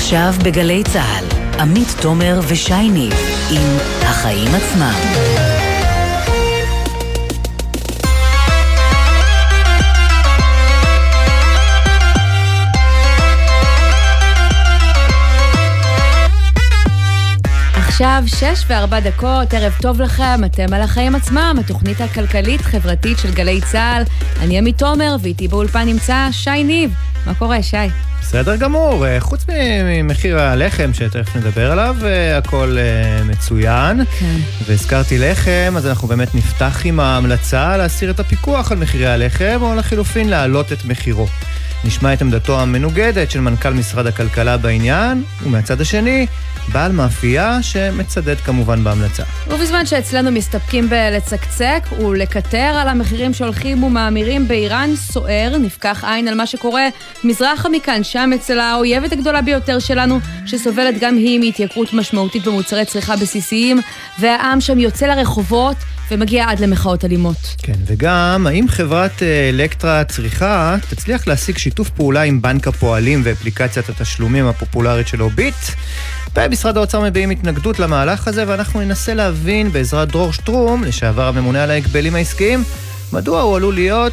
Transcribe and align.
עכשיו 0.00 0.34
בגלי 0.44 0.82
צה"ל, 0.92 1.24
עמית 1.60 1.88
תומר 2.00 2.40
ושייני 2.48 3.08
עם 3.50 3.76
החיים 4.02 4.48
עצמם. 4.54 5.00
עכשיו 17.74 18.22
שש 18.26 18.64
וארבע 18.68 19.00
דקות, 19.00 19.54
ערב 19.54 19.72
טוב 19.82 20.00
לכם, 20.00 20.44
אתם 20.44 20.74
על 20.74 20.82
החיים 20.82 21.14
עצמם, 21.14 21.56
התוכנית 21.60 22.00
הכלכלית-חברתית 22.00 23.18
של 23.18 23.32
גלי 23.34 23.60
צה"ל. 23.72 24.02
אני 24.40 24.58
עמית 24.58 24.78
תומר, 24.78 25.16
ואיתי 25.22 25.48
באולפן 25.48 25.86
נמצא 25.86 26.28
שי 26.32 26.64
ניב. 26.64 26.94
מה 27.26 27.34
קורה, 27.34 27.62
שי? 27.62 28.09
בסדר 28.30 28.56
גמור, 28.56 29.06
אה, 29.06 29.20
חוץ 29.20 29.44
ממחיר 29.84 30.38
הלחם, 30.38 30.90
שתכף 30.94 31.36
נדבר 31.36 31.72
עליו, 31.72 31.96
אה, 32.04 32.38
הכל 32.38 32.76
אה, 32.78 33.24
מצוין. 33.24 34.04
כן. 34.18 34.36
והזכרתי 34.66 35.18
לחם, 35.18 35.74
אז 35.76 35.86
אנחנו 35.86 36.08
באמת 36.08 36.34
נפתח 36.34 36.80
עם 36.84 37.00
ההמלצה 37.00 37.76
להסיר 37.76 38.10
את 38.10 38.20
הפיקוח 38.20 38.72
על 38.72 38.78
מחירי 38.78 39.06
הלחם, 39.06 39.58
או 39.60 39.74
לחילופין 39.74 40.28
להעלות 40.28 40.72
את 40.72 40.84
מחירו. 40.84 41.26
נשמע 41.84 42.12
את 42.12 42.22
עמדתו 42.22 42.60
המנוגדת 42.60 43.30
של 43.30 43.40
מנכ"ל 43.40 43.70
משרד 43.70 44.06
הכלכלה 44.06 44.56
בעניין, 44.56 45.22
ומהצד 45.42 45.80
השני, 45.80 46.26
בעל 46.72 46.92
מאפייה 46.92 47.62
שמצדד 47.62 48.36
כמובן 48.36 48.84
בהמלצה. 48.84 49.22
ובזמן 49.50 49.86
שאצלנו 49.86 50.30
מסתפקים 50.30 50.88
בלצקצק 50.88 51.82
ולקטר 51.98 52.58
על 52.58 52.88
המחירים 52.88 53.34
שהולכים 53.34 53.84
ומאמירים 53.84 54.48
באיראן 54.48 54.96
סוער, 54.96 55.58
נפקח 55.60 56.04
עין 56.04 56.28
על 56.28 56.34
מה 56.34 56.46
שקורה 56.46 56.88
מזרחה 57.24 57.68
מכאן, 57.68 58.04
שם 58.04 58.30
אצל 58.34 58.60
האויבת 58.60 59.12
הגדולה 59.12 59.42
ביותר 59.42 59.78
שלנו, 59.78 60.20
שסובלת 60.46 60.94
גם 61.00 61.16
היא 61.16 61.40
מהתייקרות 61.40 61.92
משמעותית 61.92 62.44
במוצרי 62.44 62.84
צריכה 62.84 63.16
בסיסיים, 63.16 63.80
והעם 64.18 64.60
שם 64.60 64.78
יוצא 64.78 65.06
לרחובות 65.06 65.76
ומגיע 66.10 66.44
עד 66.48 66.60
למחאות 66.60 67.04
אלימות. 67.04 67.36
כן, 67.58 67.78
וגם, 67.86 68.46
האם 68.46 68.68
חברת 68.68 69.22
אה, 69.22 69.48
אלקטרה 69.48 70.04
צריכה 70.04 70.76
תצליח 70.90 71.26
להשיג 71.26 71.58
שיתוף 71.70 71.90
פעולה 71.90 72.22
עם 72.22 72.42
בנק 72.42 72.68
הפועלים 72.68 73.20
ואפליקציית 73.24 73.88
התשלומים 73.88 74.46
הפופולרית 74.46 75.08
שלו 75.08 75.30
ביט? 75.30 75.54
במשרד 76.34 76.76
האוצר 76.76 77.00
מביעים 77.00 77.30
התנגדות 77.30 77.78
למהלך 77.78 78.28
הזה, 78.28 78.44
ואנחנו 78.46 78.80
ננסה 78.80 79.14
להבין 79.14 79.72
בעזרת 79.72 80.08
דרור 80.08 80.32
שטרום, 80.32 80.84
לשעבר 80.84 81.28
הממונה 81.28 81.62
על 81.62 81.70
ההגבלים 81.70 82.14
העסקיים, 82.14 82.64
מדוע 83.12 83.40
הוא 83.40 83.56
עלול 83.56 83.74
להיות 83.74 84.12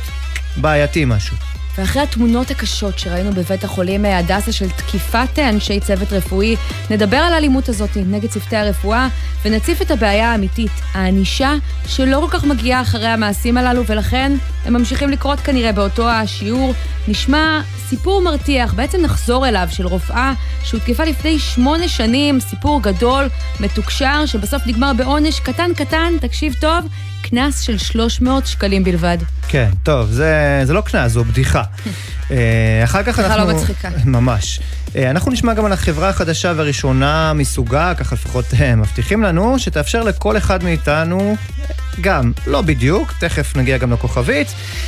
בעייתי 0.58 1.06
משהו. 1.06 1.57
ואחרי 1.78 2.02
התמונות 2.02 2.52
הקשות 2.52 3.00
שראינו 3.00 3.32
בבית 3.32 3.64
החולים 3.64 4.06
הדסה 4.06 4.52
של 4.52 4.70
תקיפת 4.70 5.40
אנשי 5.40 5.80
צוות 5.80 6.14
רפואי, 6.14 6.56
נדבר 6.90 7.18
על 7.18 7.34
האלימות 7.34 7.70
הזאת 7.70 7.90
נגד 7.96 8.30
צוותי 8.30 8.56
הרפואה 8.56 9.08
ונציף 9.46 9.82
את 9.82 9.92
הבעיה 9.92 10.32
האמיתית, 10.32 10.72
הענישה 10.94 11.54
שלא 11.88 12.28
כל 12.30 12.38
כך 12.38 12.46
מגיעה 12.46 12.82
אחרי 12.82 13.08
המעשים 13.08 13.58
הללו 13.58 13.86
ולכן 13.86 14.32
הם 14.66 14.74
ממשיכים 14.74 15.10
לקרות 15.10 15.40
כנראה 15.40 15.72
באותו 15.72 16.10
השיעור. 16.10 16.74
נשמע 17.08 17.62
סיפור 17.90 18.22
מרתיח, 18.22 18.74
בעצם 18.74 19.02
נחזור 19.02 19.48
אליו, 19.48 19.68
של 19.72 19.88
רופאה 19.88 20.34
שהותקפה 20.64 21.04
לפני 21.04 21.40
שמונה 21.40 21.88
שנים, 21.88 22.40
סיפור 22.40 22.82
גדול, 22.82 23.28
מתוקשר, 23.60 24.26
שבסוף 24.26 24.62
נגמר 24.66 24.92
בעונש 24.98 25.40
קטן 25.40 25.74
קטן, 25.74 26.14
תקשיב 26.22 26.54
טוב, 26.62 26.88
קנס 27.22 27.62
של 27.62 27.78
300 27.78 28.48
שקלים 28.48 28.84
בלבד. 28.84 29.18
כן, 29.48 29.70
טוב, 29.84 30.10
זה, 30.10 30.62
זה 30.64 30.74
לא 30.74 30.82
קנס, 30.82 31.12
זו 31.12 31.24
בדיחה. 31.24 31.64
אה, 32.32 32.82
אחר 32.84 33.04
כך 33.04 33.20
אנחנו... 33.20 33.46
בדיחה 33.46 33.54
לא 33.54 33.54
מצחיקה. 33.54 33.90
ממש. 34.06 34.60
אה, 34.96 35.10
אנחנו 35.10 35.32
נשמע 35.32 35.54
גם 35.54 35.66
על 35.66 35.72
החברה 35.72 36.10
החדשה 36.10 36.54
והראשונה 36.56 37.34
מסוגה, 37.34 37.94
ככה 37.98 38.16
לפחות 38.16 38.46
אה, 38.60 38.76
מבטיחים 38.76 39.24
לנו, 39.24 39.60
שתאפשר 39.60 40.04
לכל 40.04 40.38
אחד 40.38 40.64
מאיתנו, 40.64 41.36
גם, 42.02 42.32
לא 42.48 42.62
בדיוק, 42.62 43.14
תכף 43.20 43.56
נגיע 43.56 43.78
גם 43.78 43.94
לכוכבית, 43.94 44.48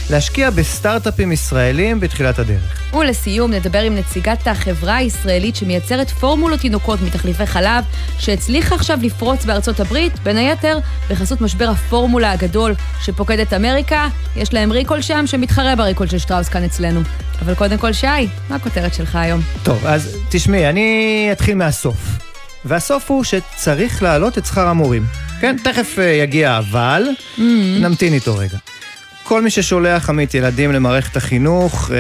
להשקיע 0.09 0.49
בסטארט-אפים 0.49 1.31
ישראלים 1.31 1.99
בתחילת 1.99 2.39
הדרך. 2.39 2.93
ולסיום, 2.93 3.51
נדבר 3.51 3.81
עם 3.81 3.95
נציגת 3.95 4.47
החברה 4.47 4.95
הישראלית 4.95 5.55
שמייצרת 5.55 6.09
פורמולות 6.09 6.59
תינוקות 6.59 7.01
מתחליפי 7.01 7.45
חלב, 7.45 7.83
שהצליחה 8.19 8.75
עכשיו 8.75 8.99
לפרוץ 9.01 9.45
בארצות 9.45 9.79
הברית, 9.79 10.19
בין 10.23 10.37
היתר, 10.37 10.79
בחסות 11.09 11.41
משבר 11.41 11.69
הפורמולה 11.69 12.31
הגדול 12.31 12.75
שפוקד 13.01 13.39
את 13.39 13.53
אמריקה. 13.53 14.07
יש 14.35 14.53
להם 14.53 14.71
ריקול 14.71 15.01
שם 15.01 15.27
שמתחרה 15.27 15.75
בריקול 15.75 16.07
של 16.07 16.17
שטראוס 16.17 16.49
כאן 16.49 16.63
אצלנו. 16.69 17.01
אבל 17.41 17.55
קודם 17.55 17.77
כל, 17.77 17.93
שי, 17.93 18.07
מה 18.49 18.55
הכותרת 18.55 18.93
שלך 18.93 19.15
היום? 19.15 19.41
טוב, 19.63 19.85
אז 19.85 20.17
תשמעי, 20.29 20.69
אני 20.69 21.29
אתחיל 21.31 21.55
מהסוף. 21.55 21.97
והסוף 22.65 23.11
הוא 23.11 23.23
שצריך 23.23 24.03
להעלות 24.03 24.37
את 24.37 24.45
שכר 24.45 24.67
המורים. 24.67 25.05
כן, 25.41 25.55
תכף 25.63 25.95
uh, 25.97 26.01
יגיע 26.01 26.57
אבל, 26.57 27.03
mm-hmm. 27.37 27.41
נמתין 27.79 28.13
איתו 28.13 28.37
רגע. 28.37 28.57
כל 29.29 29.41
מי 29.41 29.49
ששולח 29.49 30.09
עמית 30.09 30.33
ילדים 30.33 30.71
למערכת 30.71 31.17
החינוך 31.17 31.91
אה, 31.91 31.97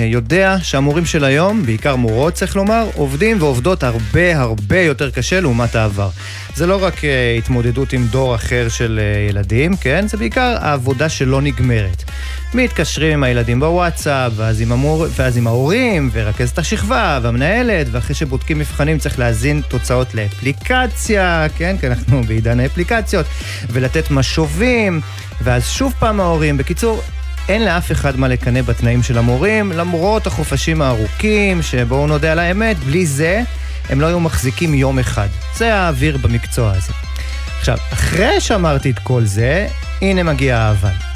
אה, 0.00 0.06
יודע 0.06 0.56
שהמורים 0.62 1.06
של 1.06 1.24
היום, 1.24 1.66
בעיקר 1.66 1.96
מורות 1.96 2.34
צריך 2.34 2.56
לומר, 2.56 2.88
עובדים 2.94 3.42
ועובדות 3.42 3.82
הרבה 3.82 4.40
הרבה 4.40 4.80
יותר 4.80 5.10
קשה 5.10 5.40
לעומת 5.40 5.74
העבר. 5.74 6.08
זה 6.54 6.66
לא 6.66 6.84
רק 6.84 7.04
אה, 7.04 7.34
התמודדות 7.38 7.92
עם 7.92 8.06
דור 8.06 8.34
אחר 8.34 8.68
של 8.68 9.00
אה, 9.02 9.30
ילדים, 9.30 9.76
כן? 9.76 10.08
זה 10.08 10.16
בעיקר 10.16 10.56
העבודה 10.60 11.08
שלא 11.08 11.42
נגמרת. 11.42 12.04
מתקשרים 12.54 13.12
עם 13.12 13.22
הילדים 13.22 13.60
בוואטסאפ, 13.60 14.32
ואז 14.36 14.60
עם, 14.60 14.72
המור... 14.72 15.06
ואז 15.16 15.36
עם 15.36 15.46
ההורים, 15.46 16.10
ורכזת 16.12 16.58
השכבה, 16.58 17.18
והמנהלת, 17.22 17.86
ואחרי 17.90 18.14
שבודקים 18.14 18.58
מבחנים 18.58 18.98
צריך 18.98 19.18
להזין 19.18 19.62
תוצאות 19.68 20.14
לאפליקציה, 20.14 21.46
כן? 21.56 21.76
כי 21.80 21.86
אנחנו 21.86 22.22
בעידן 22.28 22.60
האפליקציות, 22.60 23.26
ולתת 23.70 24.10
משובים, 24.10 25.00
ואז 25.40 25.68
שוב 25.68 25.94
פעם 25.98 26.20
ההורים. 26.20 26.56
בקיצור, 26.56 27.02
אין 27.48 27.64
לאף 27.64 27.92
אחד 27.92 28.18
מה 28.18 28.28
לקנא 28.28 28.62
בתנאים 28.62 29.02
של 29.02 29.18
המורים, 29.18 29.72
למרות 29.72 30.26
החופשים 30.26 30.82
הארוכים, 30.82 31.62
שבואו 31.62 32.06
נודה 32.06 32.32
על 32.32 32.38
האמת, 32.38 32.76
בלי 32.78 33.06
זה 33.06 33.42
הם 33.88 34.00
לא 34.00 34.06
היו 34.06 34.20
מחזיקים 34.20 34.74
יום 34.74 34.98
אחד. 34.98 35.28
זה 35.56 35.74
האוויר 35.74 36.16
במקצוע 36.16 36.70
הזה. 36.70 36.92
עכשיו, 37.58 37.78
אחרי 37.92 38.40
שאמרתי 38.40 38.90
את 38.90 38.98
כל 38.98 39.24
זה, 39.24 39.68
הנה 40.02 40.22
מגיע 40.22 40.58
האבל. 40.58 41.11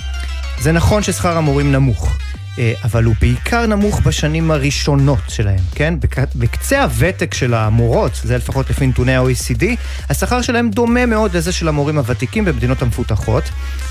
זה 0.61 0.73
נכון 0.73 1.03
ששכר 1.03 1.37
המורים 1.37 1.73
נמוך, 1.73 2.17
אה, 2.59 2.73
אבל 2.85 3.05
הוא 3.05 3.15
בעיקר 3.21 3.67
נמוך 3.67 4.01
בשנים 4.01 4.51
הראשונות 4.51 5.19
שלהם, 5.29 5.59
כן? 5.75 5.95
בקצה 6.37 6.83
הוותק 6.83 7.35
של 7.35 7.55
המורות, 7.55 8.21
זה 8.25 8.37
לפחות 8.37 8.71
לפי 8.71 8.87
נתוני 8.87 9.17
ה-OECD, 9.17 9.65
השכר 10.11 10.43
שלהם 10.43 10.71
דומה 10.71 11.07
מאוד 11.07 11.37
לזה 11.37 11.53
של 11.53 11.69
המורים 11.69 11.99
הוותיקים 11.99 12.45
במדינות 12.45 12.83
המפותחות, 12.83 13.45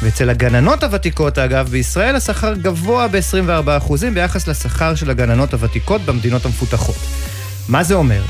ואצל 0.04 0.30
הגננות 0.30 0.84
הוותיקות, 0.84 1.38
אגב, 1.38 1.68
בישראל 1.70 2.16
השכר 2.16 2.54
גבוה 2.54 3.08
ב-24% 3.08 3.94
ביחס 4.14 4.48
לשכר 4.48 4.96
של 4.96 5.10
הגננות 5.10 5.54
הוותיקות 5.54 6.02
במדינות 6.02 6.46
המפותחות. 6.46 6.98
מה 7.70 7.84
זה 7.84 7.94
אומר? 7.94 8.22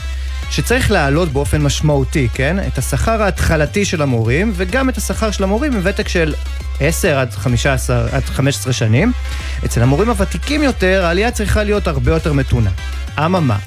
שצריך 0.50 0.92
להעלות 0.92 1.30
באופן 1.30 1.62
משמעותי, 1.62 2.28
כן? 2.34 2.58
את 2.68 2.78
השכר 2.78 3.24
ההתחלתי 3.24 3.86
של 3.86 4.02
המורים, 4.02 4.52
וגם 4.56 4.90
את 4.90 4.98
השכר 4.98 5.32
של 5.32 5.44
המורים 5.44 5.74
עם 5.74 5.80
ותק 5.84 6.08
של 6.08 6.34
10 6.80 7.20
עד 7.20 7.32
15, 7.32 8.08
עד 8.12 8.24
15 8.26 8.74
שנים. 8.74 9.12
אצל 9.66 9.82
המורים 9.82 10.10
הוותיקים 10.10 10.64
יותר, 10.64 11.06
העלייה 11.06 11.32
צריכה 11.32 11.64
להיות 11.64 11.88
הרבה 11.88 12.12
יותר 12.12 12.34
מתונה. 12.34 12.70
אממה, 13.20 13.58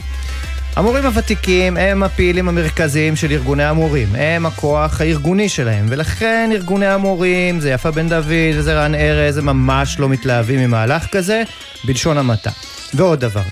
המורים 0.76 1.06
הוותיקים 1.06 1.76
הם 1.76 2.02
הפעילים 2.02 2.48
המרכזיים 2.48 3.16
של 3.16 3.30
ארגוני 3.30 3.64
המורים, 3.64 4.08
הם 4.14 4.46
הכוח 4.46 5.00
הארגוני 5.00 5.48
שלהם, 5.48 5.86
ולכן 5.88 6.50
ארגוני 6.52 6.86
המורים, 6.86 7.60
זה 7.60 7.70
יפה 7.70 7.90
בן 7.90 8.08
דוד 8.08 8.54
וזה 8.54 8.84
רן 8.84 8.94
ארז, 8.94 9.36
הם 9.36 9.46
ממש 9.46 9.98
לא 9.98 10.08
מתלהבים 10.08 10.60
ממהלך 10.60 11.06
כזה, 11.06 11.42
בלשון 11.84 12.18
המעטה. 12.18 12.50
ועוד 12.94 13.20
דבר, 13.20 13.42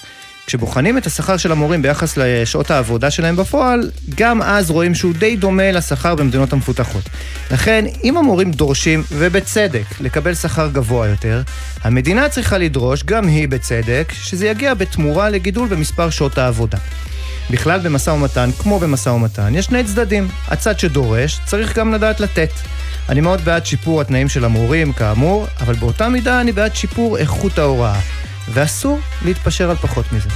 כשבוחנים 0.47 0.99
את 0.99 1.07
השכר 1.07 1.37
של 1.37 1.53
המורים 1.53 1.83
ביחס 1.83 2.17
לשעות 2.17 2.71
העבודה 2.71 3.11
שלהם 3.11 3.37
בפועל, 3.37 3.91
גם 4.15 4.43
אז 4.43 4.71
רואים 4.71 4.95
שהוא 4.95 5.15
די 5.15 5.37
דומה 5.37 5.73
לשכר 5.73 6.15
במדינות 6.15 6.53
המפותחות. 6.53 7.03
לכן, 7.51 7.85
אם 8.05 8.17
המורים 8.17 8.51
דורשים, 8.51 9.03
ובצדק, 9.13 9.85
לקבל 10.01 10.35
שכר 10.35 10.69
גבוה 10.69 11.07
יותר, 11.09 11.43
המדינה 11.83 12.29
צריכה 12.29 12.59
לדרוש, 12.59 13.05
גם 13.05 13.29
היא 13.29 13.49
בצדק, 13.49 14.13
שזה 14.13 14.47
יגיע 14.47 14.75
בתמורה 14.75 15.31
לגידול 15.31 15.69
במספר 15.69 16.11
שעות 16.11 16.39
העבודה. 16.39 16.79
בכלל 17.51 17.81
במשא 17.81 18.11
ומתן, 18.11 18.51
כמו 18.59 18.79
במשא 18.79 19.09
ומתן, 19.09 19.55
יש 19.55 19.65
שני 19.65 19.85
צדדים. 19.85 20.29
הצד 20.49 20.79
שדורש, 20.79 21.41
צריך 21.47 21.79
גם 21.79 21.95
לדעת 21.95 22.21
לתת. 22.21 22.51
אני 23.09 23.21
מאוד 23.21 23.41
בעד 23.41 23.67
שיפור 23.67 24.01
התנאים 24.01 24.29
של 24.29 24.45
המורים, 24.45 24.93
כאמור, 24.93 25.47
אבל 25.61 25.75
באותה 25.75 26.09
מידה 26.09 26.41
אני 26.41 26.53
בעד 26.53 26.77
שיפור 26.77 27.19
איכות 27.19 27.59
ההוראה. 27.59 28.01
ואסור 28.49 28.99
להתפשר 29.25 29.71
על 29.71 29.77
פחות 29.77 30.13
מזה. 30.13 30.29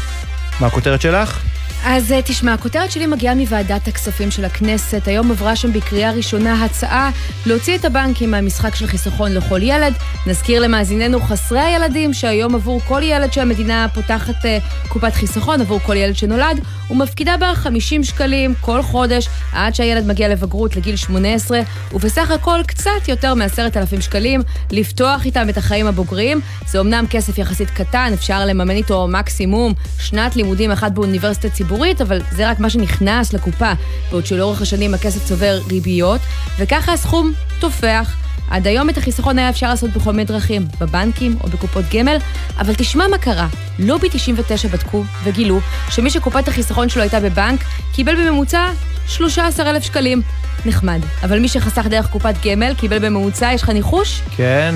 מה 0.60 0.66
הכותרת 0.66 1.00
שלך? 1.00 1.40
אז 1.84 2.12
אה, 2.12 2.22
תשמע, 2.22 2.54
הכותרת 2.54 2.90
שלי 2.90 3.06
מגיעה 3.06 3.34
מוועדת 3.34 3.88
הכספים 3.88 4.30
של 4.30 4.44
הכנסת. 4.44 5.08
היום 5.08 5.30
עברה 5.30 5.56
שם 5.56 5.72
בקריאה 5.72 6.12
ראשונה 6.12 6.64
הצעה 6.64 7.10
להוציא 7.46 7.78
את 7.78 7.84
הבנקים 7.84 8.30
מהמשחק 8.30 8.74
של 8.74 8.86
חיסכון 8.86 9.32
לכל 9.32 9.62
ילד. 9.62 9.94
נזכיר 10.26 10.62
למאזיננו 10.62 11.20
חסרי 11.20 11.60
הילדים 11.60 12.12
שהיום 12.12 12.54
עבור 12.54 12.80
כל 12.80 13.00
ילד 13.04 13.32
שהמדינה 13.32 13.86
פותחת 13.94 14.34
uh, 14.34 14.88
קופת 14.88 15.14
חיסכון, 15.14 15.60
עבור 15.60 15.80
כל 15.80 15.96
ילד 15.96 16.16
שנולד, 16.16 16.60
ומפקידה 16.90 17.36
בה 17.36 17.54
50 17.54 18.04
שקלים 18.04 18.54
כל 18.60 18.82
חודש 18.82 19.28
עד 19.52 19.74
שהילד 19.74 20.06
מגיע 20.06 20.28
לבגרות 20.28 20.76
לגיל 20.76 20.96
18, 20.96 21.60
ובסך 21.92 22.30
הכל 22.30 22.60
קצת 22.66 23.08
יותר 23.08 23.34
מ-10,000 23.34 24.00
שקלים 24.00 24.40
לפתוח 24.70 25.24
איתם 25.24 25.48
את 25.48 25.56
החיים 25.56 25.86
הבוגרים. 25.86 26.40
זה 26.66 26.80
אמנם 26.80 27.04
כסף 27.10 27.38
יחסית 27.38 27.70
קטן, 27.70 28.10
אפשר 28.14 28.46
לממן 28.46 28.70
איתו 28.70 29.08
מקסימום 29.08 29.72
שנת 29.98 30.36
לימודים 30.36 30.70
אחת 30.70 30.92
באוניברסיטה 30.92 31.48
ציבורית, 31.48 31.69
אבל 32.00 32.20
זה 32.30 32.50
רק 32.50 32.60
מה 32.60 32.70
שנכנס 32.70 33.32
לקופה, 33.32 33.72
בעוד 34.10 34.26
שלאורך 34.26 34.62
השנים 34.62 34.94
הכסף 34.94 35.24
צובר 35.24 35.60
ריביות, 35.70 36.20
וככה 36.58 36.92
הסכום 36.92 37.32
תופח. 37.60 38.16
עד 38.50 38.66
היום 38.66 38.90
את 38.90 38.98
החיסכון 38.98 39.38
היה 39.38 39.48
אפשר 39.48 39.68
לעשות 39.68 39.90
בכל 39.90 40.10
מיני 40.10 40.24
דרכים, 40.24 40.66
בבנקים 40.80 41.36
או 41.44 41.48
בקופות 41.48 41.84
גמל, 41.94 42.16
אבל 42.58 42.74
תשמע 42.74 43.08
מה 43.08 43.18
קרה. 43.18 43.48
לובי 43.78 44.08
99 44.12 44.68
בדקו 44.68 45.04
וגילו 45.24 45.60
שמי 45.90 46.10
שקופת 46.10 46.48
החיסכון 46.48 46.88
שלו 46.88 47.02
הייתה 47.02 47.20
בבנק, 47.20 47.60
קיבל 47.94 48.14
בממוצע 48.14 48.68
13,000 49.06 49.82
שקלים. 49.82 50.22
נחמד. 50.66 51.00
אבל 51.22 51.38
מי 51.38 51.48
שחסך 51.48 51.86
דרך 51.86 52.10
קופת 52.10 52.34
גמל 52.46 52.74
קיבל 52.74 52.98
בממוצע, 52.98 53.50
יש 53.54 53.62
לך 53.62 53.68
ניחוש? 53.68 54.22
כן, 54.36 54.74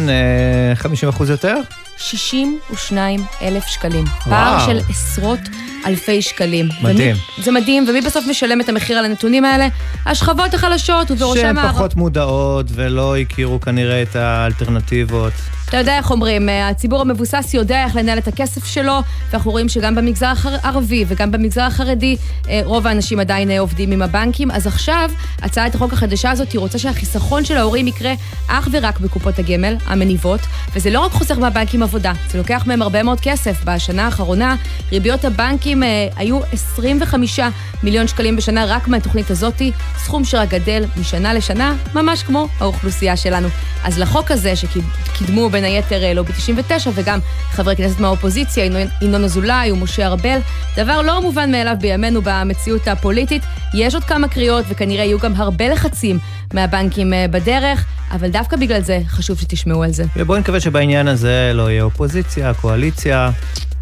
50% 0.82 0.84
אה, 1.22 1.30
יותר? 1.30 1.56
62 1.96 3.24
אלף 3.42 3.66
שקלים. 3.66 4.04
וואו. 4.04 4.30
פער 4.30 4.66
של 4.66 4.78
עשרות 4.90 5.40
אלפי 5.86 6.22
שקלים. 6.22 6.68
מדהים. 6.82 7.16
ומי, 7.36 7.44
זה 7.44 7.52
מדהים, 7.52 7.86
ומי 7.88 8.00
בסוף 8.00 8.24
משלם 8.30 8.60
את 8.60 8.68
המחיר 8.68 8.98
על 8.98 9.04
הנתונים 9.04 9.44
האלה? 9.44 9.68
השכבות 10.06 10.54
החלשות, 10.54 11.10
ובראשם... 11.10 11.40
שהן 11.40 11.68
פחות 11.72 11.96
מודעות 11.96 12.66
ולא 12.74 13.16
הכירו 13.16 13.60
כנראה 13.60 14.02
את 14.02 14.16
האלטרנטיבות. 14.16 15.32
אתה 15.68 15.76
יודע 15.76 15.96
איך 15.98 16.10
אומרים, 16.10 16.48
אה, 16.48 16.68
הציבור 16.68 17.00
המבוסס 17.00 17.54
יודע 17.54 17.84
איך 17.84 17.96
לנהל 17.96 18.18
את 18.18 18.28
הכסף 18.28 18.64
שלו, 18.64 19.00
ואנחנו 19.30 19.50
רואים 19.50 19.68
שגם 19.68 19.94
במגזר 19.94 20.32
הערבי 20.44 21.04
וגם 21.08 21.30
במגזר 21.30 21.62
החרדי, 21.62 22.16
אה, 22.48 22.60
רוב 22.64 22.86
האנשים 22.86 23.20
עדיין 23.20 23.50
אה, 23.50 23.60
עובדים 23.60 23.92
עם 23.92 24.02
הבנקים. 24.02 24.50
אז 24.50 24.66
עכשיו, 24.66 25.10
הצעת 25.42 25.74
החוק 25.74 25.92
החדשה 25.92 26.30
הזאת, 26.30 26.52
היא 26.52 26.58
רוצה 26.58 26.78
שהחיסכון 26.78 27.44
של 27.44 27.56
ההורים 27.56 27.86
יקרה 27.86 28.12
אך 28.46 28.68
ורק 28.72 29.00
בקופות 29.00 29.38
הגמל, 29.38 29.76
המניבות, 29.86 30.40
וזה 30.74 30.90
לא 30.90 31.00
רק 31.00 31.12
חוסך 31.12 31.38
מהבנקים 31.38 31.82
עבודה, 31.82 32.12
זה 32.30 32.38
לוקח 32.38 32.64
מהם 32.66 32.82
הרבה 32.82 33.02
מאוד 33.02 33.20
כסף. 33.20 33.64
בשנה 33.64 34.04
האחרונה, 34.04 34.56
ריביות 34.92 35.24
הבנקים 35.24 35.82
היו 36.16 36.40
25 36.52 37.40
מיליון 37.82 38.08
שקלים 38.08 38.36
בשנה 38.36 38.64
רק 38.64 38.88
מהתוכנית 38.88 39.30
הזאתי, 39.30 39.72
סכום 39.98 40.24
שרק 40.24 40.48
גדל 40.48 40.84
משנה 41.00 41.34
לשנה, 41.34 41.74
ממש 41.94 42.22
כמו 42.22 42.48
האוכלוסייה 42.60 43.16
שלנו. 43.16 43.48
אז 43.84 43.98
לחוק 43.98 44.30
הזה, 44.30 44.52
שקידמו 44.56 45.50
בין 45.54 45.64
היתר 45.64 46.04
אה, 46.04 46.14
לובי 46.14 46.32
99 46.32 46.90
וגם 46.94 47.18
חברי 47.50 47.76
כנסת 47.76 48.00
מהאופוזיציה, 48.00 48.64
ינון 49.02 49.24
אזולאי 49.24 49.72
ומשה 49.72 50.06
ארבל. 50.06 50.38
דבר 50.76 51.02
לא 51.02 51.22
מובן 51.22 51.50
מאליו 51.50 51.74
בימינו 51.80 52.20
במציאות 52.24 52.88
הפוליטית. 52.88 53.42
יש 53.74 53.94
עוד 53.94 54.04
כמה 54.04 54.28
קריאות 54.28 54.64
וכנראה 54.68 55.04
יהיו 55.04 55.18
גם 55.18 55.32
הרבה 55.36 55.68
לחצים 55.68 56.18
מהבנקים 56.54 57.12
אה, 57.12 57.26
בדרך, 57.30 57.84
אבל 58.10 58.28
דווקא 58.28 58.56
בגלל 58.56 58.80
זה 58.80 59.00
חשוב 59.08 59.38
שתשמעו 59.38 59.82
על 59.82 59.92
זה. 59.92 60.04
ובואי 60.16 60.40
נקווה 60.40 60.60
שבעניין 60.60 61.08
הזה 61.08 61.50
לא 61.54 61.70
יהיה 61.70 61.82
אופוזיציה, 61.82 62.54
קואליציה, 62.54 63.30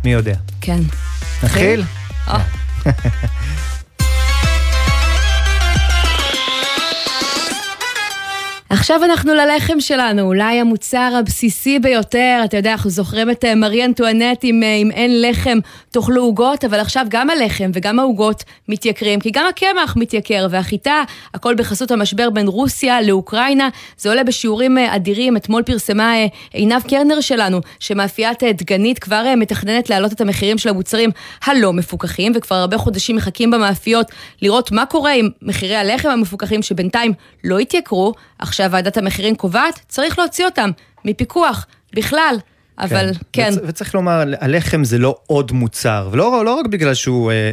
מי 0.04 0.12
יודע. 0.12 0.34
כן. 0.60 0.80
נתחיל? 1.42 1.82
עכשיו 8.72 9.04
אנחנו 9.04 9.34
ללחם 9.34 9.80
שלנו, 9.80 10.22
אולי 10.22 10.60
המוצר 10.60 11.12
הבסיסי 11.18 11.78
ביותר, 11.78 12.40
אתה 12.44 12.56
יודע, 12.56 12.72
אנחנו 12.72 12.90
זוכרים 12.90 13.30
את 13.30 13.44
אה, 13.44 13.54
מרי 13.54 13.84
אנטואנט 13.84 14.40
עם, 14.42 14.62
אה, 14.62 14.76
עם 14.80 14.90
אין 14.90 15.22
לחם 15.22 15.58
תאכלו 15.90 16.22
עוגות, 16.22 16.64
אבל 16.64 16.80
עכשיו 16.80 17.06
גם 17.08 17.30
הלחם 17.30 17.70
וגם 17.74 17.98
העוגות 17.98 18.44
מתייקרים, 18.68 19.20
כי 19.20 19.30
גם 19.32 19.44
הקמח 19.48 19.96
מתייקר, 19.96 20.46
והחיטה, 20.50 21.02
הכל 21.34 21.54
בחסות 21.54 21.90
המשבר 21.90 22.30
בין 22.30 22.46
רוסיה 22.48 23.02
לאוקראינה, 23.02 23.68
זה 23.98 24.08
עולה 24.08 24.24
בשיעורים 24.24 24.78
אה, 24.78 24.96
אדירים. 24.96 25.36
אתמול 25.36 25.62
פרסמה 25.62 26.14
עינב 26.52 26.82
קרנר 26.88 27.20
שלנו, 27.20 27.60
שמאפיית 27.78 28.42
דגנית 28.44 28.98
כבר 28.98 29.24
מתכננת 29.36 29.90
להעלות 29.90 30.12
את 30.12 30.20
המחירים 30.20 30.58
של 30.58 30.68
המוצרים 30.68 31.10
הלא 31.44 31.72
מפוקחים, 31.72 32.32
וכבר 32.34 32.56
הרבה 32.56 32.78
חודשים 32.78 33.16
מחכים 33.16 33.50
במאפיות 33.50 34.06
לראות 34.42 34.72
מה 34.72 34.86
קורה 34.86 35.12
עם 35.12 35.28
מחירי 35.42 35.76
הלחם 35.76 36.08
המפוקחים, 36.08 36.62
שבינתיים 36.62 37.12
לא 37.44 37.58
התייקרו. 37.58 38.12
עכשיו 38.42 38.68
ועדת 38.70 38.96
המחירים 38.96 39.36
קובעת, 39.36 39.80
צריך 39.88 40.18
להוציא 40.18 40.44
אותם 40.44 40.70
מפיקוח 41.04 41.66
בכלל. 41.92 42.36
אבל 42.82 43.10
כן. 43.32 43.42
כן. 43.42 43.60
וצריך 43.66 43.94
לומר, 43.94 44.22
הלחם 44.40 44.84
זה 44.84 44.98
לא 44.98 45.16
עוד 45.26 45.52
מוצר, 45.52 46.08
ולא 46.12 46.44
לא 46.44 46.54
רק 46.54 46.66
בגלל 46.66 46.94
שהוא 46.94 47.30
אה, 47.30 47.34
אה, 47.36 47.52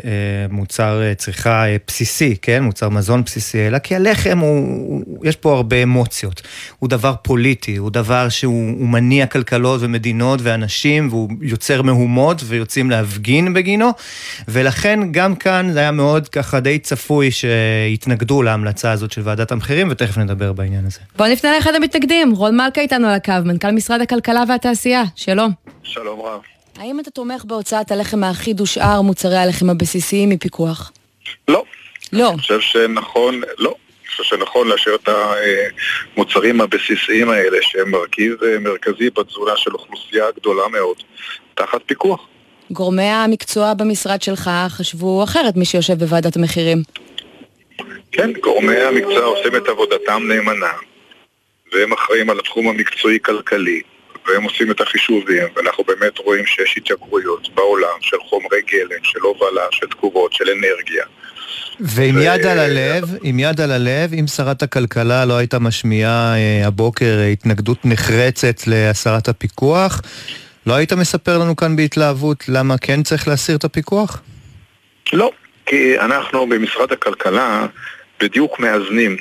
מוצר 0.49 1.01
אה, 1.01 1.15
צריכה 1.15 1.67
אה, 1.67 1.75
בסיסי, 1.87 2.35
כן? 2.41 2.63
מוצר 2.63 2.89
מזון 2.89 3.23
בסיסי, 3.23 3.67
אלא 3.67 3.79
כי 3.79 3.95
הלחם 3.95 4.39
הוא, 4.39 5.03
הוא, 5.07 5.25
יש 5.25 5.35
פה 5.35 5.55
הרבה 5.55 5.83
אמוציות. 5.83 6.41
הוא 6.79 6.89
דבר 6.89 7.13
פוליטי, 7.21 7.75
הוא 7.75 7.91
דבר 7.91 8.29
שהוא 8.29 8.87
מניע 8.87 9.25
כלכלות 9.25 9.81
ומדינות 9.83 10.39
ואנשים, 10.43 11.07
והוא 11.09 11.29
יוצר 11.41 11.81
מהומות 11.81 12.41
ויוצאים 12.45 12.89
להפגין 12.89 13.53
בגינו, 13.53 13.89
ולכן 14.47 14.99
גם 15.11 15.35
כאן 15.35 15.69
זה 15.73 15.79
היה 15.79 15.91
מאוד 15.91 16.27
ככה 16.27 16.59
די 16.59 16.79
צפוי 16.79 17.29
שיתנגדו 17.31 18.41
להמלצה 18.43 18.91
הזאת 18.91 19.11
של 19.11 19.21
ועדת 19.23 19.51
המחירים, 19.51 19.87
ותכף 19.91 20.17
נדבר 20.17 20.53
בעניין 20.53 20.85
הזה. 20.85 20.99
בואו 21.17 21.31
נפנה 21.31 21.55
לאחד 21.55 21.75
המתנגדים, 21.75 22.31
רון 22.31 22.57
מלכה 22.57 22.81
איתנו 22.81 23.07
על 23.07 23.13
הקו, 23.13 23.33
מנכ"ל 23.45 23.71
משרד 23.71 24.01
הכלכלה 24.01 24.43
והתעשייה. 24.47 25.03
שלום. 25.19 25.51
שלום 25.83 26.21
רב. 26.21 26.41
האם 26.77 26.99
אתה 26.99 27.11
תומך 27.11 27.45
בהוצאת 27.45 27.91
הלחם 27.91 28.23
האחיד 28.23 28.61
ושאר 28.61 29.01
מוצרי 29.01 29.37
הלחם 29.37 29.69
הבסיסיים 29.69 30.29
מפיקוח? 30.29 30.91
לא. 31.47 31.63
לא. 32.13 32.29
אני 32.29 32.37
חושב 32.37 32.59
שנכון, 32.59 33.41
לא. 33.57 33.69
אני 33.69 34.07
חושב 34.07 34.23
שנכון 34.23 34.67
להשאיר 34.67 34.95
את 34.95 35.09
המוצרים 36.15 36.61
הבסיסיים 36.61 37.29
האלה, 37.29 37.57
שהם 37.61 37.91
מרכיב 37.91 38.35
מרכזי 38.59 39.09
בתזונה 39.09 39.51
של 39.55 39.73
אוכלוסייה 39.73 40.25
גדולה 40.35 40.67
מאוד, 40.67 40.97
תחת 41.55 41.81
פיקוח. 41.85 42.27
גורמי 42.71 43.03
המקצוע 43.03 43.73
במשרד 43.73 44.21
שלך 44.21 44.49
חשבו 44.69 45.23
אחרת 45.23 45.55
מי 45.55 45.65
שיושב 45.65 45.93
בוועדת 45.93 46.35
המחירים. 46.35 46.83
כן, 48.11 48.31
גורמי 48.41 48.77
המקצוע 48.77 49.23
עושים 49.23 49.55
את 49.55 49.67
עבודתם 49.67 50.23
נאמנה, 50.27 50.71
והם 51.73 51.93
אחראים 51.93 52.29
על 52.29 52.39
התחום 52.39 52.67
המקצועי-כלכלי. 52.67 53.81
והם 54.29 54.43
עושים 54.43 54.71
את 54.71 54.81
החישובים, 54.81 55.43
ואנחנו 55.55 55.83
באמת 55.83 56.17
רואים 56.17 56.45
שיש 56.45 56.77
התייקרויות 56.77 57.55
בעולם 57.55 57.97
של 58.01 58.17
חומרי 58.29 58.61
גלם, 58.71 59.03
של 59.03 59.19
הובלה, 59.19 59.65
של 59.71 59.87
תקורות, 59.87 60.33
של 60.33 60.49
אנרגיה. 60.49 61.05
ועם 61.79 62.15
ו... 62.15 62.21
יד 62.21 62.45
על 62.45 62.59
הלב, 62.59 63.03
עם 63.23 63.39
יד 63.39 63.61
על 63.61 63.71
הלב, 63.71 64.13
אם 64.19 64.27
שרת 64.27 64.63
הכלכלה 64.63 65.25
לא 65.25 65.37
הייתה 65.37 65.59
משמיעה 65.59 66.35
אה, 66.35 66.67
הבוקר 66.67 67.19
התנגדות 67.31 67.77
נחרצת 67.85 68.67
להסרת 68.67 69.27
הפיקוח, 69.27 70.01
לא 70.65 70.73
היית 70.73 70.93
מספר 70.93 71.37
לנו 71.37 71.55
כאן 71.55 71.75
בהתלהבות 71.75 72.49
למה 72.49 72.77
כן 72.77 73.03
צריך 73.03 73.27
להסיר 73.27 73.55
את 73.55 73.63
הפיקוח? 73.63 74.21
לא, 75.13 75.31
כי 75.65 75.99
אנחנו 75.99 76.49
במשרד 76.49 76.91
הכלכלה 76.91 77.65
בדיוק 78.19 78.59
מאזנים 78.59 79.17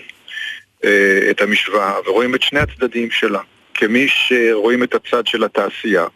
אה, 0.85 0.91
את 1.31 1.41
המשוואה 1.41 1.93
ורואים 2.07 2.35
את 2.35 2.43
שני 2.43 2.61
הצדדים 2.61 3.11
שלה. 3.11 3.41
כמי 3.81 4.09
שרואים 4.09 4.83
את 4.83 4.95
הצד 4.95 5.27
של 5.27 5.45
התעשייה 5.45 6.07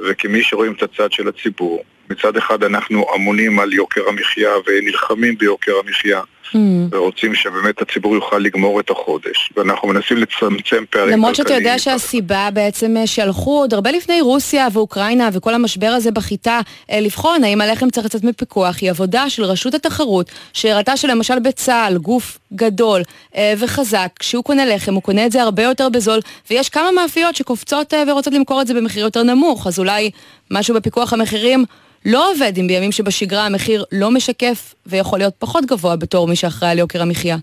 וכמי 0.00 0.42
שרואים 0.42 0.72
את 0.72 0.82
הצד 0.82 1.12
של 1.12 1.28
הציבור. 1.28 1.84
מצד 2.10 2.36
אחד 2.36 2.64
אנחנו 2.64 3.06
אמונים 3.14 3.58
על 3.58 3.72
יוקר 3.72 4.08
המחיה 4.08 4.50
ונלחמים 4.66 5.38
ביוקר 5.38 5.72
המחיה 5.84 6.20
mm. 6.54 6.58
ורוצים 6.90 7.34
שבאמת 7.34 7.82
הציבור 7.82 8.14
יוכל 8.14 8.38
לגמור 8.38 8.80
את 8.80 8.90
החודש 8.90 9.52
ואנחנו 9.56 9.88
מנסים 9.88 10.16
לצמצם 10.16 10.84
פערים. 10.90 11.12
למרות 11.12 11.34
שאתה 11.34 11.54
יודע 11.54 11.78
שהסיבה 11.78 12.48
בעצם 12.52 12.96
אה, 12.96 13.06
שהלכו 13.06 13.58
עוד 13.58 13.74
הרבה 13.74 13.90
לפני 13.90 14.20
רוסיה 14.20 14.68
ואוקראינה 14.72 15.28
וכל 15.32 15.54
המשבר 15.54 15.86
הזה 15.86 16.10
בחיטה 16.10 16.60
אה, 16.90 17.00
לבחון 17.00 17.44
האם 17.44 17.60
הלחם 17.60 17.90
צריך 17.90 18.06
לצאת 18.06 18.24
מפיקוח 18.24 18.76
היא 18.80 18.90
עבודה 18.90 19.30
של 19.30 19.44
רשות 19.44 19.74
התחרות 19.74 20.30
שהראתה 20.52 20.96
שלמשל 20.96 21.38
בצה"ל 21.38 21.98
גוף 21.98 22.38
גדול 22.52 23.02
אה, 23.36 23.54
וחזק 23.58 24.08
כשהוא 24.18 24.44
קונה 24.44 24.66
לחם 24.66 24.94
הוא 24.94 25.02
קונה 25.02 25.26
את 25.26 25.32
זה 25.32 25.42
הרבה 25.42 25.62
יותר 25.62 25.88
בזול 25.88 26.20
ויש 26.50 26.68
כמה 26.68 26.92
מאפיות 26.92 27.36
שקופצות 27.36 27.94
ורוצות 28.08 28.34
למכור 28.34 28.62
את 28.62 28.66
זה 28.66 28.74
במחיר 28.74 29.04
יותר 29.04 29.22
נמוך 29.22 29.66
אז 29.66 29.78
אולי 29.78 30.10
משהו 30.50 30.74
בפיקוח 30.74 31.12
המחירים 31.12 31.64
לא 32.06 32.32
עובד 32.32 32.52
אם 32.58 32.66
בימים 32.66 32.92
שבשגרה 32.92 33.46
המחיר 33.46 33.84
לא 33.92 34.10
משקף 34.10 34.74
ויכול 34.86 35.18
להיות 35.18 35.34
פחות 35.38 35.64
גבוה 35.64 35.96
בתור 35.96 36.28
מי 36.28 36.35
שאחראי 36.36 36.70
על 36.70 36.78
יוקר 36.78 37.02
המחיה. 37.02 37.36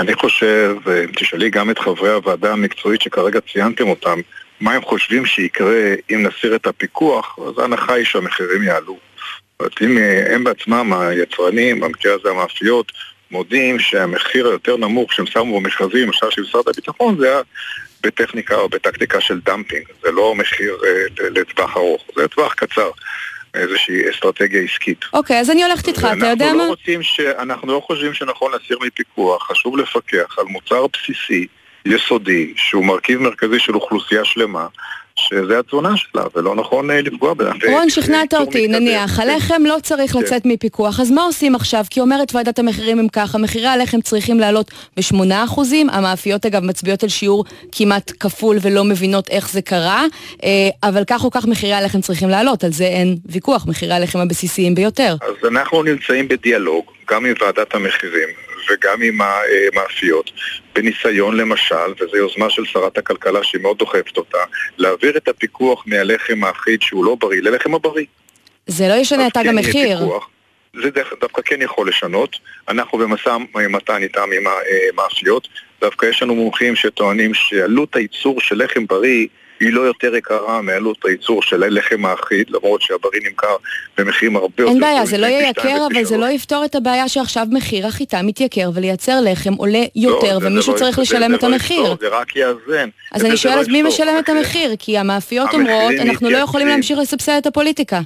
אני 0.00 0.14
חושב, 0.14 0.76
אם 0.86 1.12
תשאלי 1.16 1.50
גם 1.50 1.70
את 1.70 1.78
חברי 1.78 2.10
הוועדה 2.10 2.52
המקצועית 2.52 3.00
שכרגע 3.00 3.40
ציינתם 3.52 3.88
אותם, 3.88 4.20
מה 4.60 4.72
הם 4.72 4.82
חושבים 4.82 5.26
שיקרה 5.26 5.94
אם 6.10 6.26
נסיר 6.26 6.56
את 6.56 6.66
הפיקוח, 6.66 7.38
אז 7.48 7.58
ההנחה 7.58 7.92
היא 7.92 8.04
שהמחירים 8.04 8.62
יעלו. 8.62 8.98
אם 9.80 9.98
אה, 9.98 10.34
הם 10.34 10.44
בעצמם, 10.44 10.92
היצרנים, 10.92 11.80
במקרה 11.80 12.14
הזה 12.14 12.30
המאפיות, 12.30 12.92
מודים 13.30 13.78
שהמחיר 13.78 14.48
היותר 14.48 14.76
נמוך 14.76 15.12
שהם 15.12 15.26
שמו 15.26 15.60
במכרזים, 15.60 16.06
למשל 16.06 16.26
של 16.30 16.42
משרד 16.42 16.68
הביטחון, 16.68 17.18
זה 17.18 17.26
היה 17.26 17.40
בטכניקה 18.02 18.54
או 18.54 18.68
בטקטיקה 18.68 19.20
של 19.20 19.40
דמפינג. 19.40 19.84
זה 20.02 20.10
לא 20.10 20.34
מחיר 20.34 20.76
אה, 20.86 21.28
לטווח 21.30 21.76
ארוך, 21.76 22.04
זה 22.16 22.22
לטווח 22.22 22.54
קצר. 22.54 22.90
איזושהי 23.54 24.10
אסטרטגיה 24.10 24.62
עסקית. 24.62 25.04
אוקיי, 25.12 25.36
okay, 25.36 25.40
אז 25.40 25.50
אני 25.50 25.64
הולכת 25.64 25.88
איתך, 25.88 26.08
אתה 26.18 26.26
יודע 26.26 26.52
לא 26.52 26.68
מה? 26.68 27.02
ש... 27.02 27.20
אנחנו 27.20 27.72
לא 27.72 27.82
חושבים 27.86 28.14
שנכון 28.14 28.52
להסיר 28.52 28.78
מפיקוח, 28.86 29.50
חשוב 29.50 29.76
לפקח 29.76 30.38
על 30.38 30.44
מוצר 30.44 30.86
בסיסי, 30.92 31.46
יסודי, 31.84 32.52
שהוא 32.56 32.84
מרכיב 32.84 33.20
מרכזי 33.20 33.58
של 33.58 33.74
אוכלוסייה 33.74 34.24
שלמה, 34.24 34.66
שזה 35.18 35.58
התזונה 35.58 35.96
שלה, 35.96 36.22
ולא 36.34 36.54
נכון 36.54 36.90
אה, 36.90 37.02
לפגוע 37.02 37.34
בה. 37.34 37.50
רון, 37.68 37.90
שכנעת 37.90 38.34
אותי, 38.34 38.68
נניח, 38.68 39.20
הלחם 39.20 39.62
לא 39.66 39.76
צריך 39.82 40.12
כן. 40.12 40.18
לצאת 40.18 40.42
מפיקוח, 40.46 41.00
אז 41.00 41.10
מה 41.10 41.22
עושים 41.22 41.54
עכשיו? 41.54 41.84
כי 41.90 42.00
אומרת 42.00 42.34
ועדת 42.34 42.58
המחירים 42.58 42.98
הם 42.98 43.08
ככה, 43.08 43.38
מחירי 43.38 43.66
הלחם 43.66 44.00
צריכים 44.00 44.40
לעלות 44.40 44.70
ב-8%, 44.96 45.60
המאפיות 45.88 46.46
אגב 46.46 46.64
מצביעות 46.64 47.02
על 47.02 47.08
שיעור 47.08 47.44
כמעט 47.72 48.12
כפול 48.20 48.56
ולא 48.62 48.84
מבינות 48.84 49.28
איך 49.30 49.50
זה 49.50 49.62
קרה, 49.62 50.04
אה, 50.44 50.48
אבל 50.82 51.02
כך 51.06 51.24
או 51.24 51.30
כך 51.30 51.46
מחירי 51.46 51.72
הלחם 51.72 52.00
צריכים 52.00 52.28
לעלות, 52.28 52.64
על 52.64 52.72
זה 52.72 52.84
אין 52.84 53.16
ויכוח, 53.26 53.66
מחירי 53.66 53.94
הלחם 53.94 54.18
הבסיסיים 54.18 54.74
ביותר. 54.74 55.16
אז 55.22 55.48
אנחנו 55.48 55.82
נמצאים 55.82 56.28
בדיאלוג, 56.28 56.84
גם 57.10 57.26
עם 57.26 57.34
ועדת 57.40 57.74
המחירים, 57.74 58.28
וגם 58.70 59.02
עם 59.02 59.18
המאפיות, 59.20 60.30
בניסיון 60.74 61.36
למשל, 61.36 61.92
וזו 62.00 62.16
יוזמה 62.16 62.50
של 62.50 62.64
שרת 62.64 62.98
הכלכלה 62.98 63.44
שהיא 63.44 63.62
מאוד 63.62 63.78
דוחפת 63.78 64.16
אותה, 64.16 64.38
להעביר 64.78 65.16
את 65.16 65.28
הפיקוח 65.28 65.84
מהלחם 65.86 66.44
האחיד 66.44 66.82
שהוא 66.82 67.04
לא 67.04 67.16
בריא 67.20 67.42
ללחם 67.42 67.74
הבריא. 67.74 68.06
זה 68.66 68.88
לא 68.88 68.94
ישנה 68.94 69.26
את 69.26 69.32
תג 69.34 69.42
כן 69.42 69.48
המחיר. 69.48 69.98
זה 70.82 70.90
דווקא 71.20 71.42
כן 71.44 71.62
יכול 71.62 71.88
לשנות. 71.88 72.36
אנחנו 72.68 72.98
במשא 72.98 73.36
ומתן 73.54 74.02
איתם 74.02 74.28
עם 74.36 74.44
המאפיות, 74.46 75.48
דווקא 75.80 76.06
יש 76.06 76.22
לנו 76.22 76.34
מומחים 76.34 76.76
שטוענים 76.76 77.34
שעלות 77.34 77.96
הייצור 77.96 78.40
של 78.40 78.64
לחם 78.64 78.86
בריא 78.86 79.26
היא 79.60 79.72
לא 79.72 79.80
יותר 79.80 80.16
יקרה 80.16 80.62
מעלות 80.62 81.04
הייצור 81.04 81.42
של 81.42 81.62
הלחם 81.62 82.06
האחיד, 82.06 82.50
למרות 82.50 82.82
שהבריא 82.82 83.20
נמכר 83.28 83.56
במחירים 83.98 84.36
הרבה 84.36 84.52
יותר... 84.58 84.72
אין 84.72 84.80
בעיה, 84.80 85.06
זה 85.06 85.18
לא 85.18 85.26
ייקר, 85.26 85.86
אבל 85.92 86.04
זה 86.04 86.16
לא 86.16 86.26
יפתור 86.26 86.64
את 86.64 86.74
הבעיה 86.74 87.08
שעכשיו 87.08 87.46
מחיר 87.50 87.86
החיטה 87.86 88.22
מתייקר, 88.22 88.70
ולייצר 88.74 89.20
לחם 89.24 89.54
עולה 89.54 89.84
יותר, 89.96 90.38
לא, 90.38 90.46
ומישהו 90.46 90.72
לא 90.72 90.78
צריך 90.78 90.98
לשלם 90.98 91.34
את 91.34 91.44
המחיר. 91.44 91.96
זה 92.00 92.08
רק 92.08 92.36
יאזן. 92.36 92.88
אז 93.12 93.24
אני 93.24 93.36
שואלת 93.36 93.68
מי 93.68 93.82
משלם 93.82 94.18
את 94.18 94.28
המחיר, 94.28 94.74
כי 94.78 94.98
המאפיות 94.98 95.54
אומרות, 95.54 95.92
אנחנו 96.00 96.30
לא 96.30 96.38
יכולים 96.38 96.68
להמשיך 96.68 96.98
לסבסד 96.98 97.32
את 97.32 97.46
הפוליטיקה. 97.46 98.00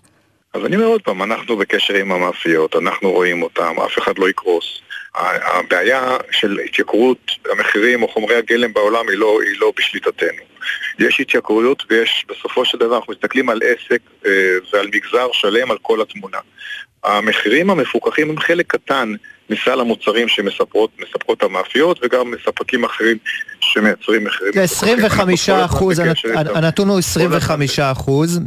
אז 0.54 0.64
אני 0.64 0.76
אומר 0.76 0.86
עוד 0.86 1.02
פעם, 1.02 1.22
אנחנו 1.22 1.56
בקשר 1.56 1.94
עם 1.94 2.12
המאפיות, 2.12 2.76
אנחנו 2.76 3.10
רואים 3.10 3.42
אותם, 3.42 3.74
אף 3.86 3.98
אחד 3.98 4.18
לא 4.18 4.28
יקרוס. 4.28 4.80
הבעיה 5.14 6.16
של 6.30 6.58
התייקרות 6.64 7.32
המחירים 7.50 8.02
או 8.02 8.08
חומרי 8.08 8.36
הגלם 8.36 8.72
בעולם 8.72 9.08
היא 9.08 9.18
לא, 9.18 9.38
היא 9.42 9.60
לא 9.60 9.72
בשליטתנו. 9.76 10.51
יש 10.98 11.20
התייקרויות 11.20 11.82
ויש, 11.90 12.26
בסופו 12.28 12.64
של 12.64 12.78
דבר 12.78 12.96
אנחנו 12.96 13.12
מסתכלים 13.12 13.48
על 13.48 13.60
עסק 13.64 14.00
אה, 14.26 14.30
ועל 14.72 14.86
מגזר 14.86 15.28
שלם 15.32 15.70
על 15.70 15.78
כל 15.82 16.00
התמונה. 16.00 16.38
המחירים 17.04 17.70
המפוקחים 17.70 18.30
הם 18.30 18.38
חלק 18.38 18.66
קטן 18.66 19.14
מסל 19.50 19.80
המוצרים 19.80 20.28
שמספרות 20.28 21.42
המאפיות 21.42 21.98
וגם 22.02 22.30
מספקים 22.30 22.84
אחרים 22.84 23.18
שמייצרים 23.62 24.24
מחירים. 24.24 24.52
25 24.62 25.50
אחוז, 25.50 26.02
הנתון 26.54 26.88
הוא 26.88 26.98
25 26.98 27.78
אחוז 27.78 28.40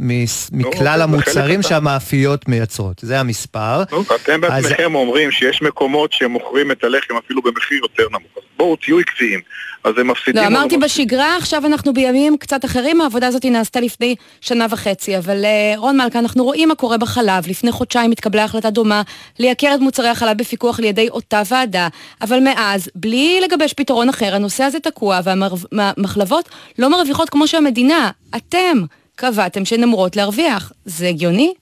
מכלל 0.52 1.02
המוצרים 1.02 1.62
שהמאפיות 1.62 2.48
מייצרות, 2.48 3.00
זה 3.02 3.20
המספר. 3.20 3.82
אתם 4.14 4.40
בעצמכם 4.40 4.94
אומרים 4.94 5.30
שיש 5.30 5.62
מקומות 5.62 6.12
שמוכרים 6.12 6.72
את 6.72 6.84
הלחם 6.84 7.14
אפילו 7.16 7.42
במחיר 7.42 7.78
יותר 7.82 8.06
נמוך. 8.08 8.46
בואו 8.56 8.76
תהיו 8.76 8.98
עקביים. 8.98 9.40
אז 9.86 9.98
הם 9.98 10.10
מפסידים... 10.10 10.42
לא, 10.42 10.46
אמרתי 10.46 10.76
בשגרה, 10.76 11.36
עכשיו 11.36 11.66
אנחנו 11.66 11.92
בימים 11.92 12.36
קצת 12.36 12.64
אחרים, 12.64 13.00
העבודה 13.00 13.26
הזאת 13.26 13.44
נעשתה 13.44 13.80
לפני 13.80 14.14
שנה 14.40 14.66
וחצי, 14.70 15.18
אבל 15.18 15.44
uh, 15.44 15.78
רון 15.78 15.96
מלכה, 15.96 16.18
אנחנו 16.18 16.44
רואים 16.44 16.68
מה 16.68 16.74
קורה 16.74 16.98
בחלב. 16.98 17.46
לפני 17.48 17.72
חודשיים 17.72 18.10
התקבלה 18.10 18.44
החלטה 18.44 18.70
דומה 18.70 19.02
לייקר 19.38 19.72
את 19.74 19.80
מוצרי 19.80 20.08
החלב 20.08 20.38
בפיקוח 20.38 20.78
על 20.78 20.84
ידי 20.84 21.08
אותה 21.08 21.42
ועדה, 21.50 21.88
אבל 22.22 22.40
מאז, 22.40 22.90
בלי 22.94 23.40
לגבש 23.40 23.72
פתרון 23.72 24.08
אחר, 24.08 24.34
הנושא 24.34 24.64
הזה 24.64 24.80
תקוע, 24.80 25.05
והמחלבות 25.24 26.48
לא 26.78 26.90
מרוויחות 26.90 27.30
כמו 27.30 27.48
שהמדינה, 27.48 28.10
אתם, 28.36 28.78
קבעתם 29.16 29.64
שהן 29.64 29.82
אמורות 29.82 30.16
להרוויח. 30.16 30.72
זה 30.84 31.08
הגיוני? 31.08 31.52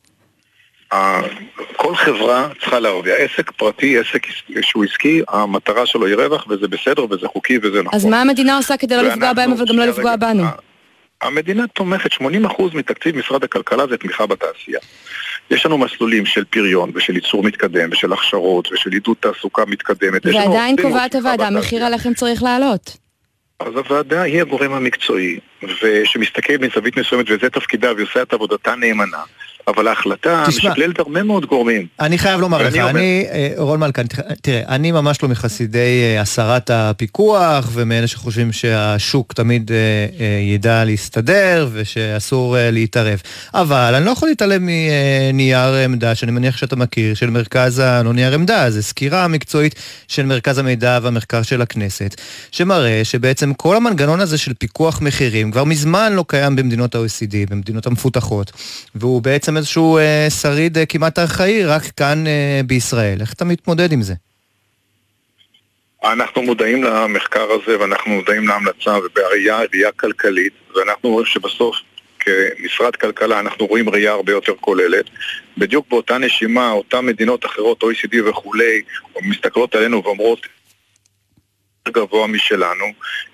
כל 1.77 1.97
חברה 1.97 2.49
צריכה 2.61 2.81
להרוויח. 2.81 3.17
עסק 3.19 3.51
פרטי, 3.51 3.99
עסק 3.99 4.27
שהוא 4.63 4.85
עסקי, 4.85 5.23
המטרה 5.29 5.87
שלו 5.87 6.07
היא 6.07 6.15
רווח, 6.15 6.47
וזה 6.49 6.69
בסדר, 6.69 7.05
וזה 7.11 7.29
חוקי, 7.29 7.59
וזה 7.63 7.83
נכון. 7.83 7.95
אז 7.99 8.05
מה 8.05 8.21
המדינה 8.21 8.57
עושה 8.57 8.77
כדי 8.77 8.97
לא 8.97 9.03
לפגוע 9.03 9.33
בהם, 9.33 9.53
אבל 9.53 9.65
גם 9.67 9.79
לא 9.79 9.85
לפגוע 9.85 10.17
בנו? 10.17 10.45
המדינה 11.23 11.67
תומכת, 11.67 12.13
80% 12.13 12.25
מתקציב 12.75 13.17
משרד 13.17 13.45
הכלכלה 13.45 13.87
זה 13.87 13.97
תמיכה 13.97 14.27
בתעשייה. 14.27 14.79
יש 15.51 15.67
לנו 15.67 15.79
מסלולים 15.79 16.27
של 16.27 16.45
פריון 16.45 16.91
ושל 16.95 17.15
ייצור 17.15 17.43
מתקדם 17.43 17.89
ושל 17.93 18.13
הכשרות 18.13 18.73
ושל 18.73 18.91
עידוד 18.91 19.17
תעסוקה 19.21 19.65
מתקדמת. 19.67 20.27
ועדיין 20.27 20.77
קובעת 20.83 21.15
הוועדה, 21.15 21.51
מחיר 21.51 21.85
הלחם 21.85 22.15
צריך 22.15 22.43
לעלות. 22.43 23.04
אז 23.61 23.77
הוועדה 23.77 24.23
היא 24.23 24.41
הגורם 24.41 24.73
המקצועי, 24.73 25.39
ושמסתכל 25.63 26.53
מזווית 26.61 26.97
מסוימת, 26.99 27.27
וזה 27.31 27.51
תפקידה, 27.51 27.93
והיא 27.93 28.07
עושה 28.07 28.23
את 28.23 28.33
עבודתה 28.33 28.75
נאמנה. 28.75 29.23
אבל 29.69 29.89
ההחלטה 29.89 30.45
משקללת 30.49 30.99
הרבה 30.99 31.23
מאוד 31.23 31.47
גורמים. 31.47 31.87
אני 32.01 32.19
חייב 32.19 32.41
לומר 32.41 32.63
לך, 32.63 32.77
אני, 32.77 33.27
אה, 33.33 33.53
רון 33.57 33.81
מלכן, 33.81 34.07
תראה, 34.43 34.63
אני 34.69 34.93
ממש 34.93 35.23
לא 35.23 35.29
מחסידי 35.29 36.03
אה, 36.03 36.21
הסרת 36.21 36.71
הפיקוח, 36.71 37.69
ומאלה 37.73 38.07
שחושבים 38.07 38.53
שהשוק 38.53 39.33
תמיד 39.33 39.71
אה, 39.73 40.27
ידע 40.55 40.85
להסתדר, 40.85 41.69
ושאסור 41.73 42.57
להתערב. 42.59 43.23
אבל 43.55 43.95
אני 43.95 44.05
לא 44.05 44.11
יכול 44.11 44.29
להתעלם 44.29 44.69
מנייר 45.33 45.75
עמדה, 45.85 46.15
שאני 46.15 46.33
מניח 46.33 46.57
שאתה 46.57 46.77
מכיר, 46.77 47.15
של 47.15 47.31
מרכז, 47.31 47.79
ה... 47.79 48.03
לא 48.03 48.13
נייר 48.13 48.35
עמדה, 48.35 48.71
זה 48.71 48.83
סקירה 48.83 49.29
מקצועית 49.29 49.75
של 50.09 50.27
מרכז 50.27 50.59
המידע 50.59 50.99
והמחקר 51.03 51.43
של 51.43 51.63
הכנסת, 51.63 52.21
שמראה 52.51 53.01
שבעצם 53.05 53.55
כל 53.55 53.77
המנגנון 53.77 54.21
הזה 54.21 54.39
של 54.39 54.55
פיקוח 54.55 55.01
מחירים 55.01 55.51
כבר 55.51 55.65
מזמן 55.65 56.13
לא 56.13 56.25
קיים 56.29 56.57
במדינות 56.57 56.95
ה-OECD, 56.95 57.51
במדינות 57.51 57.87
המפותחות, 57.87 58.53
והוא 58.95 59.23
בעצם 59.23 59.54
בעצם 59.55 59.59
איזשהו 59.59 59.99
אה, 59.99 60.27
שריד 60.43 60.79
אה, 60.79 60.87
כמעט 60.87 61.19
ארכאי, 61.19 61.65
רק 61.65 61.83
כאן 61.97 62.27
אה, 62.27 62.61
בישראל. 62.67 63.21
איך 63.21 63.33
אתה 63.33 63.45
מתמודד 63.45 63.93
עם 63.93 64.03
זה? 64.03 64.15
אנחנו 66.05 66.43
מודעים 66.43 66.83
למחקר 66.85 67.47
הזה 67.51 67.81
ואנחנו 67.81 68.11
מודעים 68.11 68.49
להמלצה 68.49 68.99
ובראייה, 68.99 69.61
ראייה 69.73 69.93
כלכלית 69.93 70.53
ואנחנו 70.75 71.11
רואים 71.11 71.27
שבסוף 71.27 71.77
כמשרד 72.21 72.97
כלכלה 72.97 73.41
אנחנו 73.41 73.67
רואים 73.67 73.91
ראייה 73.91 74.13
הרבה 74.13 74.33
יותר 74.33 74.53
כוללת 74.61 75.05
בדיוק 75.59 75.87
באותה 75.89 76.19
נשימה, 76.19 76.73
אותן 76.73 77.07
מדינות 77.07 77.45
אחרות, 77.45 77.83
OECD 77.83 78.17
וכולי, 78.31 78.83
מסתכלות 79.23 79.75
עלינו 79.75 80.03
ואומרות 80.05 80.47
גבוה 81.89 82.27
משלנו, 82.27 82.87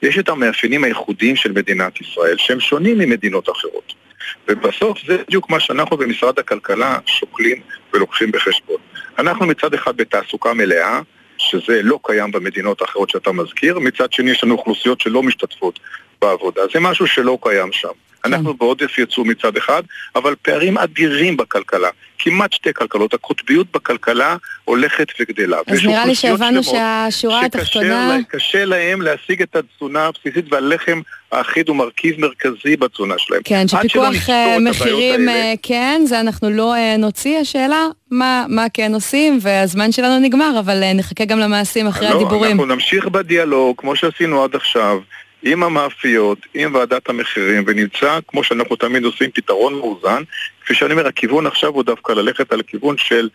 יש 0.02 0.18
את 0.18 0.28
המאפיינים 0.28 0.84
הייחודיים 0.84 1.36
של 1.36 1.52
מדינת 1.52 2.00
ישראל 2.00 2.36
שהם 2.38 2.60
שונים 2.60 2.98
ממדינות 2.98 3.48
אחרות 3.48 3.99
ובסוף 4.48 4.98
זה 5.06 5.16
בדיוק 5.28 5.50
מה 5.50 5.60
שאנחנו 5.60 5.96
במשרד 5.96 6.38
הכלכלה 6.38 6.98
שוקלים 7.06 7.60
ולוקחים 7.92 8.32
בחשבון. 8.32 8.76
אנחנו 9.18 9.46
מצד 9.46 9.74
אחד 9.74 9.96
בתעסוקה 9.96 10.54
מלאה, 10.54 11.00
שזה 11.38 11.82
לא 11.82 11.98
קיים 12.02 12.32
במדינות 12.32 12.80
האחרות 12.80 13.10
שאתה 13.10 13.32
מזכיר, 13.32 13.78
מצד 13.78 14.12
שני 14.12 14.30
יש 14.30 14.44
לנו 14.44 14.54
אוכלוסיות 14.54 15.00
שלא 15.00 15.22
משתתפות 15.22 15.80
בעבודה. 16.22 16.62
זה 16.72 16.80
משהו 16.80 17.06
שלא 17.06 17.38
קיים 17.42 17.72
שם. 17.72 17.88
כן. 18.22 18.32
אנחנו 18.32 18.54
בעודף 18.54 18.98
יצוא 18.98 19.24
מצד 19.24 19.56
אחד, 19.56 19.82
אבל 20.14 20.34
פערים 20.42 20.78
אדירים 20.78 21.36
בכלכלה. 21.36 21.88
כמעט 22.22 22.52
שתי 22.52 22.74
כלכלות. 22.74 23.14
הקוטביות 23.14 23.66
בכלכלה 23.72 24.36
הולכת 24.64 25.06
וגדלה. 25.20 25.58
אז 25.66 25.84
נראה 25.84 26.06
לי 26.06 26.14
שהבנו 26.14 26.62
שהשורה 26.62 27.44
התחתונה... 27.44 28.16
שקשה 28.28 28.64
להם 28.64 29.02
להשיג 29.02 29.42
את 29.42 29.56
התזונה 29.56 30.06
הבסיסית 30.06 30.52
והלחם 30.52 31.00
האחיד 31.32 31.68
הוא 31.68 31.76
מרכיב 31.76 32.20
מרכזי 32.20 32.76
בתזונה 32.76 33.14
שלהם. 33.18 33.40
כן, 33.44 33.68
שפיקוח 33.68 34.30
אה, 34.30 34.56
מחירים 34.60 35.28
אה, 35.28 35.54
כן, 35.62 36.02
זה 36.04 36.20
אנחנו 36.20 36.50
לא 36.50 36.74
אה, 36.74 36.96
נוציא. 36.96 37.38
השאלה, 37.38 37.86
מה, 38.10 38.44
מה 38.48 38.66
כן 38.74 38.94
עושים, 38.94 39.38
והזמן 39.42 39.92
שלנו 39.92 40.18
נגמר, 40.18 40.58
אבל 40.58 40.92
נחכה 40.94 41.24
גם 41.24 41.38
למעשים 41.38 41.86
אחרי 41.86 42.08
לא, 42.08 42.14
הדיבורים. 42.14 42.50
אנחנו 42.50 42.74
נמשיך 42.74 43.08
בדיאלוג, 43.08 43.76
כמו 43.78 43.96
שעשינו 43.96 44.44
עד 44.44 44.54
עכשיו. 44.54 44.98
עם 45.42 45.62
המאפיות, 45.62 46.38
עם 46.54 46.74
ועדת 46.74 47.08
המחירים, 47.08 47.64
ונמצא, 47.66 48.18
כמו 48.28 48.44
שאנחנו 48.44 48.76
תמיד 48.76 49.04
עושים, 49.04 49.30
פתרון 49.34 49.74
מאוזן. 49.74 50.22
כפי 50.64 50.74
שאני 50.74 50.92
אומר, 50.92 51.06
הכיוון 51.06 51.46
עכשיו 51.46 51.70
הוא 51.70 51.82
דווקא 51.82 52.12
ללכת 52.12 52.52
על 52.52 52.62
כיוון 52.62 52.98
של 52.98 53.28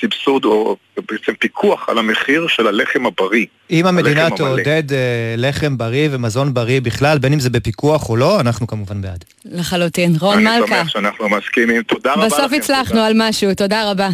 סבסוד 0.00 0.44
או 0.44 0.76
בעצם 0.96 1.34
פיקוח 1.34 1.88
על 1.88 1.98
המחיר 1.98 2.46
של 2.48 2.66
הלחם 2.66 3.06
הבריא. 3.06 3.46
אם 3.70 3.86
המדינה. 3.86 4.30
תעודד 4.36 4.92
אה, 4.92 5.34
לחם 5.36 5.78
בריא 5.78 6.08
ומזון 6.12 6.54
בריא 6.54 6.80
בכלל, 6.80 7.18
בין 7.18 7.32
אם 7.32 7.40
זה 7.40 7.50
בפיקוח 7.50 8.08
או 8.08 8.16
לא, 8.16 8.40
אנחנו 8.40 8.66
כמובן 8.66 9.00
בעד. 9.02 9.24
לחלוטין. 9.44 10.12
רון 10.20 10.46
אני 10.46 10.58
מלכה, 10.60 10.76
שמח 10.76 10.88
שאנחנו 10.88 11.28
מסכימים. 11.28 11.82
תודה 11.82 12.12
רבה 12.12 12.26
לכם. 12.26 12.36
בסוף 12.36 12.52
הצלחנו 12.52 12.94
תודה. 12.94 13.06
על 13.06 13.12
משהו, 13.16 13.54
תודה 13.54 13.90
רבה. 13.90 14.08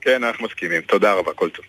כן, 0.00 0.24
אנחנו 0.24 0.46
מסכימים. 0.46 0.80
תודה 0.80 1.12
רבה, 1.12 1.32
כל 1.32 1.48
טוב. 1.48 1.64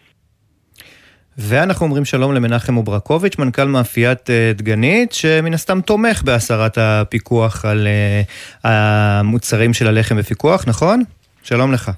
ואנחנו 1.37 1.85
אומרים 1.85 2.05
שלום 2.05 2.33
למנחם 2.33 2.77
אוברקוביץ', 2.77 3.39
מנכ"ל 3.39 3.63
מאפיית 3.63 4.29
אה, 4.29 4.51
דגנית, 4.55 5.11
שמן 5.11 5.53
הסתם 5.53 5.81
תומך 5.81 6.23
בהסרת 6.23 6.77
הפיקוח 6.77 7.65
על 7.65 7.87
אה, 7.87 8.21
המוצרים 8.63 9.73
של 9.73 9.87
הלחם 9.87 10.17
בפיקוח, 10.17 10.67
נכון? 10.67 10.99
שלום 11.43 11.73
לך. 11.73 11.91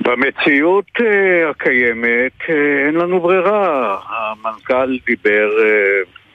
במציאות 0.00 0.90
אה, 1.00 1.50
הקיימת 1.50 2.32
אין 2.86 2.94
לנו 2.94 3.20
ברירה. 3.20 3.96
המנכ"ל 4.08 4.98
דיבר 5.06 5.48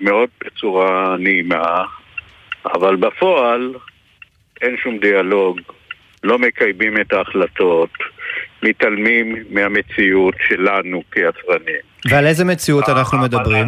מאוד 0.01 0.29
בצורה 0.45 1.15
נעימה, 1.19 1.83
אבל 2.65 2.95
בפועל 2.95 3.73
אין 4.61 4.75
שום 4.83 4.97
דיאלוג, 4.97 5.59
לא 6.23 6.39
מקיימים 6.39 7.01
את 7.01 7.13
ההחלטות, 7.13 7.89
מתעלמים 8.63 9.35
מהמציאות 9.49 10.35
שלנו 10.47 11.03
כיצרנים. 11.11 11.81
ועל 12.09 12.25
איזה 12.27 12.45
מציאות 12.45 12.89
אנחנו 12.89 13.17
אבל- 13.17 13.27
מדברים? 13.27 13.67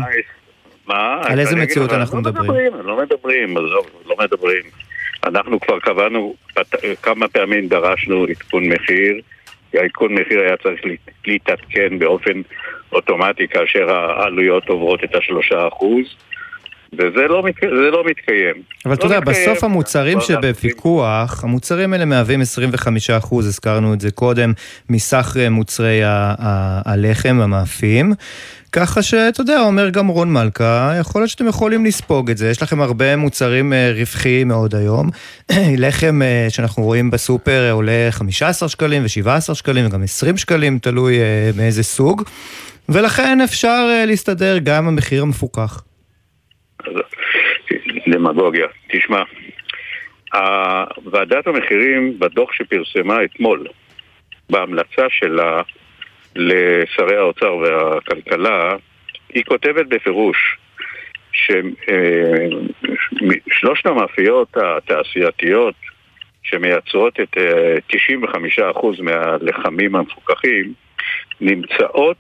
מה? 0.88 1.22
על 1.24 1.40
איזה 1.40 1.56
מציאות 1.56 1.94
אנחנו 1.94 2.18
לא 2.22 2.32
מדברים? 2.32 2.74
לא 2.84 2.98
מדברים, 3.02 3.58
עזוב, 3.58 3.88
לא 4.06 4.16
מדברים. 4.20 4.64
אנחנו 5.24 5.60
כבר 5.60 5.80
קבענו, 5.80 6.36
כמה 7.04 7.28
פעמים 7.28 7.68
דרשנו 7.68 8.26
עדכון 8.30 8.64
מחיר, 8.70 9.16
העדכון 9.74 10.14
מחיר 10.14 10.40
היה 10.40 10.58
צריך 10.58 10.86
להת- 10.86 11.00
להתעדכן 11.28 12.00
באופן 12.00 12.42
אוטומטי 12.92 13.48
כאשר 13.48 13.90
העלויות 13.92 14.70
עוברות 14.70 15.04
את 15.04 15.16
השלושה 15.16 15.68
אחוז, 15.68 16.06
וזה 16.94 17.22
לא, 17.30 17.44
מת- 17.44 17.64
לא 17.92 18.04
מתקיים. 18.06 18.54
אבל 18.86 18.94
אתה 18.94 19.08
לא 19.08 19.14
יודע, 19.14 19.20
מתקיים. 19.20 19.50
בסוף 19.50 19.64
המוצרים 19.64 20.18
אנחנו- 20.18 20.36
שבפיקוח, 20.36 21.44
המוצרים 21.44 21.94
האלה 21.94 22.06
מהווים 22.06 22.42
25%, 22.42 22.46
הזכרנו 23.46 23.94
את 23.94 24.02
זה 24.02 24.12
קודם, 24.12 24.54
מסך 24.90 25.38
אה, 25.40 25.50
מוצרי 25.50 26.04
ה- 26.04 26.10
ה- 26.40 26.92
הלחם, 26.92 27.40
המאפים. 27.44 28.14
ככה 28.72 29.02
שאתה 29.02 29.42
יודע, 29.42 29.60
אומר 29.62 29.90
גם 29.90 30.08
רון 30.08 30.34
מלכה, 30.34 30.94
יכול 31.00 31.22
להיות 31.22 31.30
שאתם 31.30 31.48
יכולים 31.48 31.86
לספוג 31.86 32.30
את 32.30 32.38
זה, 32.38 32.50
יש 32.50 32.62
לכם 32.62 32.82
הרבה 32.82 33.16
מוצרים 33.16 33.74
אה, 33.74 33.92
רווחיים 33.96 34.48
מאוד 34.48 34.76
היום. 34.76 35.10
לחם 35.78 36.22
אה, 36.22 36.46
שאנחנו 36.50 36.84
רואים 36.84 37.12
בסופר 37.12 37.70
עולה 37.72 38.08
15 38.12 38.70
שקלים 38.70 39.04
ו-17 39.04 39.54
שקלים 39.54 39.86
וגם 39.86 40.04
20 40.04 40.38
שקלים, 40.38 40.80
תלוי 40.80 41.18
מאיזה 41.58 41.84
סוג. 41.84 42.24
ולכן 42.90 43.42
אפשר 43.42 43.86
להסתדר 44.08 44.58
גם 44.58 44.84
עם 44.84 44.88
המחיר 44.88 45.22
המפוקח. 45.22 45.82
דמגוגיה. 48.08 48.68
תשמע, 48.88 49.24
ועדת 51.06 51.48
המחירים 51.48 52.20
בדוח 52.20 52.54
שפרסמה 52.54 53.24
אתמול, 53.24 53.68
בהמלצה 54.50 55.06
שלה 55.10 55.62
לשרי 56.36 57.16
האוצר 57.16 57.56
והכלכלה, 57.56 58.76
היא 59.34 59.44
כותבת 59.44 59.86
בפירוש 59.86 60.58
ששלושת 63.52 63.86
המאפיות 63.86 64.58
התעשייתיות 64.58 65.76
שמייצרות 66.44 67.20
את 67.20 67.38
אה, 67.38 67.76
95% 68.74 69.02
מהלחמים 69.02 69.96
המפוקחים 69.96 70.74
נמצאות 71.42 72.18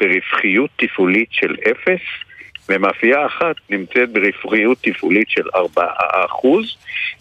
ברווחיות 0.00 0.70
תפעולית 0.76 1.28
של 1.30 1.54
אפס 1.70 2.00
ומאפייה 2.70 3.26
אחת 3.26 3.56
נמצאת 3.70 4.12
ברווחיות 4.12 4.78
תפעולית 4.80 5.30
של 5.30 5.42
4%, 5.78 5.80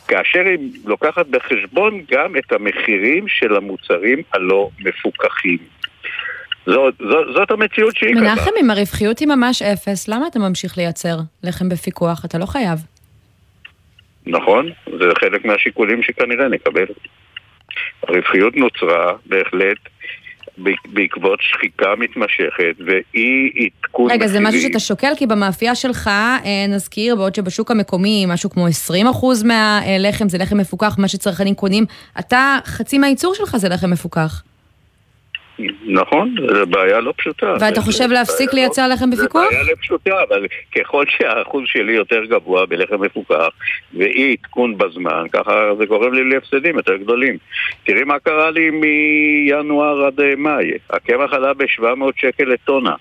כאשר 0.08 0.40
היא 0.46 0.58
לוקחת 0.86 1.26
בחשבון 1.28 2.02
גם 2.12 2.38
את 2.38 2.52
המחירים 2.52 3.28
של 3.28 3.56
המוצרים 3.56 4.22
הלא 4.34 4.70
מפוקחים. 4.80 5.58
זאת, 6.66 6.94
זאת, 7.00 7.28
זאת 7.34 7.52
המציאות 7.52 7.96
שהיא 7.96 8.16
קבעה. 8.16 8.36
מנחם, 8.36 8.52
אם 8.62 8.70
הרווחיות 8.70 9.20
היא 9.20 9.28
ממש 9.28 9.62
אפס, 9.62 10.08
למה 10.08 10.28
אתה 10.28 10.40
ממשיך 10.40 10.78
לייצר 10.78 11.18
לחם 11.44 11.70
בפיקוח? 11.70 12.26
אתה 12.26 12.38
לא 12.38 12.46
חייב. 12.46 12.80
נכון, 14.26 14.70
זה 14.86 15.06
חלק 15.20 15.46
מהשיקולים 15.46 16.04
שכנראה 16.04 16.48
נקבל. 16.48 16.86
הרווחיות 18.08 18.58
נוצרה 18.58 19.14
בהחלט 19.26 19.78
בעקבות 20.94 21.40
שחיקה 21.42 21.96
מתמשכת 21.98 22.76
ואי 22.86 23.52
עדכון 23.84 24.12
רגע, 24.12 24.28
זה 24.28 24.40
משהו. 24.40 24.62
שאתה 24.62 24.80
שוקל, 24.80 25.14
כי 25.18 25.28
במאפייה 25.28 25.76
שלך, 25.76 26.08
אה, 26.08 26.66
נזכיר, 26.70 27.16
בעוד 27.16 27.36
שבשוק 27.36 27.72
המקומי 27.72 28.26
משהו 28.28 28.50
כמו 28.50 28.68
20% 28.68 29.44
מהלחם 29.46 30.30
זה 30.30 30.38
לחם 30.38 30.58
מפוקח, 30.58 30.96
מה 31.00 31.08
שצרכנים 31.08 31.56
קונים, 31.56 31.86
אתה, 32.20 32.58
חצי 32.66 32.98
מהייצור 32.98 33.36
שלך 33.36 33.58
זה 33.58 33.70
לחם 33.70 33.90
מפוקח. 33.90 34.44
נכון, 35.86 36.36
זו 36.56 36.66
בעיה 36.68 37.00
לא 37.00 37.14
פשוטה. 37.18 37.54
ואתה 37.60 37.82
חושב 37.82 38.10
להפסיק 38.12 38.54
בעיה 38.54 38.66
לייצר 38.66 38.88
לא- 38.88 38.94
לחם 38.94 39.10
בפיקוח? 39.10 39.44
זה 39.44 39.50
בעיה 39.50 39.64
לא 39.64 39.76
פשוטה, 39.82 40.24
אבל 40.30 40.46
ככל 40.76 41.06
שהאחוז 41.08 41.64
שלי 41.66 41.94
יותר 41.94 42.26
גבוה 42.26 42.66
בלחם 42.66 43.02
מפוקח 43.02 43.50
ואי 43.94 44.36
עדכון 44.40 44.78
בזמן, 44.78 45.24
ככה 45.32 45.52
זה 45.78 45.86
גורם 45.86 46.14
לי 46.14 46.30
להפסדים 46.30 46.76
יותר 46.78 46.96
גדולים. 46.96 47.38
תראי 47.84 48.04
מה 48.04 48.20
קרה 48.20 48.52
לי 48.52 48.70
מינואר 48.70 50.06
עד 50.06 50.20
אה, 50.20 50.34
מאי. 50.38 50.72
הקמח 50.90 51.34
עלה 51.34 51.54
ב-700 51.54 51.84
שקל 52.18 52.44
לטונה. 52.44 52.94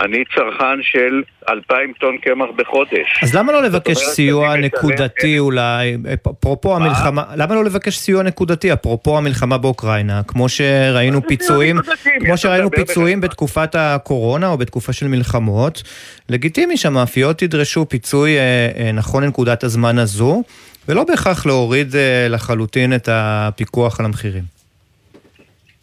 אני 0.00 0.24
צרכן 0.34 0.82
של 0.82 1.22
2,000 1.48 1.92
טון 2.00 2.18
קמח 2.18 2.48
בחודש. 2.56 3.20
אז 3.22 3.34
למה 3.34 3.52
לא 3.52 3.62
לבקש 3.62 3.98
סיוע 3.98 4.56
נקודתי 4.56 5.38
אולי, 5.38 5.96
אפרופו 6.30 6.76
המלחמה, 6.76 7.24
למה 7.36 7.54
לא 7.54 7.64
לבקש 7.64 7.96
סיוע 7.96 8.22
נקודתי, 8.22 8.72
אפרופו 8.72 9.18
המלחמה 9.18 9.58
באוקראינה, 9.58 10.22
כמו 10.26 10.48
שראינו 10.48 11.20
מה 11.20 11.26
פיצויים, 11.28 11.76
כמו 12.20 12.36
שראינו 12.36 12.70
פיצויים? 12.70 13.20
בתקופת 13.20 13.74
הקורונה 13.74 14.48
או 14.48 14.58
בתקופה 14.58 14.92
של 14.92 15.08
מלחמות, 15.08 15.82
לגיטימי 16.28 16.76
שהמאפיות 16.76 17.42
ידרשו 17.42 17.88
פיצוי 17.88 18.38
אה, 18.38 18.68
אה, 18.76 18.92
נכון 18.92 19.24
לנקודת 19.24 19.64
הזמן 19.64 19.98
הזו, 19.98 20.42
ולא 20.88 21.04
בהכרח 21.04 21.46
להוריד 21.46 21.96
אה, 21.96 22.26
לחלוטין 22.28 22.94
את 22.94 23.08
הפיקוח 23.12 24.00
על 24.00 24.06
המחירים. 24.06 24.61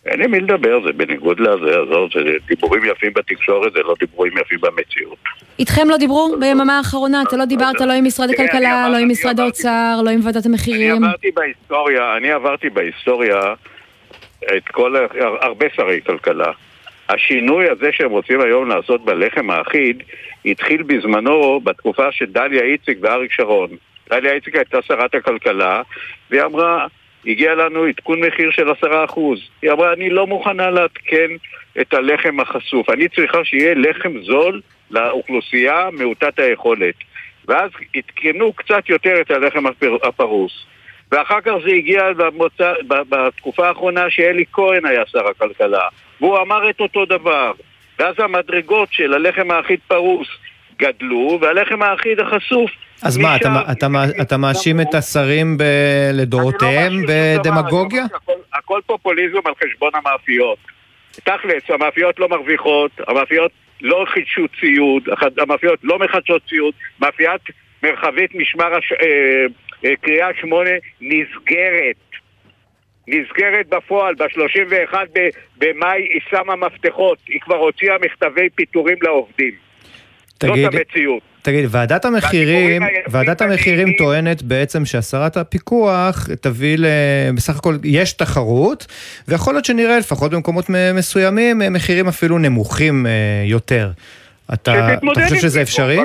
אין 0.09 0.19
לי 0.19 0.27
מי 0.27 0.39
לדבר, 0.39 0.81
זה 0.85 0.93
בניגוד 0.93 1.39
לזה, 1.39 1.79
עזוב, 1.81 2.09
זה 2.13 2.31
דיבורים 2.47 2.85
יפים 2.85 3.13
בתקשורת, 3.13 3.73
זה 3.73 3.79
לא 3.79 3.93
דיבורים 3.99 4.33
יפים 4.37 4.59
במציאות. 4.61 5.17
איתכם 5.59 5.89
לא 5.89 5.97
דיברו 5.97 6.35
ביממה 6.39 6.77
האחרונה? 6.77 7.21
אתה 7.27 7.37
לא 7.37 7.45
דיברת 7.45 7.81
לא 7.81 7.93
עם 7.93 8.05
משרד 8.05 8.29
הכלכלה, 8.29 8.89
לא 8.89 8.97
עם 8.97 9.09
משרד 9.09 9.39
האוצר, 9.39 10.01
לא 10.05 10.09
עם 10.09 10.19
ועדת 10.23 10.45
אני 10.45 10.53
המחירים. 10.53 11.03
עברתי 11.03 11.31
בהיסטוריה, 11.31 12.17
אני 12.17 12.31
עברתי 12.31 12.69
בהיסטוריה 12.69 13.53
את 14.57 14.67
כל, 14.71 14.95
הרבה 15.41 15.65
שרי 15.75 16.01
כלכלה. 16.05 16.51
השינוי 17.09 17.69
הזה 17.69 17.89
שהם 17.91 18.11
רוצים 18.11 18.41
היום 18.41 18.69
לעשות 18.69 19.05
בלחם 19.05 19.49
האחיד 19.49 20.03
התחיל 20.45 20.83
בזמנו 20.83 21.59
בתקופה 21.63 22.11
של 22.11 22.25
דליה 22.25 22.63
איציק 22.63 22.97
ואריק 23.01 23.31
שרון. 23.31 23.69
דליה 24.09 24.33
איציק 24.33 24.55
הייתה 24.55 24.81
שרת 24.81 25.15
הכלכלה 25.15 25.81
והיא 26.31 26.43
אמרה, 26.43 26.87
הגיע 27.25 27.55
לנו 27.55 27.83
עדכון 27.83 28.19
מחיר 28.19 28.51
של 28.51 28.71
עשרה 28.71 29.05
אחוז. 29.05 29.39
היא 29.61 29.71
אמרה, 29.71 29.93
אני 29.93 30.09
לא 30.09 30.27
מוכנה 30.27 30.69
לעדכן 30.69 31.31
את 31.81 31.93
הלחם 31.93 32.39
החשוף, 32.39 32.89
אני 32.89 33.09
צריכה 33.09 33.45
שיהיה 33.45 33.73
לחם 33.75 34.21
זול 34.21 34.61
לאוכלוסייה 34.91 35.89
מעוטת 35.91 36.39
היכולת. 36.39 36.95
ואז 37.47 37.71
עדכנו 37.95 38.53
קצת 38.53 38.89
יותר 38.89 39.21
את 39.21 39.31
הלחם 39.31 39.67
הפר, 39.67 39.95
הפרוס. 40.03 40.65
ואחר 41.11 41.41
כך 41.41 41.53
זה 41.63 41.71
הגיע 41.71 42.13
במוצא, 42.13 42.73
בתקופה 42.87 43.67
האחרונה 43.67 44.09
שאלי 44.09 44.45
כהן 44.51 44.85
היה 44.85 45.03
שר 45.07 45.27
הכלכלה, 45.27 45.87
והוא 46.21 46.39
אמר 46.39 46.69
את 46.69 46.79
אותו 46.79 47.05
דבר. 47.05 47.51
ואז 47.99 48.15
המדרגות 48.17 48.89
של 48.91 49.13
הלחם 49.13 49.51
האחיד 49.51 49.79
פרוס 49.87 50.27
גדלו, 50.79 51.37
והלחם 51.41 51.81
האחיד 51.81 52.19
החשוף 52.19 52.71
אז 53.03 53.17
מה, 53.17 53.35
אתה, 53.35 53.61
אתה, 53.71 53.87
אתה 54.21 54.37
מאשים 54.37 54.81
את 54.81 54.93
השרים 54.93 55.57
ב... 55.57 55.63
לדורותיהם 56.13 56.93
לא 56.93 57.07
בדמגוגיה? 57.07 58.05
שהכל- 58.09 58.31
הכל 58.53 58.79
פופוליזם 58.85 59.37
על 59.45 59.53
חשבון 59.63 59.91
המאפיות. 59.93 60.57
תכלס, 61.11 61.63
המאפיות 61.69 62.19
לא 62.19 62.29
מרוויחות, 62.29 62.91
המאפיות 63.07 63.51
לא 63.81 64.05
חידשו 64.13 64.45
ציוד, 64.59 65.03
המאפיות 65.37 65.79
לא 65.83 65.99
מחדשות 65.99 66.41
ציוד, 66.49 66.73
מאפיית 67.01 67.41
מרחבית 67.83 68.35
משמר 68.35 68.77
הש... 68.77 68.91
אה, 68.91 69.45
אה, 69.85 69.95
קריאה 70.01 70.27
שמונה 70.41 70.69
נסגרת. 71.01 71.95
נסגרת 73.07 73.67
בפועל, 73.69 74.15
ב-31 74.15 74.95
ב- 75.15 75.29
במאי 75.57 76.01
היא 76.01 76.21
שמה 76.29 76.55
מפתחות, 76.55 77.17
היא 77.27 77.39
כבר 77.41 77.55
הוציאה 77.55 77.95
מכתבי 78.01 78.49
פיטורים 78.55 78.97
לעובדים. 79.01 79.51
תגיד, 80.37 80.65
זאת 80.65 80.73
המציאות. 80.73 81.23
תגיד, 81.41 81.65
ועדת 81.69 82.05
המחירים, 82.05 82.81
ועדת 83.07 83.41
המחירים 83.41 83.93
טוענת 83.97 84.41
בעצם 84.41 84.85
שהסרת 84.85 85.37
הפיקוח 85.37 86.27
תביא 86.41 86.77
ל... 86.77 86.85
בסך 87.35 87.57
הכל 87.57 87.75
יש 87.83 88.13
תחרות, 88.13 88.85
ויכול 89.27 89.53
להיות 89.53 89.65
שנראה 89.65 89.99
לפחות 89.99 90.31
במקומות 90.31 90.65
מסוימים 90.93 91.61
אה, 91.61 91.69
מחירים 91.69 92.07
אפילו 92.07 92.37
נמוכים 92.37 93.05
אה, 93.05 93.11
יותר. 93.45 93.91
אתה, 94.53 94.93
אתה 94.93 95.07
חושב 95.23 95.35
שזה 95.35 95.49
זה, 95.49 95.61
אפשרי? 95.61 95.99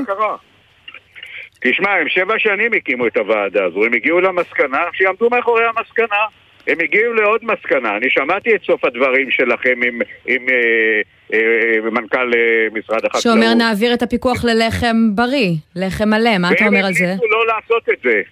תשמע, 1.60 1.90
הם 1.90 2.08
שבע 2.08 2.34
שנים 2.38 2.72
הקימו 2.76 3.06
את 3.06 3.16
הוועדה 3.16 3.64
הזו, 3.64 3.84
הם 3.84 3.92
הגיעו 3.92 4.20
למסקנה, 4.20 4.78
שיעמדו 4.92 5.30
מאחורי 5.30 5.64
המסקנה. 5.64 6.43
הם 6.66 6.76
הגיעו 6.80 7.12
לעוד 7.12 7.40
מסקנה, 7.44 7.96
אני 7.96 8.10
שמעתי 8.10 8.54
את 8.54 8.62
סוף 8.66 8.84
הדברים 8.84 9.30
שלכם 9.30 9.80
עם, 9.86 9.98
עם 10.26 10.46
אה, 10.48 11.00
אה, 11.32 11.90
מנכ"ל 11.90 12.30
אה, 12.34 12.66
משרד 12.72 13.04
החקלאות. 13.04 13.22
שאומר 13.22 13.54
נעביר 13.54 13.94
את 13.94 14.02
הפיקוח 14.02 14.44
ללחם 14.44 14.96
בריא, 15.14 15.50
לחם 15.76 16.08
מלא, 16.08 16.38
מה 16.38 16.52
אתה 16.52 16.66
אומר 16.66 16.86
על 16.86 16.92
זה? 16.92 17.04
והם 17.04 17.12
המליצו 17.12 17.26
לא 17.26 17.46
לעשות 17.46 17.88
את 17.88 17.98
זה. 18.04 18.22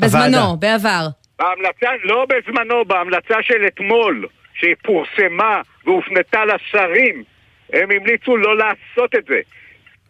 בזמנו, 0.00 0.36
הוועדה. 0.36 0.56
בעבר. 0.60 1.06
בהמלצה, 1.38 1.90
לא 2.04 2.26
בזמנו, 2.28 2.84
בהמלצה 2.84 3.42
של 3.42 3.66
אתמול, 3.66 4.26
שהיא 4.54 4.74
פורסמה 4.82 5.60
והופנתה 5.84 6.44
לשרים, 6.44 7.24
הם 7.72 7.90
המליצו 7.90 8.36
לא 8.36 8.56
לעשות 8.56 9.14
את 9.14 9.24
זה. 9.28 9.40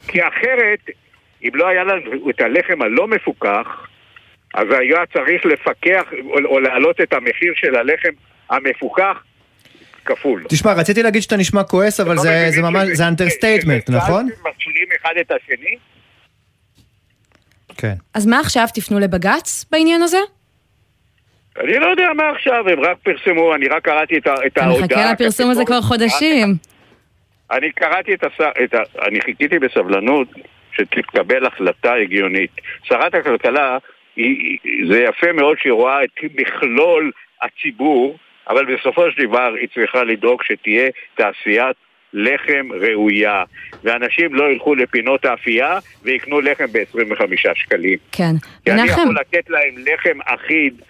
כי 0.08 0.28
אחרת, 0.28 0.90
אם 1.42 1.50
לא 1.54 1.68
היה 1.68 1.84
לנו 1.84 2.30
את 2.30 2.40
הלחם 2.40 2.82
הלא 2.82 3.08
מפוקח, 3.08 3.86
אז 4.56 4.66
היה 4.70 5.06
צריך 5.12 5.46
לפקח 5.46 6.02
או, 6.24 6.38
או 6.44 6.60
להעלות 6.60 7.00
את 7.00 7.12
המחיר 7.12 7.52
של 7.56 7.76
הלחם 7.76 8.08
המפוקח 8.50 9.22
כפול. 10.04 10.44
תשמע, 10.48 10.72
רציתי 10.72 11.02
להגיד 11.02 11.22
שאתה 11.22 11.36
נשמע 11.36 11.62
כועס, 11.64 12.00
אבל 12.00 12.14
לא 12.14 12.22
זה, 12.22 12.46
זה 12.50 12.62
ממש, 12.62 12.88
זה 12.92 13.08
understatement, 13.08 13.90
נכון? 13.90 14.28
צעד 14.28 14.52
שמשלים 14.58 14.86
אחד 15.02 15.14
את 15.20 15.30
השני? 15.30 15.76
כן. 17.76 17.92
אז 18.14 18.26
מה 18.26 18.40
עכשיו, 18.40 18.64
תפנו 18.74 18.98
לבג"ץ 18.98 19.64
בעניין 19.70 20.02
הזה? 20.02 20.18
אני 21.60 21.78
לא 21.78 21.86
יודע 21.86 22.08
מה 22.16 22.30
עכשיו, 22.30 22.68
הם 22.68 22.80
רק 22.80 22.96
פרסמו, 23.02 23.54
אני 23.54 23.68
רק 23.68 23.84
קראתי 23.84 24.18
את, 24.18 24.26
ה- 24.26 24.34
את 24.46 24.52
אתה 24.52 24.64
ההודעה. 24.64 24.86
מחכה 24.86 25.12
לפרסום 25.12 25.50
הזה 25.50 25.64
כבר 25.64 25.80
חודשים. 25.82 26.54
אני 27.50 27.72
קראתי 27.72 28.14
את 28.14 28.24
השר. 28.24 28.50
אני 29.08 29.20
חיכיתי 29.20 29.58
בסבלנות 29.58 30.28
שתתקבל 30.72 31.46
החלטה 31.46 31.92
הגיונית. 31.94 32.50
שרת 32.82 33.14
הכלכלה, 33.14 33.78
היא, 34.16 34.58
זה 34.90 35.00
יפה 35.00 35.32
מאוד 35.32 35.56
שהיא 35.60 35.72
רואה 35.72 36.04
את 36.04 36.10
מכלול 36.34 37.12
הציבור, 37.42 38.18
אבל 38.48 38.76
בסופו 38.76 39.10
של 39.10 39.26
דבר 39.26 39.54
היא 39.60 39.68
צריכה 39.74 40.04
לדאוג 40.04 40.42
שתהיה 40.42 40.90
תעשיית 41.14 41.76
לחם 42.12 42.68
ראויה, 42.80 43.44
ואנשים 43.84 44.34
לא 44.34 44.50
ילכו 44.50 44.74
לפינות 44.74 45.24
האפייה 45.24 45.78
ויקנו 46.02 46.40
לחם 46.40 46.66
ב-25 46.72 47.54
שקלים. 47.54 47.98
כן. 48.12 48.32
כי 48.64 48.70
אני 48.70 48.82
מנחם, 48.82 49.00
יכול 49.00 49.16
לתת 49.20 49.50
להם 49.50 49.74
לחם 49.78 50.18
אחיד, 50.24 50.82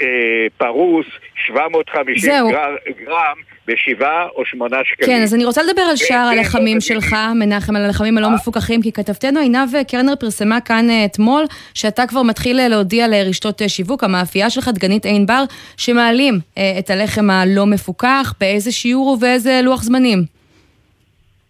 אה, 0.00 0.46
פרוס, 0.56 1.06
750 1.34 2.16
זהו. 2.18 2.50
גר, 2.50 2.74
גרם, 3.04 3.36
בשבעה 3.66 4.26
או 4.36 4.46
שמונה 4.46 4.76
שקלים. 4.84 5.10
כן, 5.10 5.22
אז 5.22 5.34
אני 5.34 5.44
רוצה 5.44 5.62
לדבר 5.62 5.82
על 5.82 5.96
שאר 5.96 6.06
כן, 6.32 6.38
הלחמים 6.38 6.74
לא 6.74 6.80
שלך, 6.80 7.16
מנחם, 7.34 7.76
על 7.76 7.84
הלחמים 7.84 8.18
הלא 8.18 8.30
מפוקחים, 8.30 8.82
כי 8.82 8.92
כתבתנו 8.92 9.40
עינב 9.40 9.68
קרנר 9.88 10.16
פרסמה 10.16 10.60
כאן 10.60 10.90
אה, 10.90 11.04
אתמול, 11.04 11.44
שאתה 11.74 12.06
כבר 12.06 12.22
מתחיל 12.22 12.60
אה, 12.60 12.68
להודיע 12.68 13.08
לרשתות 13.08 13.62
אה, 13.62 13.68
שיווק, 13.68 14.04
המאפייה 14.04 14.50
שלך, 14.50 14.68
דגנית 14.68 15.04
עין 15.04 15.26
בר, 15.26 15.44
שמעלים 15.76 16.34
אה, 16.58 16.74
את 16.78 16.90
הלחם 16.90 17.30
הלא 17.30 17.66
מפוקח, 17.66 18.34
באיזה 18.40 18.72
שיעור 18.72 19.08
ובאיזה 19.08 19.60
לוח 19.62 19.82
זמנים. 19.82 20.18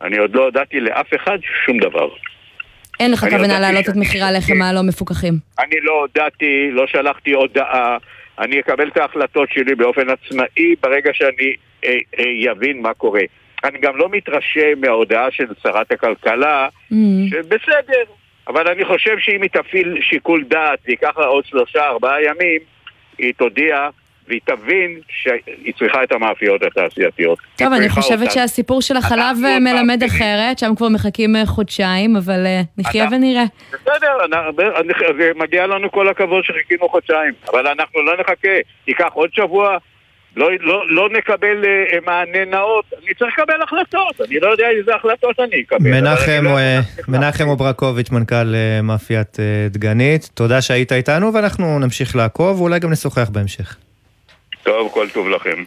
אני 0.02 0.18
עוד 0.18 0.34
לא 0.34 0.44
הודעתי 0.44 0.80
לאף 0.80 1.06
אחד 1.16 1.38
שום 1.66 1.78
דבר. 1.78 2.08
אין 3.00 3.10
לך 3.10 3.26
כוונה 3.30 3.60
להעלות 3.60 3.88
את 3.88 3.96
מחירי 3.96 4.24
הלחם 4.24 4.62
הלא 4.62 4.82
מפוקחים. 4.82 5.34
אני 5.58 5.76
לא 5.82 5.92
הודעתי, 6.00 6.70
לא 6.72 6.86
שלחתי 6.86 7.32
הודעה, 7.32 7.96
אני 8.38 8.60
אקבל 8.60 8.88
את 8.88 8.96
ההחלטות 8.96 9.48
שלי 9.52 9.74
באופן 9.74 10.06
עצמאי 10.10 10.74
ברגע 10.82 11.10
שאני 11.14 11.54
אה, 11.84 11.96
אה, 12.18 12.24
יבין 12.24 12.82
מה 12.82 12.94
קורה. 12.94 13.22
אני 13.64 13.78
גם 13.78 13.96
לא 13.96 14.08
מתרשם 14.08 14.80
מההודעה 14.80 15.30
של 15.30 15.46
שרת 15.62 15.92
הכלכלה, 15.92 16.68
Mm. 16.92 16.94
שבסדר, 17.30 18.04
אבל 18.48 18.68
אני 18.68 18.84
חושב 18.84 19.18
שאם 19.18 19.42
היא 19.42 19.50
תפעיל 19.50 19.98
שיקול 20.00 20.44
דעת 20.44 20.78
וייקח 20.86 21.18
לה 21.18 21.26
עוד 21.26 21.46
שלושה 21.46 21.86
ארבעה 21.86 22.22
ימים, 22.22 22.60
היא 23.18 23.32
תודיע 23.38 23.88
והיא 24.28 24.40
תבין 24.44 25.00
שהיא 25.08 25.72
צריכה 25.78 26.02
את 26.02 26.12
המאפיות 26.12 26.62
התעשייתיות. 26.62 27.38
טוב, 27.56 27.72
אני 27.72 27.88
חושבת 27.88 28.20
אותן. 28.20 28.30
שהסיפור 28.30 28.82
של 28.82 28.96
החלב 28.96 29.36
אה, 29.44 29.58
מלמד 29.60 29.80
מאפיינים. 30.04 30.08
אחרת, 30.08 30.58
שם 30.58 30.72
כבר 30.76 30.88
מחכים 30.88 31.36
אה, 31.36 31.46
חודשיים, 31.46 32.16
אבל 32.16 32.46
אה, 32.46 32.60
נחיה 32.78 33.04
אנחנו- 33.04 33.16
ונראה. 33.16 33.44
בסדר, 33.72 34.12
זה 35.18 35.30
מגיע 35.36 35.66
לנו 35.66 35.90
כל 35.90 36.08
הכבוד 36.08 36.44
שחיכינו 36.44 36.88
חודשיים, 36.88 37.32
אבל 37.52 37.66
אנחנו 37.66 38.02
לא 38.02 38.12
נחכה, 38.20 38.48
ייקח 38.86 39.10
עוד 39.12 39.30
שבוע, 39.32 39.76
לא, 40.36 40.48
לא, 40.60 40.82
לא 40.90 41.08
נקבל 41.18 41.64
אה, 41.64 41.98
מענה 42.06 42.44
נאות, 42.44 42.84
אני 43.04 43.14
צריך 43.14 43.38
לקבל 43.38 43.62
החלטות, 43.62 44.20
אני 44.28 44.40
לא 44.40 44.48
יודע 44.50 44.64
איזה 44.78 44.94
החלטות 44.94 45.40
אני 45.40 45.62
אקבל. 45.62 45.90
מנחם, 45.90 46.32
אני 46.38 46.44
לא 46.44 46.58
אה, 46.58 46.80
מנחם 47.08 47.48
אוברקוביץ', 47.48 48.10
מנכ"ל 48.10 48.54
אה, 48.54 48.82
מאפיית 48.82 49.40
אה, 49.40 49.66
דגנית, 49.70 50.30
תודה 50.34 50.60
שהיית 50.62 50.92
איתנו 50.92 51.34
ואנחנו 51.34 51.78
נמשיך 51.78 52.16
לעקוב 52.16 52.60
ואולי 52.60 52.78
גם 52.78 52.90
נשוחח 52.92 53.28
בהמשך. 53.32 53.76
טוב, 54.62 54.88
כל 54.92 55.08
טוב 55.12 55.28
לכם. 55.28 55.64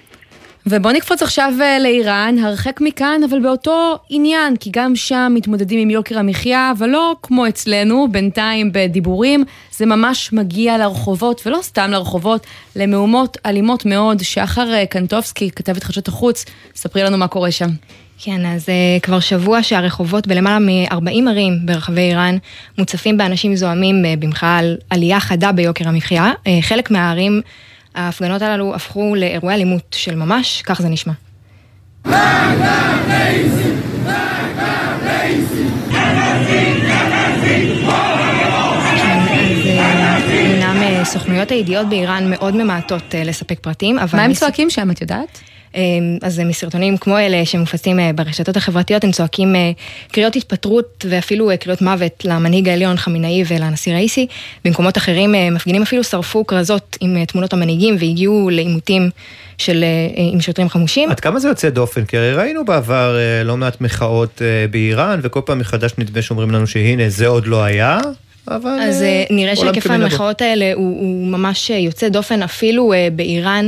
ובוא 0.68 0.92
נקפוץ 0.92 1.22
עכשיו 1.22 1.54
אה, 1.62 1.80
לאיראן, 1.80 2.36
הרחק 2.40 2.82
מכאן, 2.82 3.22
אבל 3.30 3.40
באותו 3.40 3.98
עניין, 4.10 4.56
כי 4.56 4.70
גם 4.74 4.96
שם 4.96 5.32
מתמודדים 5.36 5.80
עם 5.80 5.90
יוקר 5.90 6.20
המחיה, 6.20 6.72
אבל 6.78 6.90
לא 6.90 7.16
כמו 7.22 7.48
אצלנו, 7.48 8.08
בינתיים 8.12 8.70
בדיבורים, 8.74 9.44
זה 9.72 9.86
ממש 9.86 10.34
מגיע 10.34 10.78
לרחובות, 10.78 11.48
ולא 11.48 11.60
סתם 11.62 11.92
לרחובות, 11.92 12.48
למהומות 12.76 13.38
אלימות 13.46 13.86
מאוד. 13.86 14.20
שחר 14.22 14.74
אה, 14.74 14.86
קנטובסקי, 14.86 15.52
כתבת 15.52 15.84
חדשות 15.84 16.08
החוץ, 16.08 16.46
ספרי 16.76 17.04
לנו 17.04 17.18
מה 17.18 17.28
קורה 17.28 17.52
שם. 17.52 17.70
כן, 18.18 18.46
אז 18.46 18.66
uh, 18.66 19.02
כבר 19.02 19.20
שבוע 19.20 19.64
שהרחובות 19.64 20.28
בלמעלה 20.28 20.60
מ-40 20.60 21.30
ערים 21.30 21.54
ברחבי 21.66 22.02
איראן 22.02 22.38
מוצפים 22.78 23.18
באנשים 23.18 23.56
זועמים 23.56 24.04
uh, 24.06 24.20
במחאה 24.20 24.58
על 24.58 24.78
עלייה 24.90 25.20
חדה 25.20 25.52
ביוקר 25.52 25.88
המחיה. 25.88 26.32
Uh, 26.32 26.50
חלק 26.62 26.92
מהערים, 26.92 27.42
ההפגנות 27.96 28.42
הללו 28.42 28.76
הפכו 28.76 29.16
לאירועי 29.16 29.56
אלימות 29.56 29.96
של 29.98 30.16
ממש, 30.16 30.62
כך 30.66 30.82
זה 30.82 30.90
נשמע. 30.90 31.14
אמנם 40.46 40.84
אה, 40.84 41.06
סוכנויות 41.06 41.52
הידיעות 41.52 41.90
באיראן 41.90 42.30
מאוד 42.30 42.56
ממעטות 42.56 43.16
אה, 43.16 43.24
לספק 43.24 43.60
פרטים, 43.60 44.00
אבל... 44.00 44.20
מה 44.20 44.26
הם 44.26 44.34
צועקים 44.34 44.70
שם, 44.70 44.92
את 44.92 45.02
יודעת? 45.02 45.40
אה, 45.76 45.82
אז 46.22 46.40
מסרטונים 46.40 46.98
כמו 46.98 47.18
אלה 47.18 47.46
שמופצים 47.46 48.00
אה, 48.00 48.12
ברשתות 48.16 48.58
החברתיות, 48.58 49.04
הם 49.04 49.12
צועקים 49.12 49.56
אה, 49.56 49.72
קריאות 50.12 50.36
התפטרות 50.36 51.06
ואפילו 51.10 51.52
אה, 51.52 51.58
קריאות 51.58 51.82
מוות 51.82 52.26
למנהיג 52.26 52.70
העליון 52.70 52.98
חמינאי 52.98 53.44
ולנשיא 53.48 53.94
ראיסי. 53.94 54.28
במקומות 54.66 54.98
אחרים 54.98 55.36
מפגינים 55.52 55.82
אפילו 55.82 56.04
שרפו 56.04 56.48
כרזות 56.48 56.98
עם 57.02 57.26
תמונות 57.26 57.54
המנהיגים 57.54 57.96
והגיעו 58.00 58.50
לעימותים 58.50 59.10
של, 59.58 59.86
עם 60.16 60.42
שוטרים 60.42 60.70
חמושים. 60.70 61.12
עד 61.12 61.20
כמה 61.20 61.40
זה 61.40 61.48
יוצא 61.48 61.70
דופן? 61.70 62.06
כי 62.06 62.18
הרי 62.18 62.34
ראינו 62.34 62.66
בעבר 62.66 63.18
לא 63.46 63.58
מעט 63.58 63.82
מחאות 63.82 64.42
באיראן, 64.72 65.20
וכל 65.24 65.42
פעם 65.46 65.60
מחדש 65.60 65.92
נדמה 65.98 66.22
שאומרים 66.22 66.52
לנו 66.52 66.68
שהנה, 66.68 67.10
זה 67.10 67.28
עוד 67.28 67.48
לא 67.48 67.64
היה, 67.64 68.00
אבל... 68.48 68.80
אז 68.82 69.02
אה, 69.02 69.08
אה, 69.08 69.24
נראה 69.30 69.56
שהיקף. 69.56 69.90
המחאות 69.90 70.42
האלה 70.42 70.72
הוא, 70.76 71.00
הוא 71.02 71.28
ממש 71.28 71.70
יוצא 71.70 72.10
דופן 72.10 72.44
אפילו 72.44 72.94
באיראן, 73.16 73.68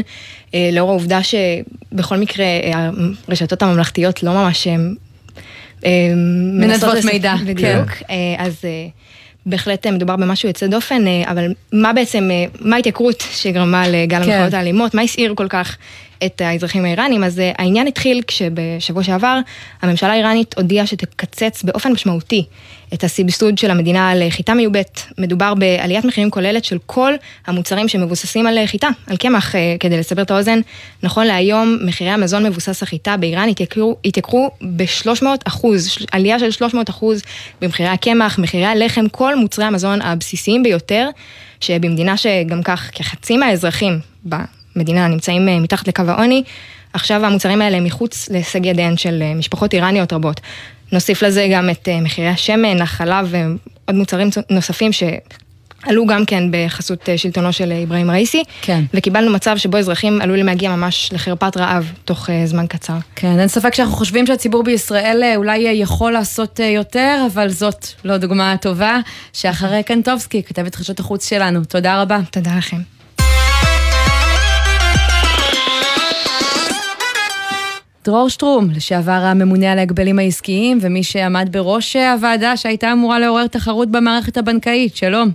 לאור 0.53 0.89
העובדה 0.89 1.19
שבכל 1.23 2.17
מקרה 2.17 2.45
אה, 2.45 2.89
הרשתות 3.27 3.61
הממלכתיות 3.61 4.23
לא 4.23 4.33
ממש... 4.33 4.67
אה, 4.67 4.75
אה, 5.85 6.13
מנדבות 6.53 7.05
מידע, 7.05 7.35
בדיוק. 7.45 7.89
אה, 8.09 8.35
אז 8.37 8.53
אה, 8.63 8.87
בהחלט 9.45 9.85
אה, 9.85 9.91
מדובר 9.91 10.15
במשהו 10.15 10.47
יוצא 10.47 10.67
דופן, 10.67 11.07
אה, 11.07 11.31
אבל 11.31 11.53
מה 11.73 11.93
בעצם, 11.93 12.29
אה, 12.31 12.45
מה 12.61 12.75
ההתייקרות 12.75 13.23
שגרמה 13.31 13.87
לגל 13.87 14.23
כן. 14.23 14.31
המחאות 14.31 14.53
האלימות? 14.53 14.93
מה 14.93 15.01
הסעיר 15.01 15.33
כל 15.35 15.47
כך 15.47 15.77
את 16.25 16.41
האזרחים 16.41 16.85
האיראנים? 16.85 17.23
אז 17.23 17.39
אה, 17.39 17.51
העניין 17.57 17.87
התחיל 17.87 18.21
כשבשבוע 18.27 19.03
שעבר 19.03 19.39
הממשלה 19.81 20.11
האיראנית 20.13 20.55
הודיעה 20.57 20.87
שתקצץ 20.87 21.63
באופן 21.63 21.91
משמעותי 21.91 22.45
את 22.93 23.03
הסבסוד 23.03 23.57
של 23.57 23.71
המדינה 23.71 24.09
על 24.09 24.23
חיטה 24.29 24.53
מיובאת. 24.53 24.99
מדובר 25.17 25.53
בעליית 25.53 26.05
מחירים 26.05 26.29
כוללת 26.29 26.65
של 26.65 26.77
כל 26.85 27.13
המוצרים 27.47 27.87
שמבוססים 27.87 28.47
על 28.47 28.65
חיטה, 28.65 28.89
על 29.07 29.17
קמח. 29.17 29.55
אה, 29.55 29.75
כדי 29.79 29.97
לסבר 29.97 30.21
את 30.21 30.31
האוזן, 30.31 30.59
נכון 31.03 31.27
להיום 31.27 31.77
מחירי 31.81 32.09
המזון 32.09 32.45
מבוסס 32.45 32.83
החיטה 32.83 33.17
באיראן 33.17 33.49
התייקרו, 33.49 33.97
התייקרו 34.05 34.51
ב-300 34.61 35.25
אחוז, 35.45 35.97
עלייה 36.11 36.39
של 36.39 36.51
300 36.51 36.89
אחוז 36.89 37.21
במחירי 37.61 37.89
הקמח, 37.89 38.39
מחירי 38.39 38.65
הלחם, 38.65 39.09
כל 39.09 39.35
מוצרי 39.35 39.65
המזון 39.65 40.01
הבסיסיים 40.01 40.63
ביותר, 40.63 41.09
שבמדינה 41.59 42.17
שגם 42.17 42.63
כך 42.63 42.89
כחצי 42.93 43.37
מהאזרחים 43.37 43.99
במדינה 44.77 45.07
נמצאים 45.07 45.49
אה, 45.49 45.59
מתחת 45.59 45.87
לקו 45.87 46.03
העוני, 46.07 46.43
עכשיו 46.93 47.25
המוצרים 47.25 47.61
האלה 47.61 47.79
מחוץ 47.79 48.29
להישג 48.29 48.65
ידיהן 48.65 48.97
של 48.97 49.23
משפחות 49.35 49.73
איראניות 49.73 50.13
רבות. 50.13 50.41
נוסיף 50.91 51.23
לזה 51.23 51.47
גם 51.51 51.69
את 51.69 51.89
מחירי 52.01 52.27
השמן, 52.27 52.81
החלב 52.81 53.27
ועוד 53.31 53.95
מוצרים 53.95 54.29
נוספים 54.49 54.93
ש... 54.93 55.03
עלו 55.83 56.05
גם 56.05 56.25
כן 56.25 56.43
בחסות 56.51 57.09
אה, 57.09 57.17
שלטונו 57.17 57.53
של 57.53 57.73
אברהים 57.83 58.11
ראיסי, 58.11 58.43
כן. 58.61 58.83
וקיבלנו 58.93 59.31
מצב 59.31 59.57
שבו 59.57 59.77
אזרחים 59.77 60.21
עלולים 60.21 60.45
להגיע 60.45 60.75
ממש 60.75 61.13
לחרפת 61.13 61.57
רעב 61.57 61.91
תוך 62.05 62.29
אה, 62.29 62.45
זמן 62.45 62.67
קצר. 62.67 62.97
כן, 63.15 63.39
אין 63.39 63.47
ספק 63.47 63.73
שאנחנו 63.73 63.95
חושבים 63.95 64.27
שהציבור 64.27 64.63
בישראל 64.63 65.23
אה, 65.23 65.35
אולי 65.35 65.57
יכול 65.57 66.11
לעשות 66.11 66.59
יותר, 66.59 67.25
אבל 67.33 67.49
זאת 67.49 67.87
לא 68.03 68.17
דוגמה 68.17 68.55
טובה. 68.61 68.99
שאחרי 69.33 69.83
קנטובסקי, 69.83 70.43
כתבת 70.43 70.75
חדשות 70.75 70.99
החוץ 70.99 71.29
שלנו. 71.29 71.63
תודה 71.63 72.01
רבה. 72.01 72.19
תודה 72.31 72.57
לכם. 72.57 72.96
דרור 78.07 78.29
שטרום, 78.29 78.67
לשעבר 78.75 79.11
הממונה 79.11 79.71
על 79.71 79.79
ההגבלים 79.79 80.19
העסקיים 80.19 80.77
ומי 80.81 81.03
שעמד 81.03 81.49
בראש 81.51 81.95
הוועדה 81.95 82.57
שהייתה 82.57 82.91
אמורה 82.91 83.19
לעורר 83.19 83.47
תחרות 83.47 83.91
במערכת 83.91 84.37
הבנקאית. 84.37 84.95
שלום. 84.95 85.29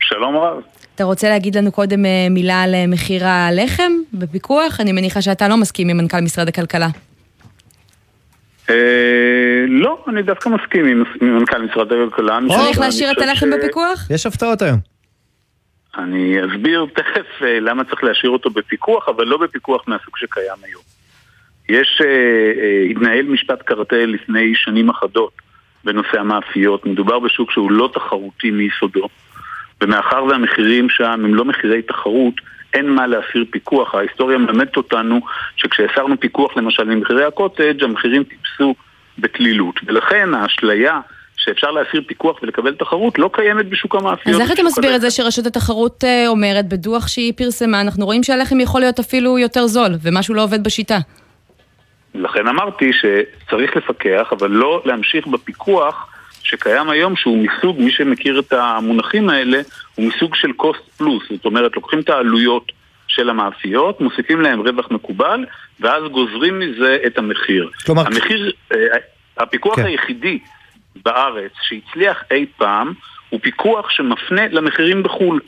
שלום 0.00 0.36
רב. 0.36 0.62
אתה 0.94 1.04
רוצה 1.04 1.28
להגיד 1.28 1.56
לנו 1.56 1.72
קודם 1.72 2.04
אה, 2.06 2.26
מילה 2.30 2.62
על 2.62 2.74
אה, 2.74 2.86
מחיר 2.86 3.26
הלחם 3.26 3.92
בפיקוח? 4.12 4.80
אני 4.80 4.92
מניחה 4.92 5.22
שאתה 5.22 5.48
לא 5.48 5.56
מסכים 5.56 5.88
עם 5.88 5.96
מנכ"ל 5.96 6.20
משרד 6.20 6.48
הכלכלה. 6.48 6.88
אה, 8.70 8.74
לא, 9.68 10.04
אני 10.08 10.22
דווקא 10.22 10.48
מסכים 10.48 10.86
עם 10.86 11.04
מנכ"ל 11.20 11.62
משרד 11.62 11.92
הכלכלה. 11.92 12.38
צריך 12.48 12.78
להשאיר 12.78 13.10
את 13.10 13.18
הלחם 13.18 13.50
בפיקוח? 13.50 14.10
יש 14.10 14.26
הפתעות 14.26 14.62
היום. 14.62 14.78
אני 15.98 16.36
אסביר 16.46 16.86
תכף 16.96 17.26
למה 17.40 17.84
צריך 17.84 18.04
להשאיר 18.04 18.30
אותו 18.30 18.50
בפיקוח, 18.50 19.08
אבל 19.08 19.24
לא 19.24 19.36
בפיקוח 19.38 19.82
מהסוג 19.86 20.16
שקיים 20.16 20.58
היום. 20.62 20.95
יש, 21.68 22.02
התנהל 22.90 23.26
משפט 23.26 23.62
קרטל 23.62 24.06
לפני 24.06 24.54
שנים 24.54 24.90
אחדות 24.90 25.32
בנושא 25.84 26.20
המאפיות. 26.20 26.86
מדובר 26.86 27.18
בשוק 27.18 27.50
שהוא 27.50 27.70
לא 27.70 27.90
תחרותי 27.94 28.50
מיסודו. 28.50 29.08
ומאחר 29.80 30.24
והמחירים 30.24 30.88
שם 30.90 31.04
הם 31.04 31.34
לא 31.34 31.44
מחירי 31.44 31.82
תחרות, 31.82 32.34
אין 32.74 32.90
מה 32.90 33.06
להסיר 33.06 33.44
פיקוח. 33.50 33.94
ההיסטוריה 33.94 34.38
מלמדת 34.38 34.76
אותנו 34.76 35.20
שכשהסרנו 35.56 36.20
פיקוח 36.20 36.56
למשל 36.56 36.84
ממחירי 36.84 37.24
הקוטג', 37.24 37.84
המחירים 37.84 38.24
טיפסו 38.24 38.74
בקלילות. 39.18 39.80
ולכן 39.86 40.34
האשליה 40.34 41.00
שאפשר 41.36 41.70
להסיר 41.70 42.02
פיקוח 42.06 42.42
ולקבל 42.42 42.74
תחרות 42.74 43.18
לא 43.18 43.30
קיימת 43.32 43.68
בשוק 43.68 43.94
המאפיות. 43.94 44.34
אז 44.34 44.40
איך 44.40 44.52
אתה 44.52 44.62
מסביר 44.62 44.96
את 44.96 45.00
זה 45.00 45.10
שרשות 45.10 45.46
התחרות 45.46 46.04
אה, 46.04 46.28
אומרת 46.28 46.68
בדוח 46.68 47.08
שהיא 47.08 47.32
פרסמה, 47.36 47.80
אנחנו 47.80 48.04
רואים 48.04 48.22
שהלחם 48.22 48.60
יכול 48.60 48.80
להיות 48.80 48.98
אפילו 48.98 49.38
יותר 49.38 49.66
זול, 49.66 49.90
ומשהו 50.02 50.34
לא 50.34 50.42
עובד 50.42 50.64
בשיטה. 50.64 50.98
לכן 52.18 52.46
אמרתי 52.46 52.90
שצריך 52.92 53.76
לפקח, 53.76 54.28
אבל 54.32 54.50
לא 54.50 54.82
להמשיך 54.84 55.26
בפיקוח 55.26 56.06
שקיים 56.42 56.90
היום 56.90 57.16
שהוא 57.16 57.46
מסוג, 57.46 57.80
מי 57.80 57.90
שמכיר 57.90 58.38
את 58.38 58.52
המונחים 58.52 59.28
האלה, 59.28 59.60
הוא 59.94 60.08
מסוג 60.08 60.34
של 60.34 60.50
cost 60.62 61.02
plus, 61.02 61.34
זאת 61.34 61.44
אומרת 61.44 61.76
לוקחים 61.76 62.00
את 62.00 62.08
העלויות 62.08 62.72
של 63.08 63.30
המאפיות, 63.30 64.00
מוסיפים 64.00 64.40
להם 64.40 64.60
רווח 64.60 64.90
מקובל, 64.90 65.44
ואז 65.80 66.02
גוזרים 66.12 66.58
מזה 66.58 66.98
את 67.06 67.18
המחיר. 67.18 67.70
כלומר... 67.86 68.02
המחיר, 68.06 68.52
אה, 68.72 68.78
הפיקוח 69.38 69.76
כן. 69.76 69.84
היחידי 69.84 70.38
בארץ 71.04 71.52
שהצליח 71.62 72.22
אי 72.30 72.46
פעם, 72.56 72.92
הוא 73.28 73.40
פיקוח 73.42 73.90
שמפנה 73.90 74.48
למחירים 74.48 75.02
בחו"ל. 75.02 75.40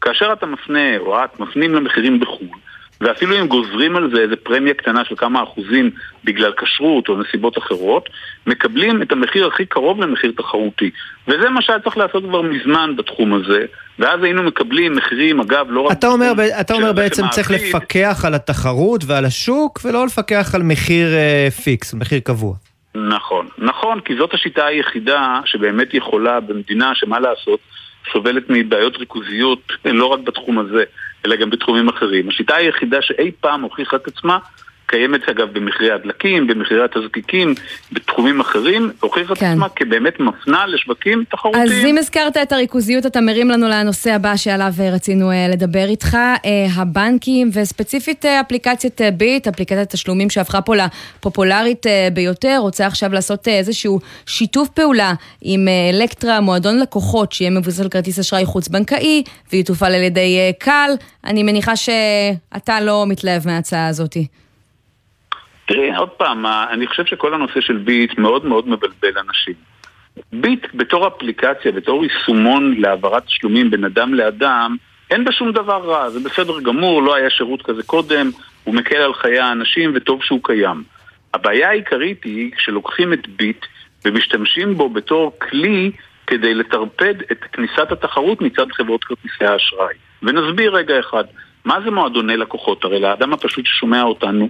כאשר 0.00 0.32
אתה 0.32 0.46
מפנה, 0.46 0.98
או 0.98 1.24
את 1.24 1.40
מפנים 1.40 1.74
למחירים 1.74 2.20
בחו"ל, 2.20 2.58
ואפילו 3.04 3.40
אם 3.40 3.46
גוזרים 3.46 3.96
על 3.96 4.10
זה 4.14 4.20
איזה 4.20 4.36
פרמיה 4.36 4.74
קטנה 4.74 5.04
של 5.04 5.16
כמה 5.16 5.42
אחוזים 5.42 5.90
בגלל 6.24 6.52
כשרות 6.56 7.08
או 7.08 7.16
נסיבות 7.20 7.58
אחרות, 7.58 8.08
מקבלים 8.46 9.02
את 9.02 9.12
המחיר 9.12 9.46
הכי 9.46 9.66
קרוב 9.66 10.00
למחיר 10.00 10.32
תחרותי. 10.36 10.90
וזה 11.28 11.48
מה 11.48 11.62
שהיה 11.62 11.80
צריך 11.80 11.96
לעשות 11.96 12.24
כבר 12.24 12.42
מזמן 12.42 12.96
בתחום 12.96 13.34
הזה, 13.34 13.64
ואז 13.98 14.22
היינו 14.22 14.42
מקבלים 14.42 14.96
מחירים, 14.96 15.40
אגב, 15.40 15.66
לא 15.70 15.80
רק... 15.80 15.92
אתה 15.92 16.06
אומר, 16.06 16.32
אתה 16.60 16.74
אומר 16.74 16.92
בעצם 16.92 17.22
צריך 17.30 17.50
לפקח 17.50 18.24
על 18.26 18.34
התחרות 18.34 19.04
ועל 19.06 19.24
השוק, 19.24 19.80
ולא 19.84 20.06
לפקח 20.06 20.54
על 20.54 20.62
מחיר 20.62 21.06
אה, 21.14 21.48
פיקס, 21.64 21.94
מחיר 21.94 22.20
קבוע. 22.20 22.54
נכון, 22.94 23.48
נכון, 23.58 24.00
כי 24.00 24.16
זאת 24.16 24.34
השיטה 24.34 24.66
היחידה 24.66 25.40
שבאמת 25.44 25.94
יכולה 25.94 26.40
במדינה 26.40 26.94
שמה 26.94 27.20
לעשות, 27.20 27.60
סובלת 28.12 28.42
מבעיות 28.48 28.96
ריכוזיות 28.96 29.72
לא 29.84 30.06
רק 30.06 30.20
בתחום 30.20 30.58
הזה, 30.58 30.84
אלא 31.26 31.36
גם 31.36 31.50
בתחומים 31.50 31.88
אחרים. 31.88 32.28
השיטה 32.28 32.56
היחידה 32.56 33.02
שאי 33.02 33.30
פעם 33.40 33.62
הוכיחה 33.62 33.96
את 33.96 34.06
עצמה 34.06 34.38
קיימת 34.86 35.28
אגב 35.28 35.48
במחירי 35.52 35.90
הדלקים, 35.90 36.46
במחירי 36.46 36.84
התזקיקים, 36.84 37.54
בתחומים 37.92 38.40
אחרים, 38.40 38.90
הוכיחה 39.00 39.34
כן. 39.34 39.46
את 39.46 39.52
עצמה 39.52 39.68
כבאמת 39.68 40.20
מפנה 40.20 40.66
לשווקים 40.66 41.24
תחרותיים. 41.30 41.64
אז 41.64 41.72
אם 41.84 41.98
הזכרת 41.98 42.36
את 42.36 42.52
הריכוזיות, 42.52 43.06
אתה 43.06 43.20
מרים 43.20 43.48
לנו 43.48 43.68
לנושא 43.68 44.12
הבא 44.12 44.36
שעליו 44.36 44.72
אה, 44.80 44.90
רצינו 44.90 45.30
אה, 45.30 45.48
לדבר 45.48 45.84
איתך, 45.84 46.14
אה, 46.14 46.66
הבנקים, 46.74 47.50
וספציפית 47.52 48.24
אפליקציית 48.24 49.00
ביט, 49.16 49.48
אפליקציית 49.48 49.90
תשלומים 49.90 50.30
שהפכה 50.30 50.60
פה 50.60 50.74
לפופולרית 50.76 51.86
ביותר, 52.12 52.56
רוצה 52.60 52.86
עכשיו 52.86 53.12
לעשות 53.12 53.48
איזשהו 53.48 54.00
שיתוף 54.26 54.68
פעולה 54.68 55.12
עם 55.42 55.68
אלקטרה, 55.92 56.40
מועדון 56.40 56.80
לקוחות, 56.80 57.32
שיהיה 57.32 57.50
מבוסס 57.50 57.80
על 57.80 57.88
כרטיס 57.88 58.18
אשראי 58.18 58.44
חוץ-בנקאי, 58.44 59.22
ויתופעל 59.52 59.94
על 59.94 60.02
ידי 60.02 60.52
קל. 60.58 60.90
אני 61.24 61.42
מניחה 61.42 61.76
שאתה 61.76 62.80
לא 62.80 63.04
מתלהב 63.08 63.46
מההצעה 63.46 63.88
הזאתי. 63.88 64.26
תראי, 65.66 65.96
עוד 65.96 66.08
פעם, 66.08 66.46
אני 66.46 66.86
חושב 66.86 67.04
שכל 67.04 67.34
הנושא 67.34 67.60
של 67.60 67.76
ביט 67.76 68.18
מאוד 68.18 68.46
מאוד 68.46 68.68
מבלבל 68.68 69.18
אנשים. 69.28 69.54
ביט 70.32 70.66
בתור 70.74 71.08
אפליקציה, 71.08 71.72
בתור 71.72 72.04
יישומון 72.04 72.74
להעברת 72.78 73.26
תשלומים 73.26 73.70
בין 73.70 73.84
אדם 73.84 74.14
לאדם, 74.14 74.76
אין 75.10 75.24
בה 75.24 75.32
שום 75.32 75.52
דבר 75.52 75.90
רע, 75.90 76.10
זה 76.10 76.20
בסדר 76.20 76.60
גמור, 76.60 77.02
לא 77.02 77.14
היה 77.14 77.30
שירות 77.30 77.62
כזה 77.62 77.82
קודם, 77.82 78.30
הוא 78.64 78.74
מקל 78.74 78.96
על 78.96 79.14
חיי 79.14 79.38
האנשים 79.38 79.92
וטוב 79.94 80.22
שהוא 80.22 80.40
קיים. 80.42 80.82
הבעיה 81.34 81.68
העיקרית 81.68 82.24
היא 82.24 82.52
כשלוקחים 82.56 83.12
את 83.12 83.28
ביט 83.28 83.66
ומשתמשים 84.04 84.74
בו 84.74 84.88
בתור 84.88 85.32
כלי 85.38 85.90
כדי 86.26 86.54
לטרפד 86.54 87.14
את 87.32 87.44
כניסת 87.52 87.92
התחרות 87.92 88.40
מצד 88.40 88.72
חברות 88.72 89.04
כרטיסי 89.04 89.44
האשראי. 89.44 89.94
ונסביר 90.22 90.76
רגע 90.76 91.00
אחד, 91.00 91.24
מה 91.64 91.78
זה 91.84 91.90
מועדוני 91.90 92.36
לקוחות? 92.36 92.84
הרי 92.84 93.00
לאדם 93.00 93.32
הפשוט 93.32 93.66
ששומע 93.66 94.02
אותנו, 94.02 94.48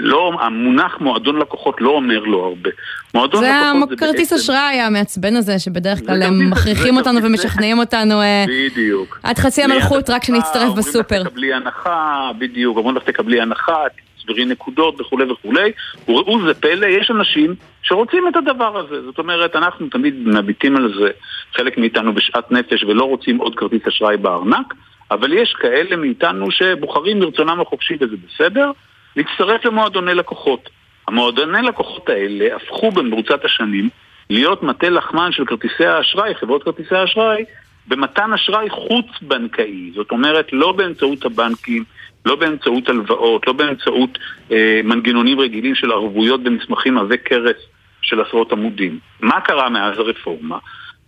לא, 0.00 0.32
המונח 0.40 1.00
מועדון 1.00 1.38
לקוחות 1.38 1.80
לא 1.80 1.90
אומר 1.90 2.18
לו 2.20 2.44
הרבה. 2.44 2.70
מועדון 3.14 3.40
זה 3.40 3.50
לקוחות 3.72 3.88
זה 3.88 3.96
כרטיס 3.96 4.32
בעצם... 4.32 4.34
אשראי 4.34 4.80
המעצבן 4.80 5.36
הזה, 5.36 5.58
שבדרך 5.58 5.98
כלל 6.06 6.22
הם 6.22 6.50
מכריחים 6.50 6.96
אותנו 6.96 7.22
ומשכנעים 7.22 7.78
אותנו. 7.78 8.20
אה, 8.20 8.44
בדיוק. 8.48 9.20
עד 9.22 9.38
חצי 9.38 9.62
המלכות, 9.62 10.10
רק 10.10 10.24
שנצטרף 10.24 10.72
בסופר. 10.76 11.16
אומרים 11.16 11.26
לך 11.26 11.28
תקבלי 11.28 11.54
הנחה, 11.54 12.30
בדיוק, 12.38 12.76
אומרים 12.76 12.96
לך 12.96 13.02
תקבלי 13.02 13.40
הנחה, 13.40 13.76
תצברי 14.16 14.44
נקודות 14.44 15.00
וכולי 15.00 15.32
וכולי. 15.32 15.72
וראו 16.08 16.46
זה 16.46 16.54
פלא, 16.54 16.86
יש 16.86 17.10
אנשים 17.10 17.54
שרוצים 17.82 18.28
את 18.28 18.36
הדבר 18.36 18.78
הזה. 18.78 19.02
זאת 19.02 19.18
אומרת, 19.18 19.56
אנחנו 19.56 19.88
תמיד 19.88 20.14
מביטים 20.28 20.76
על 20.76 20.92
זה, 21.00 21.10
חלק 21.56 21.78
מאיתנו 21.78 22.14
בשאט 22.14 22.50
נפש 22.50 22.84
ולא 22.84 23.04
רוצים 23.04 23.38
עוד 23.38 23.54
כרטיס 23.54 23.86
אשראי 23.88 24.16
בארנק. 24.16 24.74
אבל 25.10 25.32
יש 25.32 25.54
כאלה 25.60 25.96
מאיתנו 25.96 26.50
שבוחרים 26.50 27.18
מרצונם 27.18 27.60
החופשי 27.60 27.94
וזה 28.00 28.16
בסדר, 28.26 28.70
להצטרף 29.16 29.64
למועדוני 29.64 30.14
לקוחות. 30.14 30.70
המועדוני 31.08 31.62
לקוחות 31.62 32.08
האלה 32.08 32.56
הפכו 32.56 32.90
במרוצת 32.90 33.44
השנים 33.44 33.88
להיות 34.30 34.62
מטה 34.62 34.88
לחמן 34.88 35.32
של 35.32 35.44
כרטיסי 35.44 35.86
האשראי, 35.86 36.34
חברות 36.34 36.62
כרטיסי 36.62 36.94
האשראי, 36.94 37.44
במתן 37.88 38.32
אשראי 38.32 38.70
חוץ-בנקאי. 38.70 39.90
זאת 39.94 40.10
אומרת, 40.10 40.52
לא 40.52 40.72
באמצעות 40.72 41.24
הבנקים, 41.24 41.84
לא 42.26 42.36
באמצעות 42.36 42.88
הלוואות, 42.88 43.46
לא 43.46 43.52
באמצעות 43.52 44.18
אה, 44.52 44.80
מנגנונים 44.84 45.40
רגילים 45.40 45.74
של 45.74 45.92
ערבויות 45.92 46.42
במסמכים 46.42 46.98
עבי 46.98 47.18
כרס 47.24 47.56
של 48.02 48.20
עשרות 48.20 48.52
עמודים. 48.52 48.98
מה 49.20 49.40
קרה 49.40 49.68
מאז 49.68 49.98
הרפורמה? 49.98 50.58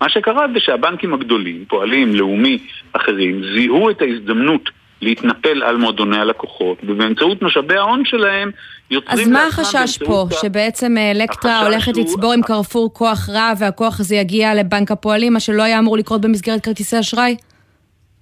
מה 0.01 0.09
שקרה 0.09 0.47
זה 0.55 0.61
שהבנקים 0.61 1.15
הגדולים, 1.15 1.65
פועלים, 1.69 2.15
לאומי, 2.15 2.59
אחרים, 2.93 3.43
זיהו 3.55 3.91
את 3.91 4.03
ההזדמנות 4.03 4.71
להתנפל 5.03 5.63
על 5.63 5.77
מועדוני 5.77 6.19
הלקוחות, 6.19 6.79
ובאמצעות 6.83 7.43
משאבי 7.43 7.77
ההון 7.77 8.05
שלהם 8.05 8.51
יוצרים... 8.91 9.19
אז 9.21 9.29
מה 9.29 9.47
החשש 9.47 9.99
פה? 9.99 10.27
ה... 10.31 10.35
שבעצם 10.35 10.99
אה, 10.99 11.11
אלקטרה 11.11 11.67
הולכת 11.67 11.97
הוא... 11.97 12.05
לצבור 12.05 12.33
עם 12.33 12.43
קרפור 12.43 12.95
כוח 12.95 13.29
רע, 13.29 13.53
והכוח 13.59 14.01
הזה 14.01 14.17
יגיע 14.17 14.55
לבנק 14.55 14.91
הפועלים, 14.91 15.33
מה 15.33 15.41
שלא 15.41 15.63
היה 15.63 15.79
אמור 15.79 15.97
לקרות 15.97 16.21
במסגרת 16.21 16.65
כרטיסי 16.65 17.01
אשראי? 17.01 17.37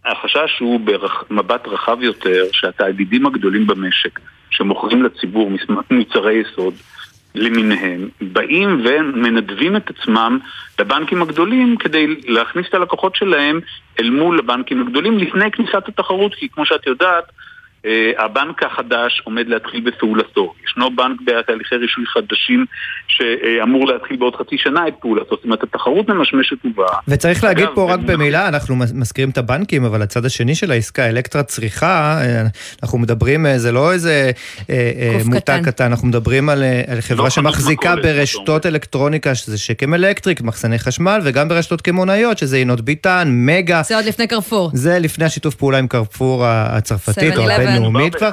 החשש 0.05 0.59
הוא 0.61 0.81
במבט 1.31 1.69
רחב 1.69 2.03
יותר, 2.03 2.45
שהתאגידים 2.53 3.27
הגדולים 3.27 3.67
במשק, 3.67 4.21
שמוכרים 4.51 5.03
לציבור 5.03 5.51
מוצרי 5.91 6.35
יסוד, 6.35 6.75
למיניהם, 7.37 8.09
באים 8.21 8.83
ומנדבים 8.85 9.77
את 9.77 9.91
עצמם 9.91 10.39
לבנקים 10.79 11.23
הגדולים 11.23 11.77
כדי 11.77 12.07
להכניס 12.29 12.67
את 12.69 12.75
הלקוחות 12.75 13.17
שלהם 13.17 13.61
אל 14.01 14.11
מול 14.11 14.39
הבנקים 14.39 14.83
הגדולים 14.83 15.19
לפני 15.19 15.51
כניסת 15.51 15.89
התחרות, 15.89 16.35
כי 16.35 16.49
כמו 16.49 16.67
שאת 16.67 16.87
יודעת, 16.87 17.25
הבנק 18.19 18.63
החדש 18.63 19.23
עומד 19.25 19.49
להתחיל 19.49 19.81
בפעולתו. 19.81 20.55
ישנו 20.65 20.97
בנק 20.97 21.21
בתהליכי 21.25 21.75
רישוי 21.77 22.05
חדשים 22.07 22.67
שאמור 23.09 23.87
להתחיל 23.87 24.17
בעוד 24.17 24.37
חצי 24.37 24.59
שנה 24.59 24.89
את 24.89 24.95
פעולתו. 25.01 25.37
זאת 25.37 25.45
אומרת, 25.45 25.63
התחרות 25.63 26.09
ממשמשת 26.09 26.57
ובאה. 26.65 26.99
וצריך 27.09 27.45
להגיד 27.45 27.65
אגב, 27.65 27.75
פה 27.75 27.93
רק 27.93 28.01
במילה, 28.01 28.49
אנחנו 28.49 28.77
מזכירים 28.77 29.31
את 29.31 29.39
הבנקים, 29.39 29.85
אבל 29.85 30.03
הצד 30.03 30.25
השני 30.25 30.55
של 30.55 30.71
העסקה, 30.71 31.09
אלקטרה 31.09 31.43
צריכה, 31.43 32.19
אה, 32.21 32.43
אנחנו 32.83 32.99
מדברים, 32.99 33.47
אה, 33.47 33.59
זה 33.59 33.73
לא 33.73 33.93
איזה 33.93 34.31
מותג 35.25 35.61
קטן, 35.65 35.85
אנחנו 35.85 36.09
מדברים 36.09 36.49
על, 36.49 36.63
על 36.87 37.01
חברה 37.01 37.25
לא 37.25 37.31
שמחזיקה 37.31 37.97
ברשתות 37.97 38.67
אלקטרוניקה, 38.67 39.35
שזה 39.35 39.59
שקם 39.59 39.95
אלקטריק, 39.95 40.41
מחסני 40.41 40.79
חשמל, 40.79 41.21
וגם 41.25 41.49
ברשתות 41.49 41.81
קמעונאיות, 41.81 42.39
שזה 42.39 42.59
יינות 42.59 42.81
ביטן, 42.81 43.29
מגה. 43.33 43.83
זה 43.83 43.97
עוד 43.97 44.05
לפני 44.05 44.27
קרפור. 44.27 44.71
זה 44.75 44.99
לפני 44.99 45.25
השיתוף 45.25 45.55
פעולה 45.55 45.79
עם 45.79 45.87
קרפור 45.87 46.45
הצרפתית, 46.47 47.37
או 47.37 47.47
הבינלאומית 47.77 48.15
כבר. 48.15 48.31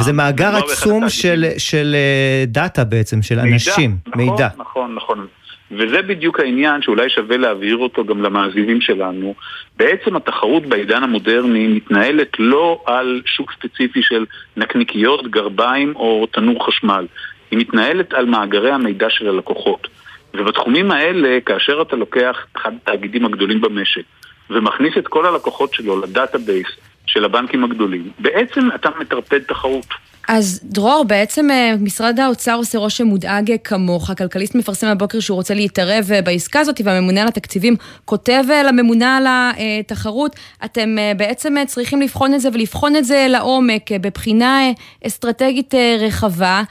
וזה 0.00 0.12
מאגר 0.12 0.56
עצום 0.56 1.08
של, 1.08 1.44
של 1.58 1.94
אה, 1.94 2.44
דאטה 2.46 2.84
בעצם, 2.84 3.22
של 3.22 3.34
מידע, 3.34 3.52
אנשים, 3.52 3.96
נכון, 4.06 4.24
מידע. 4.24 4.48
נכון, 4.58 4.94
נכון. 4.94 5.26
וזה 5.70 6.02
בדיוק 6.02 6.40
העניין 6.40 6.82
שאולי 6.82 7.10
שווה 7.10 7.36
להבהיר 7.36 7.76
אותו 7.76 8.04
גם 8.04 8.22
למאזינים 8.22 8.80
שלנו. 8.80 9.34
בעצם 9.76 10.16
התחרות 10.16 10.66
בעידן 10.66 11.02
המודרני 11.02 11.66
מתנהלת 11.66 12.28
לא 12.38 12.82
על 12.86 13.22
שוק 13.26 13.52
ספציפי 13.52 14.02
של 14.02 14.24
נקניקיות, 14.56 15.30
גרביים 15.30 15.96
או 15.96 16.26
תנור 16.32 16.66
חשמל. 16.66 17.06
היא 17.50 17.58
מתנהלת 17.58 18.12
על 18.12 18.26
מאגרי 18.26 18.70
המידע 18.72 19.06
של 19.10 19.28
הלקוחות. 19.28 19.88
ובתחומים 20.34 20.90
האלה, 20.90 21.38
כאשר 21.46 21.82
אתה 21.82 21.96
לוקח 21.96 22.36
אחד 22.56 22.72
התאגידים 22.82 23.24
הגדולים 23.24 23.60
במשק 23.60 24.02
ומכניס 24.50 24.94
את 24.98 25.08
כל 25.08 25.26
הלקוחות 25.26 25.74
שלו 25.74 26.00
ל 26.00 26.07
database 26.07 26.66
של 27.06 27.24
הבנקים 27.24 27.64
הגדולים, 27.64 28.10
בעצם 28.18 28.68
אתה 28.74 28.90
מטרפד 29.00 29.38
תחרות. 29.38 29.86
אז 30.28 30.60
דרור, 30.64 31.04
בעצם 31.04 31.50
אה, 31.50 31.74
משרד 31.80 32.20
האוצר 32.20 32.54
עושה 32.54 32.78
רושם 32.78 33.06
מודאג 33.06 33.52
כמוך. 33.64 34.10
הכלכליסט 34.10 34.54
מפרסם 34.54 34.86
הבוקר 34.86 35.20
שהוא 35.20 35.36
רוצה 35.36 35.54
להתערב 35.54 36.12
אה, 36.12 36.22
בעסקה 36.22 36.60
הזאת, 36.60 36.80
והממונה 36.84 37.22
על 37.22 37.28
התקציבים 37.28 37.76
כותב 38.04 38.44
אה, 38.50 38.62
לממונה 38.62 39.16
על 39.16 39.26
התחרות, 39.26 40.36
אתם 40.64 40.96
בעצם 41.16 41.54
צריכים 41.66 42.00
לבחון 42.00 42.34
את 42.34 42.40
זה 42.40 42.48
ולבחון 42.52 42.96
את 42.96 43.04
זה 43.04 43.26
לעומק, 43.28 43.92
בבחינה 43.92 44.60
אסטרטגית 45.06 45.74
רחבה, 46.00 46.62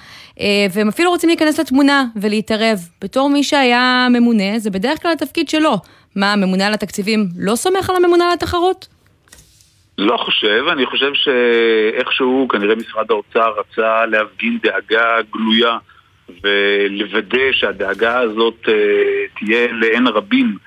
והם 0.71 0.87
אפילו 0.87 1.09
רוצים 1.09 1.29
להיכנס 1.29 1.59
לתמונה 1.59 2.05
ולהתערב. 2.15 2.79
בתור 3.01 3.29
מי 3.29 3.43
שהיה 3.43 4.07
ממונה, 4.09 4.59
זה 4.59 4.69
בדרך 4.69 5.01
כלל 5.01 5.11
התפקיד 5.11 5.49
שלו. 5.49 5.77
מה, 6.15 6.33
הממונה 6.33 6.67
על 6.67 6.73
התקציבים 6.73 7.27
לא 7.37 7.55
סומך 7.55 7.89
על 7.89 7.95
הממונה 7.95 8.25
על 8.25 8.33
התחרות? 8.33 8.87
לא 9.97 10.17
חושב, 10.17 10.63
אני 10.71 10.85
חושב 10.85 11.11
שאיכשהו 11.13 12.47
כנראה 12.47 12.75
משרד 12.75 13.05
האוצר 13.09 13.53
רצה 13.59 14.05
להפגין 14.05 14.57
דאגה 14.63 15.17
גלויה 15.33 15.77
ולוודא 16.43 17.51
שהדאגה 17.51 18.19
הזאת 18.19 18.57
uh, 18.65 18.69
תהיה 19.39 19.67
לעין 19.71 20.07
רבים 20.07 20.57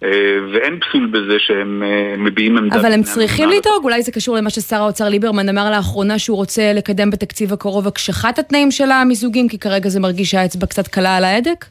uh, 0.00 0.06
ואין 0.52 0.80
פסול 0.80 1.06
בזה 1.06 1.38
שהם 1.38 1.82
uh, 1.82 2.20
מביעים 2.20 2.58
עמדה. 2.58 2.80
אבל 2.80 2.92
הם 2.92 3.02
צריכים 3.02 3.48
לדאוג, 3.48 3.84
אולי 3.84 4.02
זה 4.02 4.12
קשור 4.12 4.36
למה 4.36 4.50
ששר 4.50 4.76
האוצר 4.76 5.08
ליברמן 5.08 5.48
אמר 5.48 5.70
לאחרונה 5.70 6.18
שהוא 6.18 6.36
רוצה 6.36 6.72
לקדם 6.72 7.10
בתקציב 7.10 7.52
הקרוב 7.52 7.86
הקשחת 7.86 8.38
התנאים 8.38 8.70
של 8.70 8.90
המיזוגים, 8.90 9.48
כי 9.48 9.58
כרגע 9.58 9.88
זה 9.88 10.00
מרגיש 10.00 10.30
שהאצבע 10.30 10.66
קצת 10.66 10.88
קלה 10.88 11.16
על 11.16 11.24
ההדק? 11.24 11.64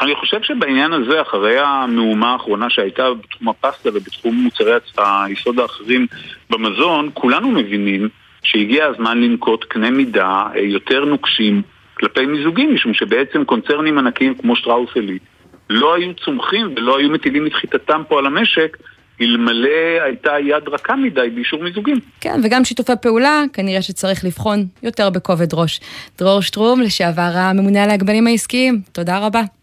אני 0.00 0.14
חושב 0.14 0.42
שבעניין 0.42 0.92
הזה, 0.92 1.22
אחרי 1.22 1.58
המהומה 1.58 2.32
האחרונה 2.32 2.70
שהייתה 2.70 3.14
בתחום 3.14 3.48
הפסטה 3.48 3.88
ובתחום 3.88 4.34
מוצרי 4.34 4.72
היסוד 4.98 5.58
האחרים 5.58 6.06
במזון, 6.50 7.10
כולנו 7.14 7.50
מבינים 7.50 8.08
שהגיע 8.42 8.86
הזמן 8.86 9.20
לנקוט 9.20 9.64
קנה 9.64 9.90
מידה 9.90 10.46
אה, 10.54 10.60
יותר 10.60 11.04
נוקשים 11.04 11.62
כלפי 11.94 12.26
מיזוגים, 12.26 12.74
משום 12.74 12.94
שבעצם 12.94 13.44
קונצרנים 13.44 13.98
ענקיים 13.98 14.34
כמו 14.34 14.56
שטראוס 14.56 14.90
עילית 14.94 15.22
לא 15.70 15.94
היו 15.94 16.14
צומחים 16.14 16.74
ולא 16.76 16.98
היו 16.98 17.10
מטילים 17.10 17.46
את 17.46 17.52
חיטתם 17.52 18.02
פה 18.08 18.18
על 18.18 18.26
המשק 18.26 18.76
אלמלא 19.20 19.68
הייתה 20.04 20.32
יד 20.40 20.68
רכה 20.68 20.96
מדי 20.96 21.30
באישור 21.34 21.62
מיזוגים. 21.62 21.96
כן, 22.20 22.40
וגם 22.44 22.64
שיתופי 22.64 22.92
פעולה, 23.02 23.42
כנראה 23.52 23.82
שצריך 23.82 24.24
לבחון 24.24 24.64
יותר 24.82 25.10
בכובד 25.10 25.54
ראש. 25.54 25.80
דרור 26.18 26.40
שטרום, 26.40 26.80
לשעבר 26.80 27.30
הממונה 27.34 27.84
על 27.84 27.90
ההגבלים 27.90 28.26
העסקיים, 28.26 28.80
תודה 28.92 29.18
רבה. 29.18 29.59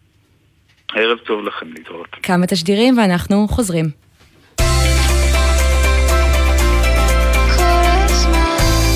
ערב 0.94 1.18
טוב 1.18 1.44
לכם 1.44 1.66
להתראות. 1.72 2.06
כמה 2.22 2.46
תשדירים 2.46 2.98
ואנחנו 2.98 3.48
חוזרים. 3.48 3.84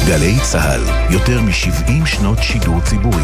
גלי 0.07 0.35
צה"ל, 0.43 1.13
יותר 1.15 1.41
מ-70 1.41 2.07
שנות 2.07 2.39
שידור 2.43 2.81
ציבורי. 2.81 3.23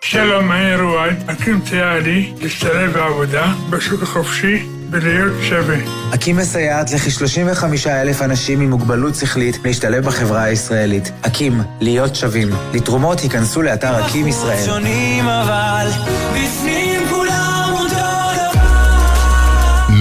שלום, 0.00 0.52
אני 0.52 0.76
רועד, 0.76 1.30
אקים 1.30 1.60
ציידי 1.60 2.32
להשתלב 2.42 2.92
בעבודה 2.92 3.46
בשוק 3.70 4.02
החופשי 4.02 4.66
ולהיות 4.94 5.32
שווה. 5.42 5.76
אקים 6.14 6.36
מסייעת 6.36 6.90
לכ-35 6.90 7.64
אלף 7.86 8.22
אנשים 8.22 8.60
עם 8.60 8.70
מוגבלות 8.70 9.14
שכלית 9.14 9.58
להשתלב 9.64 10.04
בחברה 10.04 10.42
הישראלית. 10.42 11.12
אקים, 11.22 11.60
להיות 11.80 12.14
שווים. 12.14 12.48
לתרומות 12.74 13.20
היכנסו 13.20 13.62
לאתר 13.62 14.06
אקים 14.06 14.26
ישראל. 14.26 14.64
שונים 14.66 15.24
אבל, 15.28 15.88
בפנים 16.30 17.04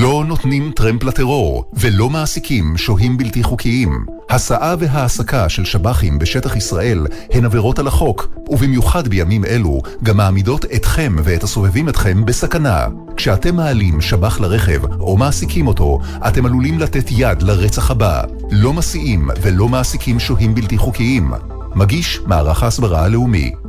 לא 0.04 0.24
נותנים 0.28 0.72
טרמפ 0.76 1.04
לטרור 1.04 1.66
ולא 1.74 2.10
מעסיקים 2.10 2.78
שוהים 2.78 3.18
בלתי 3.18 3.44
חוקיים. 3.44 4.06
הסעה 4.34 4.76
והעסקה 4.80 5.50
של 5.50 5.66
שב"חים 5.66 6.20
בשטח 6.20 6.56
ישראל 6.56 7.08
הן 7.32 7.46
עבירות 7.46 7.80
על 7.80 7.88
החוק, 7.88 8.28
ובמיוחד 8.50 9.08
בימים 9.08 9.46
אלו 9.46 9.82
גם 10.04 10.18
מעמידות 10.18 10.66
אתכם 10.66 11.16
ואת 11.24 11.44
הסובבים 11.44 11.90
אתכם 11.90 12.26
בסכנה. 12.26 12.88
כשאתם 13.18 13.56
מעלים 13.56 14.02
שב"ח 14.02 14.40
לרכב 14.40 14.86
או 14.86 15.18
מעסיקים 15.18 15.68
אותו, 15.68 16.00
אתם 16.28 16.46
עלולים 16.46 16.80
לתת 16.80 17.06
יד 17.12 17.42
לרצח 17.42 17.92
הבא. 17.92 18.22
לא 18.52 18.74
מסיעים 18.74 19.30
ולא 19.42 19.70
מעסיקים 19.70 20.20
שוהים 20.20 20.56
בלתי 20.56 20.78
חוקיים. 20.78 21.32
מגיש 21.76 22.20
מערך 22.26 22.64
ההסברה 22.64 23.04
הלאומי. 23.04 23.63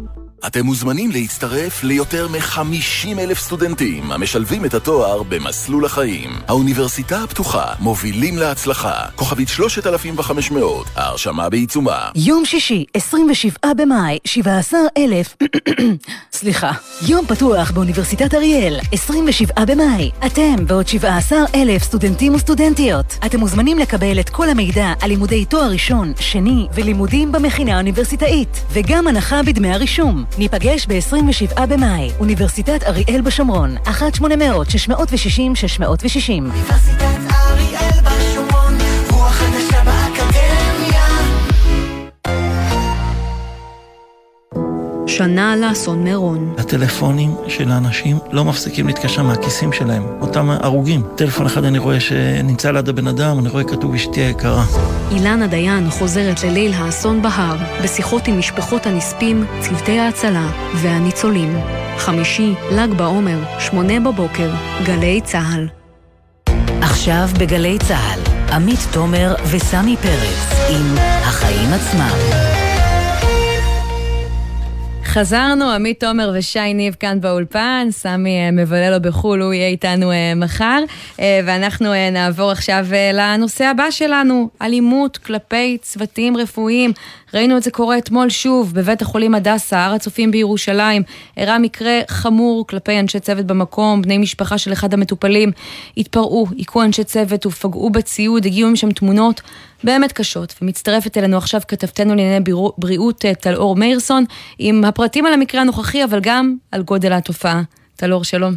אתם 0.46 0.66
מוזמנים 0.66 1.11
להצטרף 1.11 1.85
ליותר 1.85 2.28
מ-50 2.28 3.18
אלף 3.18 3.38
סטודנטים 3.38 4.12
המשלבים 4.12 4.64
את 4.64 4.74
התואר 4.74 5.22
במסלול 5.22 5.85
החיים. 5.85 6.30
האוניברסיטה 6.48 7.22
הפתוחה, 7.22 7.64
מובילים 7.80 8.38
להצלחה. 8.38 8.94
כוכבית 9.16 9.48
3500, 9.48 10.87
ההרשמה 10.96 11.48
בעיצומה. 11.48 12.11
יום 12.14 12.44
שישי, 12.44 12.85
27 12.94 13.74
במאי, 13.76 14.18
17 14.24 14.80
אלף... 14.98 15.37
סליחה. 16.33 16.72
יום 17.09 17.26
פתוח 17.26 17.70
באוניברסיטת 17.70 18.35
אריאל, 18.35 18.80
27 18.92 19.64
במאי. 19.64 20.11
אתם 20.26 20.54
ועוד 20.68 20.88
17 20.88 21.38
אלף 21.54 21.83
סטודנטים 21.83 22.35
וסטודנטיות. 22.35 23.18
אתם 23.26 23.40
מוזמנים 23.40 23.78
לקבל 23.78 24.20
את 24.20 24.28
כל 24.28 24.48
המידע 24.48 24.92
על 25.00 25.09
לימודי 25.09 25.44
תואר 25.44 25.70
ראשון, 25.70 26.12
שני 26.20 26.66
ולימודים 26.74 27.33
במכינה 27.33 27.74
האוניברסיטאית, 27.74 28.62
וגם 28.72 29.09
הנחה 29.09 29.42
בדמי 29.42 29.72
הרישום. 29.72 30.24
ניפגש 30.38 30.86
ב-27 30.86 31.66
במאי, 31.66 32.10
אוניברסיטת 32.18 32.82
אריאל 32.82 33.20
בשומרון, 33.20 33.76
1-800-660-660. 33.86 33.90
אוניברסיטת 35.86 37.02
אריאל 37.02 37.43
שנה 45.16 45.57
לאסון 45.57 46.05
מירון. 46.05 46.55
הטלפונים 46.59 47.35
של 47.48 47.70
האנשים 47.70 48.18
לא 48.31 48.44
מפסיקים 48.44 48.87
להתקשר 48.87 49.22
מהכיסים 49.22 49.72
שלהם, 49.72 50.03
אותם 50.20 50.50
הרוגים. 50.50 51.03
טלפון 51.16 51.46
אחד 51.46 51.64
אני 51.64 51.79
רואה 51.79 52.00
שנמצא 52.00 52.70
ליד 52.70 52.88
הבן 52.88 53.07
אדם, 53.07 53.38
אני 53.38 53.48
רואה 53.48 53.64
כתוב 53.64 53.94
אשתי 53.94 54.20
היקרה. 54.20 54.64
אילנה 55.11 55.46
דיין 55.46 55.90
חוזרת 55.90 56.44
לליל 56.44 56.72
האסון 56.74 57.22
בהר, 57.22 57.57
בשיחות 57.85 58.29
עם 58.29 58.38
משפחות 58.38 58.87
הנספים, 58.87 59.44
צוותי 59.61 59.98
ההצלה 59.98 60.48
והניצולים. 60.74 61.59
חמישי, 61.98 62.55
ל"ג 62.70 62.94
בעומר, 62.96 63.38
שמונה 63.59 64.00
בבוקר, 64.00 64.50
גלי 64.85 65.20
צה"ל. 65.24 65.68
עכשיו 66.81 67.29
בגלי 67.38 67.79
צה"ל, 67.79 68.20
עמית 68.53 68.81
תומר 68.92 69.35
וסמי 69.50 69.96
פרץ 69.96 70.68
עם 70.70 70.94
החיים 70.98 71.72
עצמם. 71.72 72.53
חזרנו, 75.14 75.70
עמית 75.70 76.00
תומר 76.00 76.33
ושי 76.35 76.74
ניב 76.74 76.94
כאן 77.00 77.20
באולפן, 77.20 77.88
סמי 77.90 78.38
אה, 78.38 78.50
מבלה 78.50 78.90
לו 78.90 79.03
בחו"ל, 79.03 79.42
הוא 79.42 79.53
יהיה 79.53 79.68
איתנו 79.68 80.12
אה, 80.12 80.33
מחר, 80.37 80.85
אה, 81.20 81.40
ואנחנו 81.44 81.92
נעבור 82.12 82.50
עכשיו 82.50 82.87
לנושא 83.14 83.64
הבא 83.64 83.90
שלנו, 83.90 84.50
אלימות 84.62 85.16
כלפי 85.16 85.79
צוותים 85.83 86.37
רפואיים. 86.37 86.92
ראינו 87.34 87.56
את 87.56 87.62
זה 87.62 87.70
קורה 87.70 87.98
אתמול 87.98 88.30
שוב 88.30 88.74
בבית 88.74 89.02
החולים 89.02 89.34
הדסה, 89.34 89.84
הר 89.84 89.94
הצופים 89.94 90.30
בירושלים. 90.30 91.02
אירע 91.36 91.58
מקרה 91.58 92.00
חמור 92.08 92.66
כלפי 92.66 93.00
אנשי 93.00 93.20
צוות 93.20 93.46
במקום, 93.46 94.02
בני 94.02 94.18
משפחה 94.18 94.58
של 94.58 94.72
אחד 94.72 94.94
המטופלים 94.94 95.50
התפרעו, 95.96 96.46
היכו 96.56 96.82
אנשי 96.82 97.04
צוות 97.04 97.46
ופגעו 97.46 97.90
בציוד, 97.90 98.46
הגיעו 98.46 98.70
משם 98.70 98.92
תמונות 98.92 99.40
באמת 99.85 100.12
קשות. 100.12 100.54
ומצטרפת 100.62 101.18
אלינו 101.18 101.37
עכשיו 101.37 101.60
כתבתנו 101.68 102.14
לענייני 102.14 102.44
בריאות 102.78 103.24
טלאור 103.40 103.76
מאירסון, 103.76 104.24
עם 104.58 104.85
הפרטים 104.85 105.26
על 105.26 105.32
המקרה 105.32 105.60
הנוכחי, 105.60 106.04
אבל 106.04 106.20
גם 106.22 106.56
על 106.72 106.82
גודל 106.82 107.12
התופעה. 107.12 107.62
טלאור, 107.96 108.24
שלום. 108.24 108.54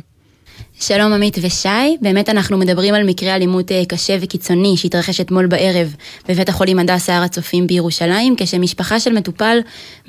שלום 0.79 1.13
עמית 1.13 1.37
ושי, 1.41 1.97
באמת 2.01 2.29
אנחנו 2.29 2.57
מדברים 2.57 2.93
על 2.93 3.03
מקרה 3.03 3.35
אלימות 3.35 3.71
אה, 3.71 3.83
קשה 3.87 4.17
וקיצוני 4.21 4.77
שהתרחש 4.77 5.21
אתמול 5.21 5.47
בערב 5.47 5.95
בבית 6.29 6.49
החולים 6.49 6.79
הדסה 6.79 7.17
הר 7.17 7.23
הצופים 7.23 7.67
בירושלים, 7.67 8.35
כשמשפחה 8.37 8.99
של 8.99 9.13
מטופל 9.13 9.59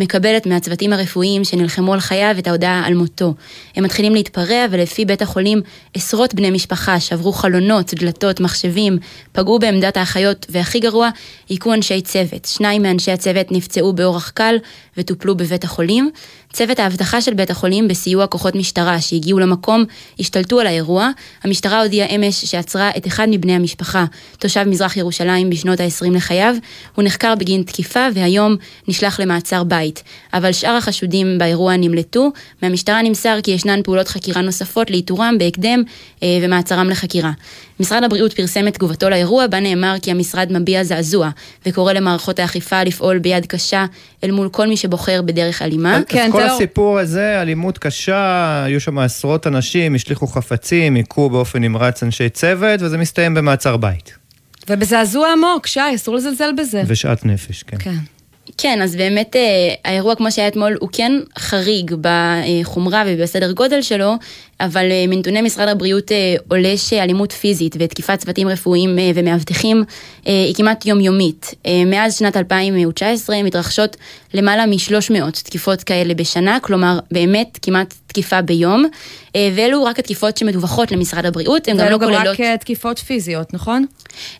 מקבלת 0.00 0.46
מהצוותים 0.46 0.92
הרפואיים 0.92 1.44
שנלחמו 1.44 1.94
על 1.94 2.00
חייו 2.00 2.34
את 2.38 2.46
ההודעה 2.46 2.86
על 2.86 2.94
מותו. 2.94 3.34
הם 3.76 3.84
מתחילים 3.84 4.14
להתפרע 4.14 4.66
ולפי 4.70 5.04
בית 5.04 5.22
החולים 5.22 5.60
עשרות 5.94 6.34
בני 6.34 6.50
משפחה 6.50 7.00
שברו 7.00 7.32
חלונות, 7.32 7.94
דלתות, 7.94 8.40
מחשבים, 8.40 8.98
פגעו 9.32 9.58
בעמדת 9.58 9.96
האחיות 9.96 10.46
והכי 10.48 10.80
גרוע, 10.80 11.08
היכו 11.48 11.74
אנשי 11.74 12.00
צוות. 12.00 12.44
שניים 12.44 12.82
מאנשי 12.82 13.10
הצוות 13.10 13.52
נפצעו 13.52 13.92
באורח 13.92 14.30
קל 14.30 14.56
וטופלו 14.96 15.36
בבית 15.36 15.64
החולים. 15.64 16.10
צוות 16.52 16.78
האבטחה 16.78 17.20
של 17.20 17.34
בית 17.34 17.50
החולים 17.50 17.88
בסיוע 17.88 18.26
כוחות 18.26 18.54
משטרה 18.54 19.00
שהגיעו 19.00 19.38
למקום 19.38 19.84
השתלטו 20.20 20.57
על 20.61 20.66
האירוע. 20.66 21.11
המשטרה 21.44 21.82
הודיעה 21.82 22.09
אמש 22.16 22.44
שעצרה 22.44 22.90
את 22.96 23.06
אחד 23.06 23.26
מבני 23.30 23.52
המשפחה, 23.54 24.04
תושב 24.38 24.64
מזרח 24.64 24.96
ירושלים 24.96 25.50
בשנות 25.50 25.80
ה-20 25.80 26.11
לחייו. 26.14 26.54
הוא 26.94 27.04
נחקר 27.04 27.34
בגין 27.34 27.62
תקיפה 27.62 28.06
והיום 28.14 28.56
נשלח 28.88 29.20
למעצר 29.20 29.64
בית. 29.64 30.02
אבל 30.34 30.52
שאר 30.52 30.76
החשודים 30.76 31.38
באירוע 31.38 31.76
נמלטו. 31.76 32.30
מהמשטרה 32.62 33.02
נמסר 33.02 33.38
כי 33.42 33.50
ישנן 33.50 33.82
פעולות 33.82 34.09
חקירה 34.09 34.42
נוספות 34.42 34.90
לאיתורם 34.90 35.34
בהקדם 35.38 35.82
אה, 36.22 36.38
ומעצרם 36.42 36.90
לחקירה. 36.90 37.30
משרד 37.80 38.04
הבריאות 38.04 38.32
פרסם 38.32 38.68
את 38.68 38.74
תגובתו 38.74 39.10
לאירוע, 39.10 39.46
בה 39.46 39.60
נאמר 39.60 39.94
כי 40.02 40.10
המשרד 40.10 40.52
מביע 40.52 40.84
זעזוע 40.84 41.30
וקורא 41.66 41.92
למערכות 41.92 42.38
האכיפה 42.38 42.82
לפעול 42.82 43.18
ביד 43.18 43.46
קשה 43.46 43.84
אל 44.24 44.30
מול 44.30 44.48
כל 44.48 44.66
מי 44.66 44.76
שבוחר 44.76 45.22
בדרך 45.22 45.62
אלימה. 45.62 46.00
כן, 46.08 46.26
אז 46.26 46.32
כל 46.32 46.42
הסיפור 46.42 46.98
הזה, 46.98 47.42
אלימות 47.42 47.78
קשה, 47.78 48.62
היו 48.64 48.80
שם 48.80 48.98
עשרות 48.98 49.46
אנשים, 49.46 49.94
השליכו 49.94 50.26
חפצים, 50.26 50.94
היכו 50.94 51.30
באופן 51.30 51.64
נמרץ 51.64 52.02
אנשי 52.02 52.28
צוות, 52.28 52.82
וזה 52.82 52.98
מסתיים 52.98 53.34
במעצר 53.34 53.76
בית. 53.76 54.18
ובזעזוע 54.68 55.32
עמוק, 55.32 55.66
שי, 55.66 55.80
אסור 55.94 56.14
לזלזל 56.14 56.50
בזה. 56.58 56.82
ושאט 56.86 57.24
נפש, 57.24 57.62
כן. 57.62 57.76
כן. 57.80 57.94
כן, 58.58 58.82
אז 58.82 58.96
באמת 58.96 59.36
אה, 59.36 59.40
האירוע 59.84 60.14
כמו 60.14 60.32
שהיה 60.32 60.48
אתמול 60.48 60.76
הוא 60.80 60.88
כן 60.92 61.12
חריג 61.38 61.94
בחומרה 62.00 63.04
ובסדר 63.06 63.52
גודל 63.52 63.82
שלו, 63.82 64.14
אבל 64.61 64.90
אה, 64.90 65.04
מנתוני 65.09 65.42
משרד 65.42 65.68
הבריאות 65.68 66.12
אה, 66.12 66.34
עולה 66.48 66.76
שאלימות 66.76 67.32
פיזית 67.32 67.76
ותקיפת 67.78 68.18
צוותים 68.18 68.48
רפואיים 68.48 68.98
ומאבטחים 69.14 69.84
היא 70.24 70.54
כמעט 70.54 70.86
יומיומית. 70.86 71.54
מאז 71.86 72.18
שנת 72.18 72.36
2019 72.36 73.42
מתרחשות 73.42 73.96
למעלה 74.34 74.66
מ-300 74.66 75.30
תקיפות 75.30 75.82
כאלה 75.82 76.14
בשנה, 76.14 76.59
כלומר 76.61 76.98
באמת 77.11 77.59
כמעט 77.62 77.94
תקיפה 78.06 78.42
ביום, 78.42 78.84
ואלו 79.36 79.84
רק 79.84 79.98
התקיפות 79.98 80.36
שמדווחות 80.36 80.92
למשרד 80.92 81.26
הבריאות, 81.26 81.68
הן 81.68 81.76
גם 81.76 81.86
לא 81.90 81.98
כוללות... 81.98 82.36
זה 82.36 82.42
גם 82.42 82.52
רק 82.54 82.61
תקיפות 82.61 82.98
פיזיות, 82.98 83.54
נכון? 83.54 83.84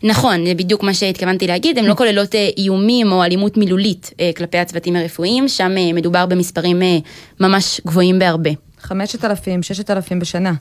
נכון, 0.03 0.45
זה 0.45 0.53
בדיוק 0.53 0.83
מה 0.83 0.93
שהתכוונתי 0.93 1.47
להגיד, 1.47 1.77
הן 1.77 1.85
לא 1.85 1.93
כוללות 1.93 2.35
איומים 2.57 3.11
או 3.11 3.23
אלימות 3.23 3.57
מילולית 3.57 4.11
כלפי 4.37 4.57
הצוותים 4.57 4.95
הרפואיים, 4.95 5.47
שם 5.47 5.71
מדובר 5.95 6.25
במספרים 6.25 6.81
ממש 7.39 7.81
גבוהים 7.85 8.19
בהרבה. 8.19 8.68
5,000, 8.81 9.63
6,000 9.63 10.19
בשנה. 10.19 10.53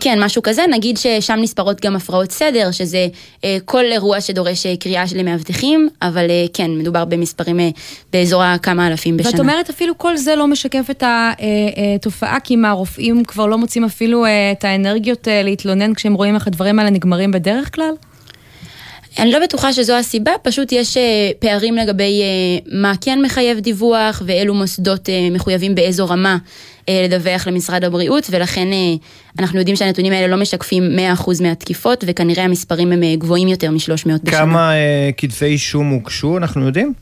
כן, 0.00 0.24
משהו 0.24 0.42
כזה, 0.42 0.62
נגיד 0.70 0.96
ששם 0.96 1.38
נספרות 1.42 1.80
גם 1.80 1.96
הפרעות 1.96 2.30
סדר, 2.30 2.70
שזה 2.70 3.06
כל 3.64 3.84
אירוע 3.84 4.20
שדורש 4.20 4.66
קריאה 4.66 5.06
של 5.06 5.22
מאבטחים, 5.22 5.88
אבל 6.02 6.26
כן, 6.52 6.70
מדובר 6.70 7.04
במספרים 7.04 7.58
באזור 8.12 8.42
הכמה 8.42 8.86
אלפים 8.88 9.16
בשנה. 9.16 9.30
ואת 9.30 9.40
אומרת, 9.40 9.70
אפילו 9.70 9.98
כל 9.98 10.16
זה 10.16 10.36
לא 10.36 10.46
משקף 10.46 10.86
את 10.90 11.04
התופעה, 11.06 12.40
כי 12.40 12.56
מה, 12.56 12.70
הרופאים 12.70 13.24
כבר 13.24 13.46
לא 13.46 13.58
מוצאים 13.58 13.84
אפילו 13.84 14.24
את 14.52 14.64
האנרגיות 14.64 15.28
להתלונן 15.44 15.94
כשהם 15.94 16.14
רואים 16.14 16.34
איך 16.34 16.46
הדברים 16.46 16.78
האלה 16.78 16.90
נגמרים 16.90 17.30
בדרך 17.30 17.74
כלל? 17.74 17.92
אני 19.18 19.32
לא 19.32 19.38
בטוחה 19.42 19.72
שזו 19.72 19.96
הסיבה, 19.96 20.30
פשוט 20.42 20.72
יש 20.72 20.96
פערים 21.38 21.76
לגבי 21.76 22.22
מה 22.72 22.92
כן 23.00 23.22
מחייב 23.22 23.60
דיווח 23.60 24.22
ואילו 24.26 24.54
מוסדות 24.54 25.08
מחויבים 25.30 25.74
באיזו 25.74 26.06
רמה 26.06 26.36
לדווח 26.90 27.46
למשרד 27.46 27.84
הבריאות, 27.84 28.26
ולכן 28.30 28.68
אנחנו 29.38 29.58
יודעים 29.58 29.76
שהנתונים 29.76 30.12
האלה 30.12 30.26
לא 30.26 30.36
משקפים 30.36 30.82
100% 31.16 31.42
מהתקיפות, 31.42 32.04
וכנראה 32.06 32.44
המספרים 32.44 32.92
הם 32.92 33.00
גבוהים 33.18 33.48
יותר 33.48 33.70
מ-300 33.70 33.78
בשנה. 34.22 34.38
כמה 34.38 34.72
כתבי 35.16 35.46
אישום 35.46 35.90
הוגשו, 35.90 36.36
אנחנו 36.36 36.66
יודעים? 36.66 36.94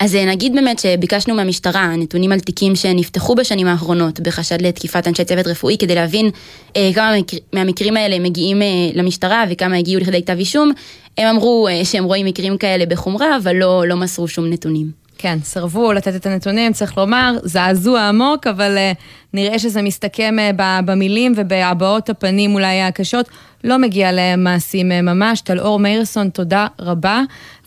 אז 0.00 0.14
נגיד 0.14 0.54
באמת 0.54 0.78
שביקשנו 0.78 1.34
מהמשטרה 1.34 1.96
נתונים 1.96 2.32
על 2.32 2.40
תיקים 2.40 2.76
שנפתחו 2.76 3.34
בשנים 3.34 3.66
האחרונות 3.66 4.20
בחשד 4.20 4.62
לתקיפת 4.62 5.08
אנשי 5.08 5.24
צוות 5.24 5.46
רפואי 5.46 5.76
כדי 5.78 5.94
להבין 5.94 6.30
אה, 6.76 6.90
כמה 6.94 7.12
מהמקרים 7.52 7.96
האלה 7.96 8.18
מגיעים 8.18 8.62
אה, 8.62 8.66
למשטרה 8.94 9.44
וכמה 9.50 9.76
הגיעו 9.76 10.00
לכדי 10.00 10.22
כתב 10.22 10.36
אישום. 10.38 10.72
הם 11.18 11.28
אמרו 11.28 11.68
אה, 11.68 11.84
שהם 11.84 12.04
רואים 12.04 12.26
מקרים 12.26 12.58
כאלה 12.58 12.86
בחומרה, 12.86 13.36
אבל 13.36 13.56
לא, 13.56 13.84
לא 13.86 13.96
מסרו 13.96 14.28
שום 14.28 14.46
נתונים. 14.50 15.08
כן, 15.20 15.38
סרבו 15.42 15.92
לתת 15.92 16.14
את 16.16 16.26
הנתונים, 16.26 16.72
צריך 16.72 16.98
לומר, 16.98 17.36
זעזוע 17.42 18.08
עמוק, 18.08 18.46
אבל 18.46 18.76
uh, 18.76 18.96
נראה 19.32 19.58
שזה 19.58 19.82
מסתכם 19.82 20.36
uh, 20.38 20.62
במילים 20.84 21.32
ובהבעות 21.36 22.10
הפנים 22.10 22.54
אולי 22.54 22.82
הקשות. 22.82 23.28
לא 23.64 23.78
מגיע 23.78 24.10
למעשים 24.12 24.92
uh, 24.92 24.94
ממש. 25.02 25.40
טלאור 25.40 25.78
מאירסון, 25.78 26.28
תודה 26.30 26.66
רבה. 26.80 27.22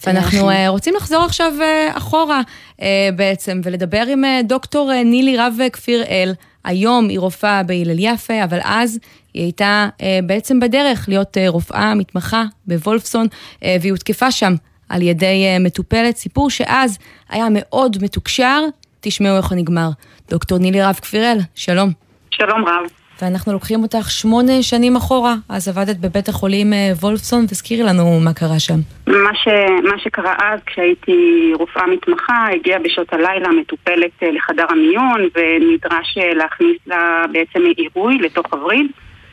ואנחנו 0.05 0.51
uh, 0.51 0.53
רוצים 0.67 0.93
לחזור 0.95 1.23
עכשיו 1.23 1.53
uh, 1.59 1.97
אחורה 1.97 2.41
uh, 2.77 2.83
בעצם, 3.15 3.61
ולדבר 3.63 4.03
עם 4.07 4.23
uh, 4.23 4.43
דוקטור 4.47 4.91
uh, 4.91 5.03
נילי 5.03 5.37
רב 5.37 5.57
כפיר 5.73 6.03
אל. 6.03 6.33
היום 6.65 7.07
היא 7.09 7.19
רופאה 7.19 7.63
בהלל 7.63 7.99
יפה, 7.99 8.43
אבל 8.43 8.59
אז 8.63 8.99
היא 9.33 9.43
הייתה 9.43 9.89
uh, 9.97 10.03
בעצם 10.23 10.59
בדרך 10.59 11.05
להיות 11.09 11.37
uh, 11.37 11.49
רופאה 11.49 11.95
מתמחה 11.95 12.43
בוולפסון, 12.67 13.27
uh, 13.27 13.65
והיא 13.81 13.91
הותקפה 13.91 14.31
שם 14.31 14.53
על 14.89 15.01
ידי 15.01 15.45
uh, 15.57 15.63
מטופלת, 15.63 16.17
סיפור 16.17 16.49
שאז 16.49 16.97
היה 17.29 17.45
מאוד 17.51 17.97
מתוקשר, 18.01 18.63
תשמעו 19.01 19.37
איך 19.37 19.45
הוא 19.45 19.57
נגמר. 19.57 19.89
דוקטור 20.29 20.57
נילי 20.57 20.81
רב 20.81 20.95
כפירל, 21.01 21.37
שלום. 21.55 21.91
שלום 22.31 22.65
רב. 22.65 22.85
ואנחנו 23.21 23.53
לוקחים 23.53 23.83
אותך 23.83 24.09
שמונה 24.09 24.63
שנים 24.63 24.95
אחורה, 24.95 25.35
אז 25.49 25.67
עבדת 25.67 25.97
בבית 25.97 26.29
החולים 26.29 26.73
וולפסון, 27.01 27.45
תזכירי 27.45 27.83
לנו 27.83 28.19
מה 28.19 28.33
קרה 28.33 28.59
שם. 28.59 28.79
מה, 29.07 29.35
ש, 29.35 29.47
מה 29.83 29.99
שקרה 30.03 30.35
אז, 30.43 30.59
כשהייתי 30.65 31.51
רופאה 31.59 31.87
מתמחה, 31.87 32.47
הגיעה 32.55 32.79
בשעות 32.79 33.13
הלילה 33.13 33.49
מטופלת 33.61 34.11
לחדר 34.21 34.65
המיון, 34.69 35.21
ונדרש 35.35 36.17
להכניס 36.35 36.77
לה 36.87 37.23
בעצם 37.31 37.59
עירוי 37.77 38.17
לתוך 38.17 38.45
הווריד, 38.53 38.87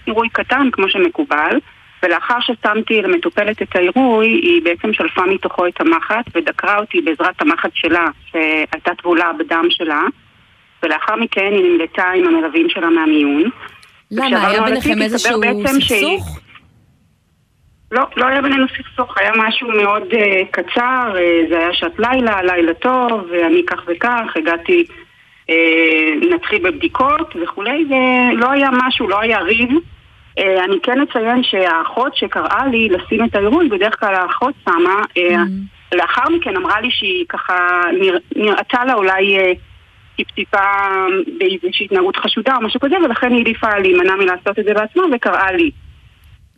עירוי 0.08 0.28
קטן 0.28 0.68
כמו 0.72 0.88
שמקובל. 0.88 1.58
ולאחר 2.02 2.40
ששמתי 2.40 3.02
למטופלת 3.02 3.62
את 3.62 3.76
העירוי, 3.76 4.26
היא 4.28 4.62
בעצם 4.62 4.92
שלפה 4.92 5.22
מתוכו 5.22 5.66
את 5.66 5.80
המחט 5.80 6.24
ודקרה 6.34 6.78
אותי 6.78 7.00
בעזרת 7.00 7.42
המחט 7.42 7.70
שלה, 7.74 8.06
שהייתה 8.30 8.94
טבולה 8.94 9.32
בדם 9.38 9.64
שלה, 9.70 10.02
ולאחר 10.82 11.16
מכן 11.16 11.52
היא 11.52 11.64
נמלטה 11.64 12.04
עם 12.16 12.26
המלווים 12.26 12.66
שלה 12.68 12.90
מהמיון. 12.90 13.50
למה? 14.10 14.46
היה 14.46 14.62
ביניכם 14.62 15.02
איזשהו 15.02 15.40
סכסוך? 15.66 16.40
לא, 17.92 18.02
לא 18.16 18.26
היה 18.26 18.42
בינינו 18.42 18.66
סכסוך, 18.68 19.18
היה 19.18 19.32
משהו 19.36 19.68
מאוד 19.68 20.02
uh, 20.02 20.16
קצר, 20.50 21.12
uh, 21.14 21.50
זה 21.50 21.58
היה 21.58 21.72
שעת 21.72 21.98
לילה, 21.98 22.42
לילה 22.42 22.74
טוב, 22.74 23.10
ואני 23.30 23.62
כך 23.66 23.82
וכך, 23.86 24.36
הגעתי, 24.36 24.84
uh, 25.46 25.52
נתחיל 26.34 26.70
בבדיקות 26.70 27.36
וכולי, 27.42 27.84
ולא 27.88 28.50
היה 28.50 28.68
משהו, 28.72 29.08
לא 29.08 29.20
היה 29.20 29.40
ריב. 29.40 29.70
Uh, 30.38 30.64
אני 30.64 30.76
כן 30.82 31.00
אציין 31.00 31.42
שהאחות 31.42 32.16
שקראה 32.16 32.66
לי 32.66 32.88
לשים 32.88 33.24
את 33.24 33.34
העירוי, 33.34 33.68
בדרך 33.68 34.00
כלל 34.00 34.14
האחות 34.14 34.54
שמה, 34.64 35.02
uh, 35.02 35.18
mm. 35.18 35.96
לאחר 35.96 36.22
מכן 36.30 36.56
אמרה 36.56 36.80
לי 36.80 36.88
שהיא 36.90 37.24
ככה 37.28 37.80
נרא, 38.00 38.18
נראתה 38.36 38.84
לה 38.84 38.94
אולי 38.94 39.38
uh, 39.38 39.58
טיפ-טיפה 40.16 40.64
באיזושהי 41.38 41.84
התנהגות 41.84 42.16
חשודה 42.16 42.56
או 42.56 42.60
משהו 42.62 42.80
כזה, 42.80 42.96
ולכן 43.04 43.30
היא 43.30 43.38
העדיפה 43.38 43.78
להימנע 43.78 44.14
מלעשות 44.14 44.58
את 44.58 44.64
זה 44.64 44.74
בעצמה 44.74 45.02
וקראה 45.12 45.52
לי. 45.52 45.70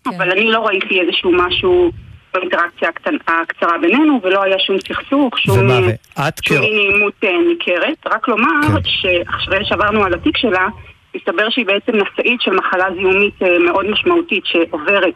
כן. 0.04 0.10
אבל 0.16 0.30
אני 0.30 0.50
לא 0.50 0.66
ראיתי 0.66 1.00
איזשהו 1.00 1.32
משהו 1.32 1.90
באינטראקציה 2.34 2.88
הקצרה 3.28 3.78
בינינו, 3.78 4.20
ולא 4.22 4.42
היה 4.42 4.58
שום 4.58 4.76
סכסוך, 4.78 5.38
שום 5.38 5.70
אי 5.70 6.88
נעימות 6.88 7.24
ניכרת. 7.48 8.06
רק 8.06 8.28
לומר 8.28 8.62
כן. 8.62 8.80
שאחרי 8.84 9.64
שעברנו 9.64 10.04
על 10.04 10.14
התיק 10.14 10.36
שלה, 10.36 10.68
הסתבר 11.14 11.50
שהיא 11.50 11.66
בעצם 11.66 11.92
נשאית 11.96 12.40
של 12.40 12.54
מחלה 12.54 12.94
זיהומית 12.94 13.42
מאוד 13.60 13.86
משמעותית 13.90 14.44
שעוברת 14.46 15.14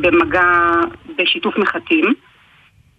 במגע 0.00 0.50
בשיתוף 1.16 1.58
מחטים. 1.58 2.14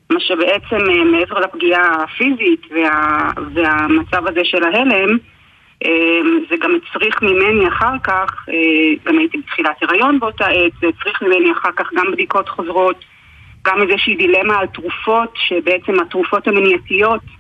מה 0.10 0.20
שבעצם 0.20 0.78
מעבר 1.12 1.40
לפגיעה 1.40 2.04
הפיזית 2.04 2.62
וה, 2.72 3.30
והמצב 3.54 4.28
הזה 4.28 4.42
של 4.44 4.64
ההלם, 4.64 5.18
זה 6.50 6.56
גם 6.60 6.72
הצריך 6.76 7.22
ממני 7.22 7.68
אחר 7.68 8.00
כך, 8.04 8.46
גם 9.06 9.18
הייתי 9.20 9.38
בתחילת 9.38 9.84
הריון 9.84 10.20
באותה 10.20 10.46
עת, 10.46 10.72
זה 10.82 10.88
הצריך 10.88 11.22
ממני 11.22 11.52
אחר 11.52 11.72
כך 11.76 11.90
גם 11.94 12.12
בדיקות 12.12 12.50
חוזרות, 12.50 13.06
גם 13.66 13.82
איזושהי 13.82 14.16
דילמה 14.16 14.60
על 14.60 14.68
תרופות, 14.68 15.34
שבעצם 15.36 16.00
התרופות 16.00 16.48
המניעתיות 16.48 17.22
אה, 17.22 17.37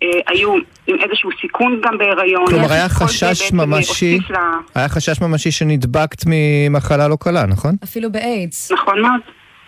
היו 0.00 0.54
עם 0.86 0.96
איזשהו 1.00 1.30
סיכון 1.40 1.80
גם 1.84 1.98
בהיריון. 1.98 2.46
כלומר, 2.46 2.72
היה 2.72 2.88
חשש 2.88 3.52
ממשי, 3.52 4.18
לה... 4.30 4.52
היה 4.74 4.88
חשש 4.88 5.20
ממשי 5.20 5.50
שנדבקת 5.50 6.22
ממחלה 6.26 7.08
לא 7.08 7.16
קלה, 7.20 7.46
נכון? 7.46 7.74
אפילו 7.84 8.12
באיידס. 8.12 8.72
נכון 8.72 9.02
מאוד, 9.02 9.20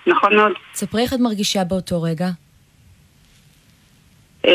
נכון 0.06 0.36
מאוד. 0.36 0.52
ספרי 0.74 1.02
איך 1.02 1.12
את 1.12 1.20
מרגישה 1.20 1.64
באותו 1.64 2.02
רגע. 2.02 2.28
אה, 4.46 4.52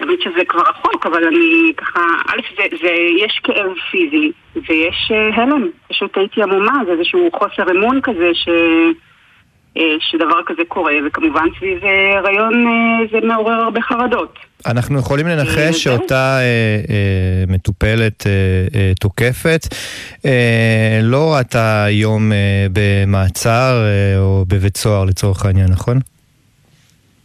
האמת 0.00 0.18
שזה 0.24 0.44
כבר 0.48 0.62
רחוק, 0.70 1.06
אבל 1.06 1.24
אני 1.24 1.72
ככה, 1.76 2.00
א', 2.28 2.40
זה, 2.56 2.76
זה, 2.82 2.92
יש 3.24 3.40
כאב 3.44 3.72
פיזי 3.90 4.32
ויש 4.56 5.10
uh, 5.10 5.40
הלם, 5.40 5.68
פשוט 5.88 6.18
הייתי 6.18 6.42
עמומה, 6.42 6.80
זה 6.86 6.92
איזשהו 6.92 7.28
חוסר 7.38 7.70
אמון 7.70 8.00
כזה 8.02 8.30
ש... 8.34 8.48
אה, 9.76 9.96
שדבר 10.00 10.40
כזה 10.46 10.62
קורה, 10.68 10.92
וכמובן 11.06 11.46
סביב 11.58 11.84
הריון 12.24 12.66
זה 13.12 13.26
מעורר 13.26 13.52
הרבה 13.54 13.80
חרדות. 13.82 14.38
אנחנו 14.66 14.98
יכולים 14.98 15.26
לנחש 15.26 15.84
שאותה 15.84 16.38
אה, 16.38 16.42
אה, 16.90 17.44
מטופלת 17.48 18.26
אה, 18.26 18.32
אה, 18.74 18.92
תוקפת 19.00 19.60
אה, 20.24 21.00
לא 21.02 21.34
ראתה 21.36 21.86
יום 21.90 22.32
אה, 22.32 22.66
במעצר 22.72 23.84
אה, 23.84 24.18
או 24.18 24.44
בבית 24.48 24.76
סוהר 24.76 25.04
לצורך 25.04 25.46
העניין, 25.46 25.66
נכון? 25.70 25.98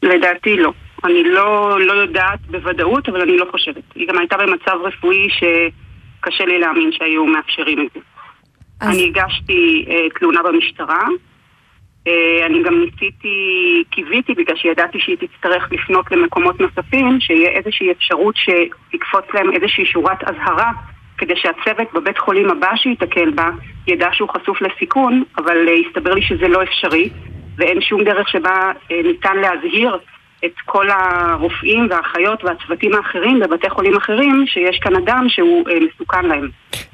לדעתי 0.04 0.58
לא. 0.58 0.74
אני 1.04 1.24
לא, 1.24 1.80
לא 1.82 1.94
יודעת 1.94 2.40
בוודאות, 2.48 3.10
אבל 3.10 3.22
אני 3.22 3.38
לא 3.38 3.46
חושבת. 3.52 3.84
היא 3.96 4.08
גם 4.08 4.18
הייתה 4.18 4.38
במצב 4.38 4.78
רפואי 4.84 5.28
שקשה 5.30 6.46
לי 6.46 6.60
להאמין 6.60 6.92
שהיו 6.92 7.26
מאפשרים 7.26 7.80
את 7.80 7.88
זה. 7.94 8.00
אז... 8.80 8.90
אני 8.90 9.08
הגשתי 9.08 9.86
uh, 9.88 10.20
תלונה 10.20 10.40
במשטרה. 10.44 11.08
Uh, 12.08 12.12
אני 12.46 12.64
גם 12.64 12.82
ניסיתי, 12.82 13.84
קיוויתי, 13.90 14.34
בגלל 14.34 14.56
שידעתי 14.56 15.00
שהיא 15.00 15.18
תצטרך 15.18 15.72
לפנות 15.72 16.12
למקומות 16.12 16.60
נוספים, 16.60 17.20
שיהיה 17.20 17.50
איזושהי 17.50 17.92
אפשרות 17.92 18.36
שתקפוץ 18.36 19.26
להם 19.34 19.54
איזושהי 19.56 19.86
שורת 19.86 20.24
אזהרה, 20.24 20.72
כדי 21.18 21.34
שהצוות 21.36 21.94
בבית 21.94 22.18
חולים 22.18 22.50
הבא 22.50 22.76
שייתקל 22.76 23.30
בה 23.30 23.50
ידע 23.88 24.10
שהוא 24.12 24.30
חשוף 24.30 24.62
לסיכון, 24.62 25.24
אבל 25.38 25.68
uh, 25.68 25.88
הסתבר 25.88 26.14
לי 26.14 26.22
שזה 26.22 26.48
לא 26.48 26.64
אפשרי, 26.64 27.10
ואין 27.58 27.82
שום 27.82 28.04
דרך 28.04 28.30
שבה 28.30 28.72
uh, 28.72 28.94
ניתן 29.04 29.38
להזהיר 29.38 29.98
את 30.46 30.54
כל 30.66 30.88
הרופאים 30.90 31.88
והאחיות 31.90 32.44
והצוותים 32.44 32.92
האחרים 32.96 33.40
בבתי 33.40 33.70
חולים 33.70 33.98
אחרים, 33.98 34.46
שיש 34.48 34.80
כאן 34.82 34.96
אדם 34.96 35.26
שהוא 35.30 35.70
אה, 35.70 35.78
מסוכן 35.80 36.26
להם. 36.26 36.50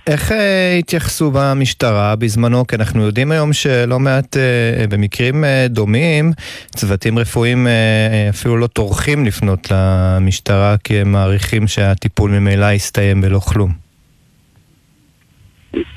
איך 0.07 0.31
אה, 0.31 0.75
התייחסו 0.79 1.31
במשטרה 1.31 2.15
בזמנו? 2.15 2.67
כי 2.67 2.75
אנחנו 2.75 3.01
יודעים 3.01 3.31
היום 3.31 3.53
שלא 3.53 3.99
מעט, 3.99 4.37
אה, 4.37 4.85
במקרים 4.89 5.43
אה, 5.43 5.65
דומים, 5.69 6.31
צוותים 6.75 7.19
רפואיים 7.19 7.67
אה, 7.67 7.71
אה, 7.71 8.29
אפילו 8.29 8.57
לא 8.57 8.67
טורחים 8.67 9.25
לפנות 9.25 9.59
למשטרה, 9.71 10.75
כי 10.83 10.97
הם 10.97 11.11
מעריכים 11.11 11.67
שהטיפול 11.67 12.31
ממילא 12.31 12.71
יסתיים 12.71 13.21
בלא 13.21 13.39
כלום. 13.39 13.69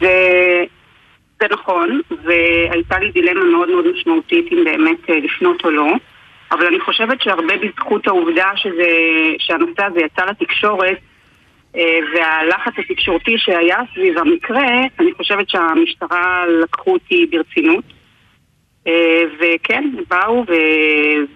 זה... 0.00 0.64
זה 1.40 1.46
נכון, 1.50 2.00
והייתה 2.24 2.98
לי 2.98 3.10
דילמה 3.10 3.44
מאוד 3.44 3.68
מאוד 3.70 3.84
משמעותית 3.94 4.46
אם 4.52 4.64
באמת 4.64 5.10
אה, 5.10 5.14
לפנות 5.18 5.64
או 5.64 5.70
לא. 5.70 5.86
אבל 6.50 6.66
אני 6.66 6.80
חושבת 6.80 7.22
שהרבה 7.22 7.54
בזכות 7.56 8.06
העובדה 8.06 8.50
שזה, 8.56 8.88
שהנושא 9.38 9.84
הזה 9.84 10.00
יצא 10.00 10.24
לתקשורת 10.24 10.98
אה, 11.76 11.98
והלחץ 12.14 12.72
התקשורתי 12.78 13.34
שהיה 13.38 13.78
סביב 13.94 14.18
המקרה, 14.18 14.66
אני 15.00 15.12
חושבת 15.12 15.50
שהמשטרה 15.50 16.44
לקחו 16.62 16.92
אותי 16.92 17.26
ברצינות. 17.30 17.84
אה, 18.86 19.22
וכן, 19.38 19.90
באו 20.10 20.44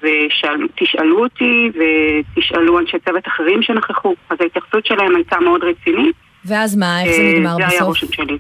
ותשאלו 0.02 1.22
אותי 1.22 1.70
ותשאלו 1.74 2.78
אנשי 2.78 2.98
צוות 2.98 3.28
אחרים 3.28 3.62
שנכחו. 3.62 4.14
אז 4.30 4.38
ההתייחסות 4.40 4.86
שלהם 4.86 5.16
הייתה 5.16 5.40
מאוד 5.40 5.64
רצינית. 5.64 6.16
ואז 6.44 6.76
מה? 6.76 7.02
איך 7.02 7.16
זה 7.16 7.22
נגמר 7.22 7.56
בסוף? 7.56 7.68
זה 7.70 7.74
היה 7.76 7.84
רושם 7.84 8.06
שלי. 8.12 8.38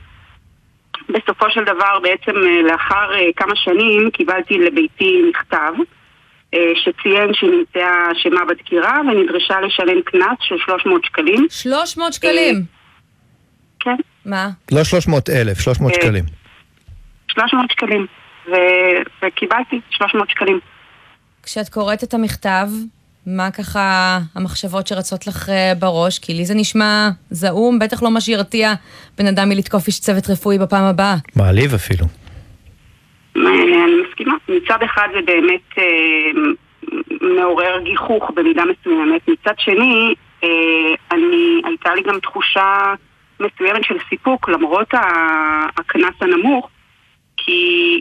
בסופו 1.08 1.50
של 1.50 1.64
דבר, 1.64 1.98
בעצם 2.02 2.32
לאחר 2.70 3.10
כמה 3.36 3.56
שנים, 3.56 4.10
קיבלתי 4.10 4.58
לביתי 4.58 5.22
מכתב. 5.28 5.72
אה, 6.54 6.58
שציין 6.74 7.34
שהיא 7.34 7.50
נמצאה 7.50 8.12
אשמה 8.12 8.40
בדקירה 8.48 9.00
ונדרשה 9.00 9.60
לשלם 9.60 10.02
קנס 10.04 10.38
של 10.40 10.54
300 10.66 11.04
שקלים. 11.04 11.46
300 11.50 12.12
שקלים? 12.12 12.54
אה, 12.54 12.60
כן. 13.80 13.96
מה? 14.24 14.48
לא 14.72 14.84
300 14.84 15.30
אלף, 15.30 15.60
300 15.60 15.92
אה, 15.92 15.96
שקלים. 16.00 16.24
300 17.28 17.70
שקלים, 17.70 18.06
וקיבלתי 19.22 19.80
300 19.90 20.30
שקלים. 20.30 20.60
כשאת 21.42 21.68
קוראת 21.68 22.04
את 22.04 22.14
המכתב, 22.14 22.68
מה 23.26 23.50
ככה 23.50 24.18
המחשבות 24.34 24.86
שרצות 24.86 25.26
לך 25.26 25.48
בראש? 25.78 26.18
כי 26.18 26.34
לי 26.34 26.44
זה 26.44 26.54
נשמע 26.54 27.08
זעום, 27.30 27.78
בטח 27.78 28.02
לא 28.02 28.10
מה 28.10 28.20
שירתיע 28.20 28.74
בן 29.18 29.26
אדם 29.26 29.48
מלתקוף 29.48 29.86
איש 29.86 30.00
צוות 30.00 30.30
רפואי 30.30 30.58
בפעם 30.58 30.84
הבאה. 30.84 31.16
מעליב 31.36 31.74
אפילו. 31.74 32.06
אני 33.36 34.02
מסכימה. 34.08 34.34
מצד 34.48 34.82
אחד 34.82 35.08
זה 35.14 35.22
באמת 35.22 35.78
אה, 35.78 36.30
מעורר 37.20 37.80
גיחוך 37.80 38.30
במידה 38.34 38.62
מסוימת. 38.64 39.28
מצד 39.28 39.54
שני, 39.58 40.14
אה, 40.44 40.94
אני, 41.12 41.62
הייתה 41.64 41.94
לי 41.94 42.02
גם 42.02 42.20
תחושה 42.20 42.94
מסוימת 43.40 43.84
של 43.84 43.96
סיפוק 44.08 44.48
למרות 44.48 44.88
הקנס 45.76 46.14
הנמוך, 46.20 46.68
כי 47.36 48.00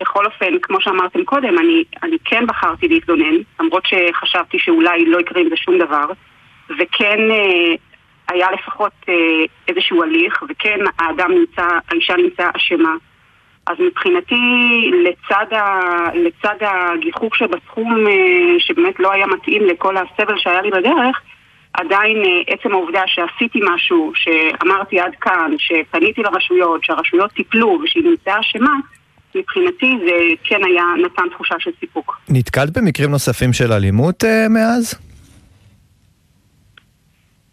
בכל 0.00 0.26
אופן, 0.26 0.58
כמו 0.62 0.80
שאמרתם 0.80 1.24
קודם, 1.24 1.58
אני, 1.58 1.84
אני 2.02 2.16
כן 2.24 2.46
בחרתי 2.46 2.88
להתלונן, 2.88 3.34
למרות 3.60 3.82
שחשבתי 3.86 4.58
שאולי 4.58 5.06
לא 5.06 5.20
יקרה 5.20 5.42
עם 5.42 5.48
זה 5.48 5.56
שום 5.56 5.78
דבר, 5.78 6.06
וכן 6.78 7.18
אה, 7.30 7.74
היה 8.28 8.50
לפחות 8.50 8.92
אה, 9.08 9.14
איזשהו 9.68 10.02
הליך, 10.02 10.44
וכן 10.48 10.78
האדם 10.98 11.30
נמצא, 11.32 11.68
האישה 11.88 12.16
נמצאה 12.16 12.50
אשמה. 12.56 12.94
אז 13.66 13.76
מבחינתי, 13.80 14.34
לצד, 15.04 15.52
ה, 15.52 15.80
לצד 16.14 16.54
הגיחוך 16.60 17.36
שבסכום 17.36 18.06
אה, 18.06 18.12
שבאמת 18.58 19.00
לא 19.00 19.12
היה 19.12 19.26
מתאים 19.26 19.62
לכל 19.66 19.96
הסבל 19.96 20.38
שהיה 20.38 20.62
לי 20.62 20.70
בדרך, 20.70 21.20
עדיין 21.72 22.16
אה, 22.16 22.54
עצם 22.54 22.72
העובדה 22.72 23.02
שעשיתי 23.06 23.60
משהו, 23.74 24.12
שאמרתי 24.14 25.00
עד 25.00 25.12
כאן, 25.20 25.50
שפניתי 25.58 26.22
לרשויות, 26.22 26.84
שהרשויות 26.84 27.32
טיפלו 27.32 27.78
ושהיא 27.84 28.04
נמצאה 28.04 28.40
אשמה, 28.40 28.74
מבחינתי 29.34 29.98
זה 30.06 30.12
כן 30.44 30.64
היה, 30.64 30.84
נתן 31.04 31.22
תחושה 31.30 31.54
של 31.58 31.70
סיפוק. 31.80 32.20
נתקלת 32.28 32.78
במקרים 32.78 33.10
נוספים 33.10 33.52
של 33.52 33.72
אלימות 33.72 34.24
uh, 34.24 34.48
מאז? 34.48 34.94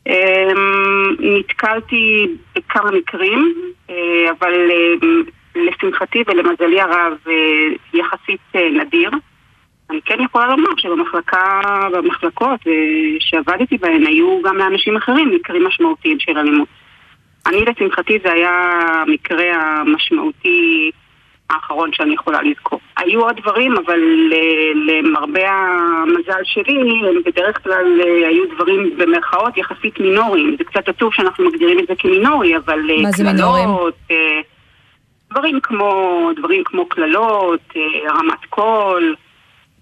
Um, 0.10 0.12
נתקלתי 1.20 2.28
בכמה 2.56 2.92
מקרים, 2.92 3.54
uh, 3.88 3.92
אבל 4.40 4.54
uh, 5.02 5.32
לשמחתי 5.56 6.24
ולמזלי 6.28 6.82
הרב 6.82 7.14
אה, 7.28 7.34
יחסית 7.94 8.40
אה, 8.56 8.70
נדיר. 8.70 9.10
אני 9.90 10.00
כן 10.06 10.22
יכולה 10.24 10.48
לומר 10.48 10.70
שבמחלקה, 10.78 11.60
במחלקות 11.94 12.60
אה, 12.68 12.74
שעבדתי 13.20 13.78
בהן 13.78 14.06
היו 14.06 14.42
גם 14.44 14.58
לאנשים 14.58 14.98
אחרים 14.98 15.32
מקרים 15.36 15.68
משמעותיים 15.68 16.20
של 16.20 16.38
אלימות. 16.38 16.68
אני 17.48 17.66
לשמחתי 17.66 18.18
זה 18.24 18.32
היה 18.32 18.52
המקרה 19.08 19.46
המשמעותי 19.56 20.92
האחרון 21.50 21.90
שאני 21.94 22.14
יכולה 22.14 22.42
לזכור. 22.42 22.80
היו 22.98 23.22
עוד 23.22 23.36
דברים, 23.42 23.72
אבל 23.86 24.00
למרבה 24.76 25.50
המזל 25.50 26.42
שלי, 26.44 26.80
הם 27.10 27.22
בדרך 27.26 27.64
כלל 27.64 28.02
היו 28.28 28.44
דברים 28.56 28.94
במרכאות 28.98 29.58
יחסית 29.58 30.00
מינוריים. 30.00 30.56
זה 30.58 30.64
קצת 30.64 30.90
עצוב 30.90 31.14
שאנחנו 31.14 31.46
מגדירים 31.50 31.80
את 31.80 31.88
זה 31.88 31.94
כמינורי, 31.98 32.58
אבל... 32.58 32.80
מה 33.02 33.12
זה 33.12 33.24
מינוריים? 33.24 33.70
דברים 35.32 35.60
כמו, 35.64 36.30
דברים 36.38 36.64
כמו 36.66 36.90
קללות, 36.90 37.60
אה, 37.76 37.82
הרמת 38.10 38.46
קול, 38.50 39.16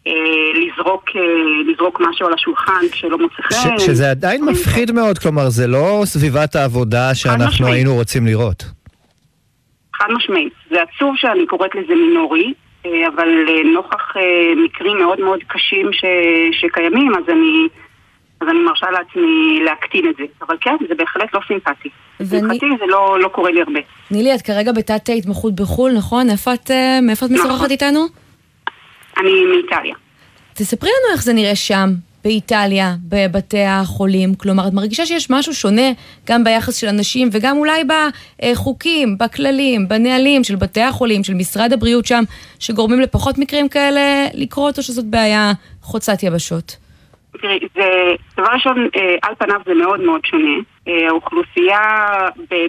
אה, 0.07 0.13
לזרוק, 0.53 1.09
אה, 1.15 1.21
לזרוק 1.71 2.01
משהו 2.09 2.27
על 2.27 2.33
השולחן 2.33 2.81
כשלא 2.91 3.17
מוצא 3.17 3.35
חן. 3.41 3.79
שזה 3.79 4.11
עדיין 4.11 4.45
מפחיד 4.45 4.91
מאוד, 4.91 5.17
כלומר 5.17 5.49
זה 5.49 5.67
לא 5.67 6.01
סביבת 6.05 6.55
העבודה 6.55 7.15
שאנחנו 7.15 7.67
היינו 7.67 7.95
רוצים 7.95 8.25
לראות. 8.25 8.63
חד 9.95 10.07
משמעית. 10.17 10.53
זה 10.69 10.77
עצוב 10.81 11.15
שאני 11.17 11.45
קוראת 11.45 11.75
לזה 11.75 11.93
מינורי, 11.95 12.53
אבל 12.85 13.27
נוכח 13.73 14.13
מקרים 14.65 14.97
מאוד 14.97 15.19
מאוד 15.19 15.39
קשים 15.47 15.93
ש, 15.93 16.05
שקיימים, 16.51 17.11
אז 17.15 17.23
אני, 17.29 17.67
אז 18.41 18.47
אני 18.47 18.59
מרשה 18.59 18.91
לעצמי 18.91 19.59
להקטין 19.65 20.09
את 20.09 20.15
זה. 20.17 20.23
אבל 20.47 20.55
כן, 20.61 20.75
זה 20.89 20.95
בהחלט 20.95 21.33
לא 21.33 21.39
סימפטי. 21.47 21.89
סימפטי 22.23 22.65
זה 22.79 22.85
לא, 22.87 23.19
לא 23.19 23.27
קורה 23.27 23.51
לי 23.51 23.61
הרבה. 23.61 23.79
נילי, 24.11 24.35
את 24.35 24.41
כרגע 24.41 24.71
בתת 24.71 25.09
התמחות 25.17 25.55
בחו"ל, 25.55 25.91
נכון? 25.91 26.29
איפה 26.29 26.53
את, 26.53 26.71
אה, 26.71 26.99
מאיפה 27.01 27.25
את 27.25 27.31
משוחחת 27.31 27.53
נכון. 27.55 27.71
איתנו? 27.71 28.05
אני 29.17 29.45
מאיטליה. 29.45 29.95
תספרי 30.53 30.89
לנו 30.89 31.13
איך 31.13 31.23
זה 31.23 31.33
נראה 31.33 31.55
שם, 31.55 31.89
באיטליה, 32.23 32.95
בבתי 33.03 33.63
החולים. 33.63 34.35
כלומר, 34.35 34.67
את 34.67 34.73
מרגישה 34.73 35.05
שיש 35.05 35.29
משהו 35.29 35.53
שונה 35.53 35.91
גם 36.27 36.43
ביחס 36.43 36.75
של 36.75 36.87
אנשים 36.87 37.29
וגם 37.31 37.57
אולי 37.57 37.83
בחוקים, 38.41 39.17
בכללים, 39.17 39.87
בנהלים 39.87 40.43
של 40.43 40.55
בתי 40.55 40.81
החולים, 40.81 41.23
של 41.23 41.33
משרד 41.33 41.73
הבריאות 41.73 42.05
שם, 42.05 42.23
שגורמים 42.59 42.99
לפחות 42.99 43.37
מקרים 43.37 43.69
כאלה 43.69 44.27
לקרות, 44.33 44.77
או 44.77 44.83
שזאת 44.83 45.05
בעיה 45.05 45.51
חוצת 45.81 46.23
יבשות? 46.23 46.75
תראי, 47.41 47.59
זה, 47.75 48.13
דבר 48.37 48.47
ראשון, 48.53 48.87
אה, 48.95 49.15
על 49.21 49.33
פניו 49.37 49.61
זה 49.65 49.73
מאוד 49.73 49.99
מאוד 49.99 50.21
שונה. 50.25 50.57
אה, 50.87 51.07
האוכלוסייה 51.07 52.07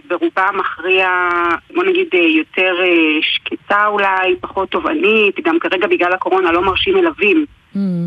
ברובה 0.09 0.47
המכריע, 0.49 1.09
בוא 1.75 1.85
נגיד, 1.85 2.07
אה, 2.15 2.19
יותר 2.19 2.75
שקטה 3.21 3.87
אולי, 3.87 4.37
פחות 4.41 4.69
תובענית, 4.69 5.41
גם 5.45 5.59
כרגע 5.61 5.87
בגלל 5.87 6.13
הקורונה 6.13 6.53
לא 6.53 6.63
מרשים 6.63 6.95
מלווים, 6.95 7.47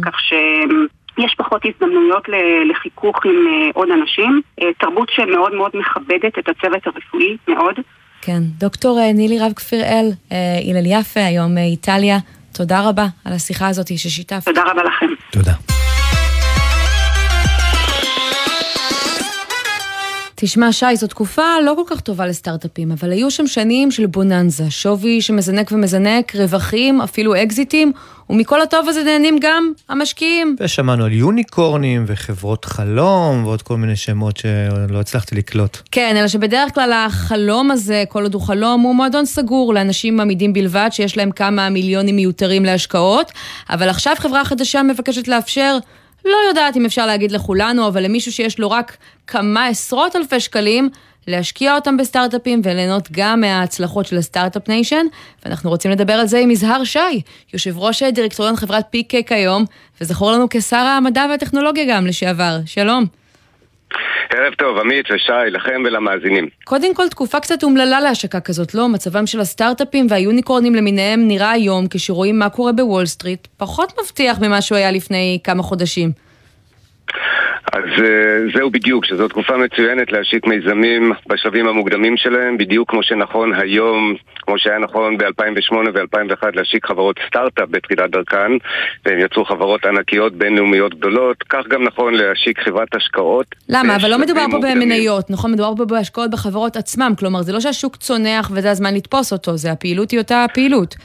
כך 0.06 0.20
שיש 0.20 1.36
פחות 1.38 1.62
הזדמנויות 1.66 2.24
לחיכוך 2.70 3.26
עם 3.26 3.72
עוד 3.74 3.90
אנשים. 3.92 4.42
תרבות 4.78 5.10
שמאוד 5.16 5.54
מאוד 5.54 5.72
מכבדת 5.74 6.40
את 6.40 6.50
הצוות 6.50 6.88
הרפואי, 6.88 7.38
מאוד. 7.48 7.76
כן, 8.22 8.40
דוקטור 8.58 9.00
נילי 9.14 9.40
רב 9.40 9.54
כפיראל, 9.54 10.06
הלל 10.70 10.86
יפה, 10.86 11.20
היום 11.20 11.58
איטליה, 11.58 12.18
תודה 12.54 12.90
רבה 12.90 13.06
על 13.26 13.34
השיחה 13.34 13.68
הזאת 13.68 13.88
ששיתפת. 13.98 14.46
תודה 14.46 14.64
רבה 14.64 14.84
לכם. 14.84 15.08
תודה. 15.32 15.54
תשמע, 20.46 20.72
שי, 20.72 20.96
זו 20.96 21.08
תקופה 21.08 21.42
לא 21.66 21.74
כל 21.76 21.96
כך 21.96 22.02
טובה 22.02 22.28
לסטארט-אפים, 22.28 22.92
אבל 22.92 23.12
היו 23.12 23.32
שם 23.32 23.48
שנים 23.48 23.92
של 23.92 24.06
בוננזה, 24.06 24.72
שווי 24.72 25.22
שמזנק 25.22 25.72
ומזנק, 25.72 26.36
רווחים, 26.36 27.02
אפילו 27.02 27.36
אקזיטים, 27.44 27.92
ומכל 28.30 28.62
הטוב 28.62 28.90
הזה 28.90 29.04
נהנים 29.04 29.38
גם 29.42 29.72
המשקיעים. 29.90 30.56
ושמענו 30.60 31.06
על 31.06 31.12
יוניקורנים 31.12 32.04
וחברות 32.08 32.66
חלום 32.66 33.46
ועוד 33.46 33.62
כל 33.62 33.78
מיני 33.78 33.96
שמות 33.96 34.38
שלא 34.38 35.00
הצלחתי 35.00 35.36
לקלוט. 35.36 35.78
כן, 35.92 36.16
אלא 36.18 36.28
שבדרך 36.28 36.74
כלל 36.74 36.94
החלום 36.94 37.72
הזה, 37.72 38.04
כל 38.10 38.24
עוד 38.24 38.34
הוא 38.34 38.42
חלום, 38.42 38.82
הוא 38.82 38.96
מועדון 38.96 39.26
סגור 39.26 39.74
לאנשים 39.74 40.20
עמידים 40.20 40.54
בלבד, 40.54 40.90
שיש 40.92 41.18
להם 41.18 41.32
כמה 41.32 41.70
מיליונים 41.70 42.16
מיותרים 42.16 42.66
להשקעות, 42.66 43.32
אבל 43.70 43.90
עכשיו 43.90 44.16
חברה 44.20 44.46
חדשה 44.46 44.84
מבקשת 44.84 45.28
לאפשר, 45.28 45.78
לא 46.26 46.38
יודעת 46.50 46.78
אם 46.78 46.86
אפשר 46.86 47.06
להגיד 47.06 47.32
לכולנו, 47.32 47.88
אבל 47.88 48.04
למישהו 48.04 48.32
שיש 48.32 48.60
לו 48.60 48.72
רק 48.72 48.98
כמה 49.28 49.68
עשרות 49.68 50.16
אלפי 50.16 50.40
שקלים, 50.40 50.90
להשקיע 51.28 51.76
אותם 51.76 51.98
בסטארט-אפים 51.98 52.62
וליהנות 52.64 53.08
גם 53.12 53.42
מההצלחות 53.42 54.06
של 54.06 54.18
ה 54.18 54.23
start-up 54.23 54.68
nation, 54.70 55.06
ואנחנו 55.46 55.70
רוצים 55.70 55.92
לדבר 55.92 56.14
על 56.14 56.28
זה 56.28 56.40
עם 56.40 56.52
יזהר 56.52 56.84
שי, 56.84 57.22
יושב 57.54 57.78
ראש 57.78 58.04
דירקטוריון 58.04 58.56
חברת 58.56 58.86
פיק 58.90 59.28
כיום, 59.28 59.66
וזכור 60.02 60.32
לנו 60.32 60.48
כשר 60.50 60.78
המדע 60.78 61.26
והטכנולוגיה 61.30 61.86
גם 61.90 62.08
לשעבר. 62.08 62.60
שלום. 62.66 63.23
ערב 64.30 64.54
טוב, 64.54 64.78
עמית 64.78 65.06
ושי, 65.12 65.52
לכם 65.52 65.82
ולמאזינים. 65.86 66.48
קודם 66.64 66.96
כל, 66.96 67.08
תקופה 67.10 67.40
קצת 67.40 67.64
אומללה 67.64 68.00
להשקה 68.00 68.40
כזאת, 68.40 68.76
לא? 68.76 68.90
מצבם 68.90 69.28
של 69.28 69.40
הסטארט-אפים 69.40 70.08
והיוניקורנים 70.10 70.76
למיניהם 70.76 71.28
נראה 71.28 71.52
היום, 71.52 71.86
כשרואים 71.90 72.40
מה 72.40 72.50
קורה 72.50 72.72
בוול 72.72 73.06
סטריט, 73.06 73.48
פחות 73.58 73.94
מבטיח 74.02 74.40
ממה 74.40 74.62
שהוא 74.62 74.78
היה 74.78 74.92
לפני 74.92 75.40
כמה 75.44 75.64
חודשים. 75.64 76.12
אז 77.74 77.84
אה, 78.04 78.40
זהו 78.56 78.70
בדיוק, 78.70 79.06
שזו 79.06 79.28
תקופה 79.28 79.58
מצוינת 79.58 80.12
להשיק 80.12 80.48
מיזמים 80.48 81.12
בשלבים 81.28 81.68
המוקדמים 81.68 82.18
שלהם, 82.18 82.58
בדיוק 82.58 82.90
כמו 82.90 83.04
שנכון 83.04 83.54
היום, 83.54 84.16
כמו 84.42 84.60
שהיה 84.60 84.80
נכון 84.80 85.18
ב-2008 85.18 85.74
ו-2001 85.74 86.48
להשיק 86.54 86.86
חברות 86.86 87.16
סטארט-אפ 87.28 87.70
בתחילת 87.70 88.12
דרכן, 88.12 88.52
והם 89.06 89.20
יצרו 89.20 89.46
חברות 89.46 89.86
ענקיות 89.86 90.34
בינלאומיות 90.34 90.96
גדולות, 90.96 91.44
כך 91.50 91.68
גם 91.70 91.84
נכון 91.84 92.14
להשיק 92.14 92.60
חברת 92.60 92.96
השקעות. 92.96 93.46
למה? 93.70 93.96
אבל 93.96 94.10
לא 94.10 94.20
מדובר 94.20 94.46
פה 94.52 94.58
מוקדמים. 94.58 94.80
במניות, 94.80 95.30
נכון? 95.30 95.52
מדובר 95.52 95.74
פה 95.78 95.86
בהשקעות 95.86 96.32
בחברות 96.32 96.76
עצמם, 96.78 97.14
כלומר, 97.20 97.42
זה 97.42 97.54
לא 97.54 97.60
שהשוק 97.60 97.96
צונח 97.96 98.52
וזה 98.54 98.72
הזמן 98.72 98.94
לתפוס 98.94 99.34
אותו, 99.34 99.58
זה 99.58 99.72
הפעילות 99.72 100.12
היא 100.12 100.20
אותה 100.20 100.44
הפעילות. 100.44 100.96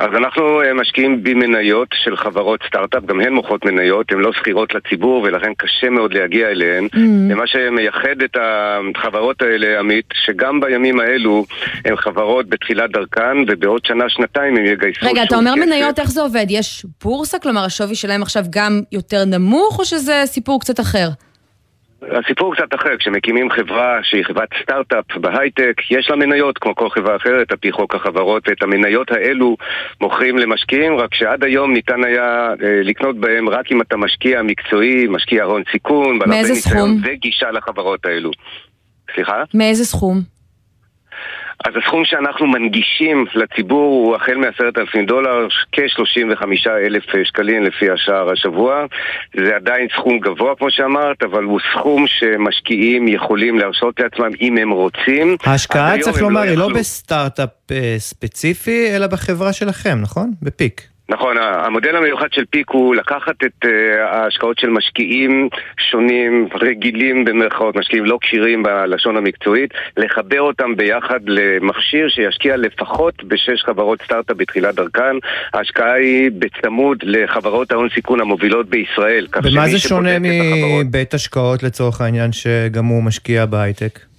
אז 0.00 0.10
אנחנו 0.16 0.62
אה, 0.62 0.74
משקיעים 0.74 1.22
במניות 1.22 1.88
של 1.94 2.16
חברות 2.16 2.60
סטארט-אפ, 2.66 3.04
גם 3.06 3.20
הן 3.20 3.32
מוכרות 3.32 3.64
מניות, 3.64 4.12
הן 4.12 4.18
לא 4.18 4.32
שכירות 4.32 4.74
לציבור 4.74 5.22
ולכן 5.22 5.54
קשה 5.58 5.90
מאוד 5.90 6.12
להגיע 6.12 6.48
אליהן. 6.48 6.84
Mm. 6.84 6.98
ומה 7.30 7.46
שמייחד 7.46 8.22
את 8.24 8.36
החברות 8.40 9.42
האלה, 9.42 9.78
עמית, 9.78 10.04
שגם 10.14 10.60
בימים 10.60 11.00
האלו 11.00 11.44
הן 11.84 11.96
חברות 11.96 12.48
בתחילת 12.48 12.90
דרכן 12.90 13.36
ובעוד 13.48 13.84
שנה-שנתיים 13.84 14.56
הם 14.56 14.64
יגייסו 14.64 15.06
רגע, 15.06 15.22
אתה 15.22 15.36
אומר 15.36 15.52
כסף. 15.56 15.66
מניות, 15.66 15.98
איך 15.98 16.10
זה 16.10 16.22
עובד? 16.22 16.46
יש 16.48 16.86
בורסה? 17.04 17.38
כלומר, 17.38 17.64
השווי 17.64 17.94
שלהם 17.94 18.22
עכשיו 18.22 18.44
גם 18.50 18.80
יותר 18.92 19.24
נמוך, 19.24 19.78
או 19.78 19.84
שזה 19.84 20.22
סיפור 20.24 20.60
קצת 20.60 20.80
אחר? 20.80 21.08
הסיפור 22.02 22.54
קצת 22.54 22.74
אחר, 22.74 22.96
כשמקימים 22.98 23.50
חברה 23.50 23.98
שהיא 24.02 24.24
חברת 24.24 24.48
סטארט-אפ 24.62 25.16
בהייטק, 25.16 25.74
יש 25.90 26.10
לה 26.10 26.16
מניות 26.16 26.58
כמו 26.58 26.74
כל 26.74 26.90
חברה 26.90 27.16
אחרת 27.16 27.50
על 27.50 27.56
פי 27.56 27.72
חוק 27.72 27.94
החברות, 27.94 28.48
ואת 28.48 28.62
המניות 28.62 29.10
האלו 29.10 29.56
מוכרים 30.00 30.38
למשקיעים, 30.38 30.96
רק 30.96 31.14
שעד 31.14 31.44
היום 31.44 31.72
ניתן 31.72 32.04
היה 32.04 32.48
אה, 32.62 32.82
לקנות 32.82 33.16
בהם 33.16 33.48
רק 33.48 33.72
אם 33.72 33.80
אתה 33.80 33.96
משקיע 33.96 34.42
מקצועי, 34.42 35.06
משקיע 35.08 35.44
הון 35.44 35.62
סיכון, 35.72 36.18
מאיזה 36.26 36.54
סכום? 36.54 37.00
וגישה 37.04 37.50
לחברות 37.50 38.06
האלו. 38.06 38.30
סליחה? 39.14 39.42
מאיזה 39.54 39.84
סכום? 39.84 40.39
אז 41.64 41.72
הסכום 41.76 42.04
שאנחנו 42.04 42.46
מנגישים 42.46 43.24
לציבור 43.34 44.04
הוא 44.04 44.16
החל 44.16 44.34
מ-10,000 44.34 45.06
דולר, 45.06 45.48
כ-35 45.72 46.44
אלף 46.86 47.04
שקלים 47.24 47.62
לפי 47.62 47.90
השער 47.90 48.30
השבוע. 48.30 48.84
זה 49.36 49.56
עדיין 49.56 49.86
סכום 49.96 50.18
גבוה 50.18 50.56
כמו 50.58 50.70
שאמרת, 50.70 51.22
אבל 51.22 51.44
הוא 51.44 51.60
סכום 51.72 52.04
שמשקיעים 52.06 53.08
יכולים 53.08 53.58
להרשות 53.58 54.00
לעצמם 54.00 54.30
אם 54.40 54.56
הם 54.56 54.70
רוצים. 54.70 55.36
ההשקעה, 55.44 55.98
צריך 55.98 56.16
הם 56.16 56.22
לומר, 56.22 56.40
היא 56.40 56.58
לא. 56.58 56.68
בסטארט-אפ 56.68 57.72
אה, 57.72 57.94
ספציפי, 57.98 58.96
אלא 58.96 59.06
בחברה 59.06 59.52
שלכם, 59.52 59.98
נכון? 60.02 60.30
בפיק. 60.42 60.82
נכון, 61.10 61.36
המודל 61.38 61.96
המיוחד 61.96 62.26
של 62.32 62.44
פיק 62.50 62.70
הוא 62.70 62.94
לקחת 62.94 63.44
את 63.44 63.64
uh, 63.64 63.68
ההשקעות 64.00 64.58
של 64.58 64.70
משקיעים 64.70 65.48
שונים, 65.90 66.48
רגילים 66.60 67.24
במרכאות, 67.24 67.76
משקיעים 67.76 68.04
לא 68.04 68.18
כשירים 68.20 68.62
בלשון 68.62 69.16
המקצועית, 69.16 69.70
לחבר 69.96 70.40
אותם 70.40 70.76
ביחד 70.76 71.20
למכשיר 71.26 72.08
שישקיע 72.08 72.56
לפחות 72.56 73.24
בשש 73.24 73.62
חברות 73.66 74.02
סטארט-אפ 74.02 74.36
בתחילת 74.36 74.74
דרכן. 74.74 75.16
ההשקעה 75.54 75.92
היא 75.92 76.30
בצמוד 76.38 76.98
לחברות 77.02 77.72
ההון 77.72 77.88
סיכון 77.94 78.20
המובילות 78.20 78.68
בישראל. 78.68 79.26
במה 79.32 79.50
שמי 79.50 79.70
זה 79.70 79.78
שונה 79.78 80.16
מבית 80.20 81.14
השקעות 81.14 81.62
לצורך 81.62 82.00
העניין, 82.00 82.32
שגם 82.32 82.84
הוא 82.84 83.02
משקיע 83.02 83.46
בהייטק? 83.46 84.09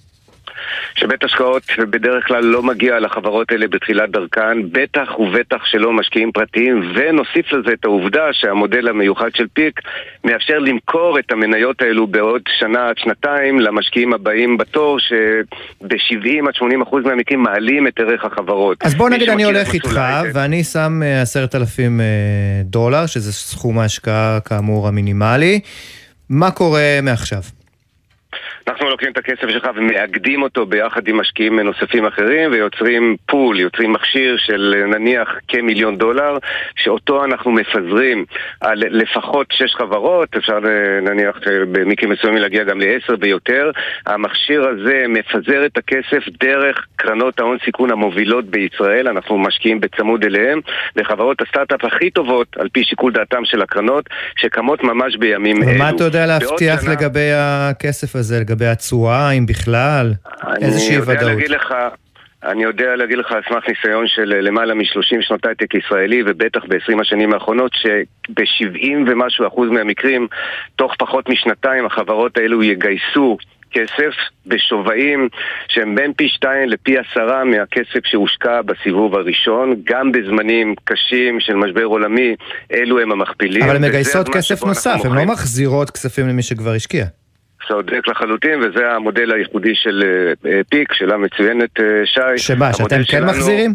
שבית 0.94 1.24
השקעות 1.24 1.62
בדרך 1.90 2.26
כלל 2.26 2.44
לא 2.44 2.62
מגיע 2.62 3.00
לחברות 3.00 3.52
האלה 3.52 3.68
בתחילת 3.68 4.10
דרכן, 4.10 4.58
בטח 4.72 5.18
ובטח 5.18 5.64
שלא 5.64 5.92
משקיעים 5.92 6.32
פרטיים, 6.32 6.92
ונוסיף 6.94 7.52
לזה 7.52 7.72
את 7.72 7.84
העובדה 7.84 8.24
שהמודל 8.32 8.88
המיוחד 8.88 9.28
של 9.34 9.46
פיק 9.52 9.80
מאפשר 10.24 10.58
למכור 10.58 11.18
את 11.18 11.32
המניות 11.32 11.82
האלו 11.82 12.06
בעוד 12.06 12.42
שנה 12.58 12.88
עד 12.88 12.98
שנתיים 12.98 13.60
למשקיעים 13.60 14.12
הבאים 14.14 14.56
בתור, 14.56 14.98
שב-70 14.98 16.48
עד 16.48 16.54
80 16.54 16.82
אחוז 16.82 17.04
מהמקרים 17.04 17.42
מעלים 17.42 17.86
את 17.86 18.00
ערך 18.00 18.24
החברות. 18.24 18.78
אז 18.82 18.94
בוא 18.94 19.10
נגיד 19.10 19.28
אני 19.28 19.44
הולך 19.44 19.74
איתך. 19.74 20.00
ואני 20.34 20.64
שם 20.64 21.00
אה, 21.02 21.22
עשרת 21.22 21.54
אלפים 21.54 22.00
אה, 22.00 22.06
דולר, 22.64 23.06
שזה 23.06 23.32
סכום 23.32 23.78
ההשקעה 23.78 24.38
כאמור 24.44 24.88
המינימלי. 24.88 25.60
מה 26.30 26.50
קורה 26.50 26.98
מעכשיו? 27.02 27.42
אנחנו 28.68 28.88
לוקחים 28.90 29.12
את 29.12 29.18
הכסף 29.18 29.48
שלך 29.50 29.68
ומאגדים 29.76 30.42
אותו 30.42 30.66
ביחד 30.66 31.08
עם 31.08 31.20
משקיעים 31.20 31.60
נוספים 31.60 32.06
אחרים 32.06 32.52
ויוצרים 32.52 33.16
פול, 33.26 33.60
יוצרים 33.60 33.92
מכשיר 33.92 34.36
של 34.38 34.74
נניח 34.86 35.28
כמיליון 35.48 35.98
דולר 35.98 36.38
שאותו 36.76 37.24
אנחנו 37.24 37.50
מפזרים 37.52 38.24
על 38.60 38.82
לפחות 38.90 39.46
שש 39.52 39.74
חברות, 39.74 40.28
אפשר 40.36 40.58
נניח 41.02 41.36
במקרים 41.72 42.12
מסוימים 42.12 42.42
להגיע 42.42 42.64
גם 42.64 42.80
לעשר 42.80 43.14
ויותר. 43.20 43.70
המכשיר 44.06 44.68
הזה 44.68 45.04
מפזר 45.08 45.66
את 45.66 45.78
הכסף 45.78 46.28
דרך 46.40 46.86
קרנות 46.96 47.40
ההון 47.40 47.56
סיכון 47.64 47.90
המובילות 47.90 48.44
בישראל, 48.44 49.08
אנחנו 49.08 49.38
משקיעים 49.38 49.80
בצמוד 49.80 50.24
אליהם, 50.24 50.60
לחברות 50.96 51.42
הסטארט-אפ 51.42 51.84
הכי 51.84 52.10
טובות 52.10 52.46
על 52.58 52.68
פי 52.72 52.84
שיקול 52.84 53.12
דעתם 53.12 53.44
של 53.44 53.62
הקרנות 53.62 54.04
שקמות 54.36 54.84
ממש 54.84 55.16
בימים 55.16 55.62
אלו. 55.62 55.72
ומה 55.74 55.90
אתה 55.90 56.04
יודע 56.04 56.26
להבטיח 56.26 56.82
שנה- 56.82 56.92
לגבי 56.92 57.30
הכסף 57.34 58.16
הזה, 58.16 58.44
לגבי 58.52 58.66
התשואה, 58.66 59.30
אם 59.30 59.46
בכלל? 59.46 60.12
איזושהי 60.60 60.88
אני 60.88 60.96
יודע 60.96 61.12
ודאות. 61.12 61.32
להגיד 61.32 61.50
לך, 61.50 61.74
אני 62.44 62.62
יודע 62.62 62.96
להגיד 62.96 63.18
לך 63.18 63.32
על 63.32 63.40
סמך 63.48 63.68
ניסיון 63.68 64.06
של 64.06 64.24
למעלה 64.24 64.74
מ-30 64.74 65.20
שנות 65.20 65.46
הייטק 65.46 65.74
ישראלי 65.74 66.22
ובטח 66.26 66.60
ב-20 66.68 67.00
השנים 67.00 67.32
האחרונות 67.32 67.72
שב-70 67.74 69.10
ומשהו 69.10 69.46
אחוז 69.46 69.70
מהמקרים 69.70 70.26
תוך 70.76 70.94
פחות 70.98 71.28
משנתיים 71.28 71.86
החברות 71.86 72.38
האלו 72.38 72.62
יגייסו 72.62 73.36
כסף 73.72 74.14
בשווים 74.46 75.28
שהם 75.68 75.94
בין 75.94 76.12
פי 76.12 76.28
שתיים 76.28 76.68
לפי 76.68 76.94
עשרה 76.98 77.44
מהכסף 77.44 78.00
שהושקע 78.04 78.62
בסיבוב 78.62 79.14
הראשון, 79.14 79.74
גם 79.84 80.12
בזמנים 80.12 80.74
קשים 80.84 81.40
של 81.40 81.54
משבר 81.54 81.84
עולמי, 81.84 82.34
אלו 82.72 83.00
הם 83.00 83.12
המכפילים. 83.12 83.62
אבל 83.62 83.76
הן 83.76 83.84
מגייסות 83.84 84.28
כסף 84.28 84.64
נוסף, 84.64 85.00
הן 85.04 85.12
לא 85.12 85.24
מחזירות 85.24 85.90
כספים 85.90 86.28
למי 86.28 86.42
שכבר 86.42 86.72
השקיע. 86.72 87.04
צודק 87.68 88.08
לחלוטין, 88.08 88.60
וזה 88.60 88.90
המודל 88.90 89.32
הייחודי 89.32 89.74
של 89.74 90.02
אה, 90.46 90.60
פיק, 90.70 90.92
שאלה 90.92 91.16
מצוינת, 91.16 91.80
אה, 91.80 91.84
שי. 92.04 92.38
שמה, 92.38 92.72
שאתם 92.72 93.00
כן. 93.08 93.24
מחזירים? 93.24 93.74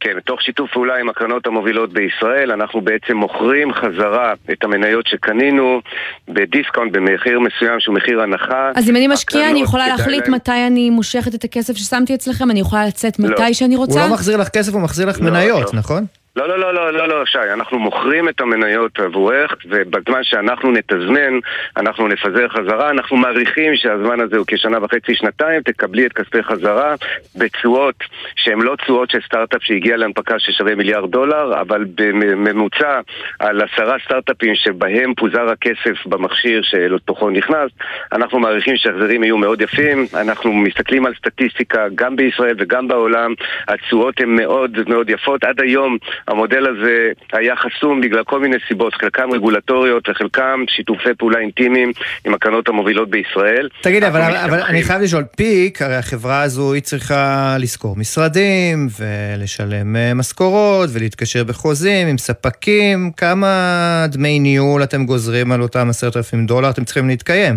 כן, 0.00 0.20
תוך 0.24 0.42
שיתוף 0.42 0.70
פעולה 0.72 0.96
עם 0.96 1.08
הקרנות 1.08 1.46
המובילות 1.46 1.92
בישראל, 1.92 2.52
אנחנו 2.52 2.80
בעצם 2.80 3.16
מוכרים 3.16 3.72
חזרה 3.72 4.32
את 4.52 4.64
המניות 4.64 5.06
שקנינו 5.06 5.80
ב 6.28 6.35
discount 6.35 6.92
במחיר 6.92 7.40
מסוים 7.40 7.80
שהוא 7.80 7.94
מחיר 7.94 8.22
הנחה. 8.22 8.70
אז 8.74 8.90
אם 8.90 8.96
אני 8.96 9.08
משקיע, 9.08 9.50
אני 9.50 9.62
יכולה 9.62 9.88
להחליט 9.88 10.24
להם... 10.24 10.34
מתי 10.34 10.66
אני 10.66 10.90
מושכת 10.90 11.34
את 11.34 11.44
הכסף 11.44 11.76
ששמתי 11.76 12.14
אצלכם? 12.14 12.50
אני 12.50 12.60
יכולה 12.60 12.86
לצאת 12.86 13.18
מתי 13.18 13.42
לא. 13.42 13.52
שאני 13.52 13.76
רוצה? 13.76 14.00
הוא 14.00 14.08
לא 14.08 14.14
מחזיר 14.14 14.36
לך 14.36 14.48
כסף, 14.48 14.72
הוא 14.72 14.82
מחזיר 14.82 15.08
לך 15.08 15.20
לא, 15.20 15.30
מניות, 15.30 15.74
לא. 15.74 15.78
נכון? 15.78 16.06
לא, 16.38 16.48
לא, 16.48 16.58
לא, 16.58 16.74
לא, 16.74 16.92
לא, 16.92 17.08
לא, 17.08 17.26
שי, 17.26 17.52
אנחנו 17.52 17.78
מוכרים 17.78 18.28
את 18.28 18.40
המניות 18.40 18.98
עבורך, 18.98 19.54
ובזמן 19.64 20.24
שאנחנו 20.24 20.70
נתזמן, 20.70 21.38
אנחנו 21.76 22.08
נפזר 22.08 22.48
חזרה. 22.48 22.90
אנחנו 22.90 23.16
מעריכים 23.16 23.76
שהזמן 23.76 24.20
הזה 24.20 24.36
הוא 24.36 24.44
כשנה 24.48 24.84
וחצי, 24.84 25.14
שנתיים, 25.14 25.62
תקבלי 25.62 26.06
את 26.06 26.12
כספי 26.12 26.42
חזרה 26.42 26.94
בתשואות 27.36 27.94
שהן 28.36 28.60
לא 28.60 28.76
תשואות 28.76 29.10
של 29.10 29.18
סטארט-אפ 29.26 29.62
שהגיע 29.62 29.96
להנפקה 29.96 30.38
ששווה 30.38 30.74
מיליארד 30.74 31.10
דולר, 31.10 31.60
אבל 31.60 31.84
בממוצע 31.94 33.00
על 33.38 33.60
עשרה 33.62 33.96
סטארט-אפים 34.04 34.54
שבהם 34.54 35.14
פוזר 35.14 35.50
הכסף 35.50 36.06
במכשיר 36.06 36.62
שלתוכו 36.62 37.30
נכנס, 37.30 37.70
אנחנו 38.12 38.38
מעריכים 38.38 38.76
שהחזרים 38.76 39.24
יהיו 39.24 39.38
מאוד 39.38 39.60
יפים. 39.60 40.06
אנחנו 40.14 40.52
מסתכלים 40.52 41.06
על 41.06 41.14
סטטיסטיקה 41.14 41.86
גם 41.94 42.16
בישראל 42.16 42.54
וגם 42.58 42.88
בעולם, 42.88 43.34
התשואות 43.68 44.20
הן 44.20 44.36
מאוד 44.36 44.78
מאוד 44.88 45.10
יפות. 45.10 45.44
עד 45.44 45.60
היום 45.60 45.98
המודל 46.28 46.66
הזה 46.66 47.10
היה 47.32 47.54
חסום 47.56 48.00
בגלל 48.00 48.24
כל 48.24 48.40
מיני 48.40 48.56
סיבות, 48.68 48.94
חלקם 48.94 49.32
רגולטוריות 49.32 50.08
וחלקם 50.08 50.64
שיתופי 50.68 51.14
פעולה 51.18 51.38
אינטימיים 51.38 51.92
עם 52.26 52.34
הקרנות 52.34 52.68
המובילות 52.68 53.10
בישראל. 53.10 53.68
תגיד, 53.82 54.04
אבל, 54.04 54.20
אבל 54.20 54.60
אני 54.60 54.82
חייב 54.82 55.02
לשאול, 55.02 55.24
פיק, 55.36 55.82
הרי 55.82 55.96
החברה 55.96 56.42
הזו 56.42 56.72
היא 56.72 56.82
צריכה 56.82 57.56
לשכור 57.58 57.96
משרדים 57.96 58.88
ולשלם 58.98 59.96
אה, 59.96 60.14
משכורות 60.14 60.90
ולהתקשר 60.92 61.44
בחוזים 61.44 62.08
עם 62.08 62.18
ספקים, 62.18 63.10
כמה 63.16 64.06
דמי 64.08 64.38
ניהול 64.38 64.82
אתם 64.82 65.06
גוזרים 65.06 65.52
על 65.52 65.62
אותם 65.62 65.88
עשרת 65.90 66.16
אלפים 66.16 66.46
דולר? 66.46 66.70
אתם 66.70 66.84
צריכים 66.84 67.08
להתקיים. 67.08 67.56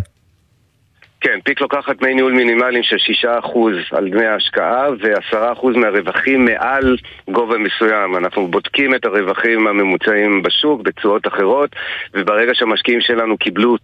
כן, 1.22 1.40
פיק 1.44 1.62
לוקחת 1.62 1.96
דמי 2.02 2.14
ניהול 2.14 2.34
מינימליים 2.34 2.84
של 2.84 2.96
6% 3.28 3.98
על 3.98 4.10
דמי 4.10 4.26
ההשקעה 4.26 4.90
ו-10% 4.92 5.78
מהרווחים 5.78 6.46
מעל 6.46 6.98
גובה 7.32 7.58
מסוים. 7.58 8.18
אנחנו 8.18 8.48
בודקים 8.48 8.96
את 8.96 9.06
הרווחים 9.06 9.68
הממוצעים 9.68 10.44
בשוק 10.44 10.82
בתשואות 10.82 11.28
אחרות, 11.28 11.70
וברגע 12.14 12.52
שהמשקיעים 12.56 13.02
שלנו 13.02 13.38
קיבלו 13.38 13.76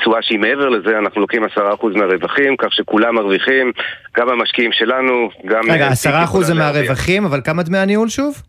תשואה 0.00 0.22
שהיא 0.22 0.38
מעבר 0.38 0.68
לזה, 0.68 0.98
אנחנו 0.98 1.20
לוקחים 1.20 1.44
10% 1.44 1.48
מהרווחים, 1.94 2.56
כך 2.56 2.68
שכולם 2.72 3.14
מרוויחים, 3.14 3.72
גם 4.16 4.28
המשקיעים 4.28 4.72
שלנו, 4.72 5.30
גם... 5.46 5.62
רגע, 5.70 5.88
10% 5.88 6.40
זה 6.40 6.54
מהרווחים, 6.54 7.24
אבל 7.24 7.40
כמה 7.44 7.62
דמי 7.62 7.78
הניהול 7.78 8.08
שוב? 8.08 8.42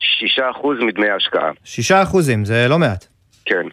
6% 0.00 0.40
מדמי 0.80 1.08
ההשקעה. 1.08 1.50
6% 1.64 2.20
זה 2.42 2.66
לא 2.68 2.78
מעט. 2.78 3.07
כן. 3.48 3.66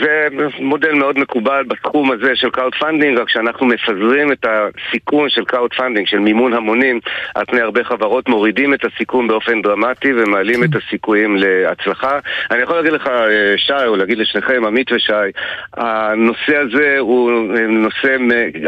זה 0.00 0.28
מודל 0.58 0.92
מאוד 0.92 1.18
מקובל 1.18 1.64
בתחום 1.68 2.12
הזה 2.12 2.30
של 2.34 2.50
crowdfunding, 2.50 3.18
רק 3.18 3.28
שאנחנו 3.28 3.66
מפזרים 3.66 4.32
את 4.32 4.46
הסיכון 4.46 5.30
של 5.30 5.44
crowdfunding, 5.44 6.06
של 6.06 6.18
מימון 6.18 6.52
המונים, 6.54 7.00
על 7.34 7.44
פני 7.44 7.60
הרבה 7.60 7.84
חברות, 7.84 8.28
מורידים 8.28 8.74
את 8.74 8.84
הסיכון 8.84 9.28
באופן 9.28 9.62
דרמטי 9.62 10.12
ומעלים 10.12 10.60
כן. 10.60 10.64
את 10.64 10.82
הסיכויים 10.82 11.36
להצלחה. 11.36 12.18
אני 12.50 12.62
יכול 12.62 12.76
להגיד 12.76 12.92
לך, 12.92 13.06
אה, 13.06 13.54
שי, 13.56 13.86
או 13.86 13.96
להגיד 13.96 14.18
לשניכם, 14.18 14.64
עמית 14.66 14.92
ושי, 14.92 15.12
הנושא 15.76 16.56
הזה 16.56 16.96
הוא 16.98 17.30
אה, 17.56 17.66
נושא 17.66 18.16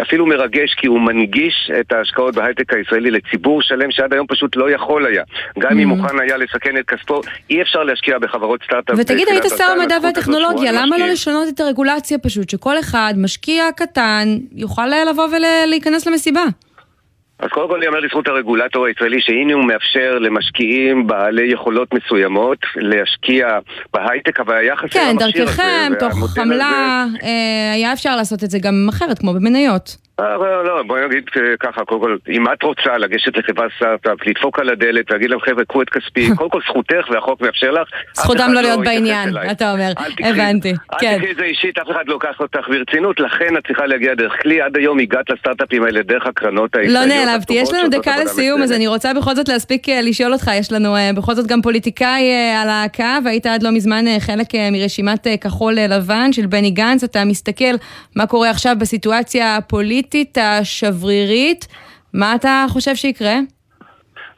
אפילו 0.02 0.26
מרגש, 0.26 0.74
כי 0.74 0.86
הוא 0.86 1.00
מנגיש 1.00 1.70
את 1.80 1.92
ההשקעות 1.92 2.34
בהייטק 2.34 2.72
הישראלי 2.72 3.10
לציבור 3.10 3.62
שלם 3.62 3.90
שעד 3.90 4.12
היום 4.12 4.26
פשוט 4.26 4.56
לא 4.56 4.70
יכול 4.70 5.06
היה. 5.06 5.22
גם 5.58 5.78
אם 5.78 5.78
mm-hmm. 5.78 5.96
מוכן 5.96 6.20
היה 6.20 6.36
לסכן 6.36 6.76
את 6.76 6.86
כספו, 6.86 7.20
אי 7.50 7.62
אפשר 7.62 7.82
להשקיע 7.82 8.18
בחברות 8.18 8.62
סטארט-אפ. 8.64 8.96
ותגיד, 8.98 9.28
היית 9.28 9.44
שר 9.58 9.64
המדע 9.64 9.96
והטכנולוגיה, 10.02 10.43
למה 10.72 10.98
לא 10.98 11.06
לשנות 11.06 11.48
את 11.48 11.60
הרגולציה 11.60 12.18
פשוט, 12.18 12.50
שכל 12.50 12.78
אחד, 12.78 13.14
משקיע 13.16 13.64
קטן, 13.76 14.28
יוכל 14.52 14.86
לבוא 14.86 15.28
ולהיכנס 15.28 16.06
למסיבה. 16.06 16.44
אז 17.38 17.48
קודם 17.50 17.68
כל 17.68 17.76
אני 17.76 17.86
אומר 17.86 18.00
לזכות 18.00 18.28
הרגולטור 18.28 18.86
הישראלי 18.86 19.20
שהנה 19.20 19.54
הוא 19.54 19.64
מאפשר 19.64 20.18
למשקיעים 20.18 21.06
בעלי 21.06 21.52
יכולות 21.52 21.94
מסוימות 21.94 22.58
להשקיע 22.76 23.58
בהייטק, 23.94 24.40
אבל 24.40 24.54
היחס 24.54 24.90
כן, 24.90 25.16
של 25.18 25.24
המכשיר 25.24 25.48
הזה... 25.48 25.56
כן, 25.56 25.88
דרככם, 25.90 26.08
תוך 26.08 26.30
חמלה, 26.34 27.04
הזה... 27.08 27.18
אה, 27.26 27.72
היה 27.74 27.92
אפשר 27.92 28.16
לעשות 28.16 28.44
את 28.44 28.50
זה 28.50 28.58
גם 28.58 28.86
אחרת, 28.88 29.18
כמו 29.18 29.34
במניות. 29.34 30.03
אה, 30.20 30.36
לא, 30.36 30.64
לא, 30.64 30.82
בואי 30.82 31.06
נגיד 31.08 31.24
אה, 31.36 31.42
ככה, 31.60 31.84
קודם 31.84 32.00
כל, 32.00 32.16
אם 32.28 32.52
את 32.52 32.62
רוצה 32.62 32.98
לגשת 32.98 33.36
לחברת 33.36 33.70
סטארט-אפ, 33.76 34.26
לדפוק 34.26 34.58
על 34.58 34.68
הדלת 34.68 35.10
ולהגיד 35.10 35.30
להם, 35.30 35.40
חבר'ה, 35.40 35.64
קחו 35.64 35.82
את 35.82 35.90
כספי, 35.90 36.28
קודם 36.36 36.50
כל 36.50 36.60
זכותך 36.68 37.10
והחוק 37.10 37.40
מאפשר 37.40 37.70
לך. 37.70 37.88
זכותם 38.14 38.52
לא 38.52 38.60
להיות 38.60 38.80
בעניין, 38.80 39.28
אתה 39.50 39.72
אומר, 39.72 39.92
הבנתי, 40.24 40.72
כן. 41.00 41.06
אל 41.06 41.18
תקחי 41.18 41.30
את 41.30 41.36
זה 41.36 41.42
אישית, 41.42 41.78
אף 41.78 41.90
אחד 41.90 42.02
לא 42.06 42.12
לוקח 42.14 42.40
אותך 42.40 42.68
ברצינות, 42.68 43.20
לכן 43.20 43.56
את 43.56 43.66
צריכה 43.66 43.86
להגיע 43.86 44.14
דרך 44.14 44.42
כלי. 44.42 44.62
עד 44.62 44.76
היום 44.76 44.98
הגעת 44.98 45.30
לסטארט-אפים 45.30 45.84
האלה 45.84 46.02
דרך 46.02 46.26
הקרנות 46.26 46.76
הישראליות. 46.76 47.08
לא 47.08 47.24
נעלבתי, 47.24 47.52
יש 47.54 47.72
לנו 47.72 47.88
דקה 47.88 48.16
לסיום, 48.16 48.62
אז 48.62 48.72
אני 48.72 48.86
רוצה 48.86 49.14
בכל 49.14 49.34
זאת 49.34 49.48
להספיק 49.48 49.88
אה, 49.88 50.02
לשאול 50.02 50.32
אותך, 50.32 50.50
יש 50.54 50.72
לנו 50.72 50.94
בכל 51.16 51.34
זאת 51.34 51.46
גם 51.46 51.62
פוליטיקאי 51.62 52.30
על 52.62 52.68
הקו, 52.70 53.28
היית 53.28 53.46
עד 53.46 53.62
לא 53.62 53.70
מזמן 53.70 54.04
חלק 54.20 54.46
מרשימת 54.72 55.26
כחול 55.40 55.74
לבן 55.74 56.32
של 56.32 56.46
בני 56.46 56.70
גנץ, 56.70 57.04
אתה 57.04 57.24
מסתכל 57.24 57.74
מה 58.16 58.26
קורה 58.26 58.50
עכשיו 58.50 58.76
בסיטואציה 58.78 59.56
הפוליטית. 59.56 60.03
הפוליטית 60.04 60.38
השברירית, 60.38 61.66
מה 62.12 62.34
אתה 62.34 62.66
חושב 62.68 62.94
שיקרה? 62.94 63.34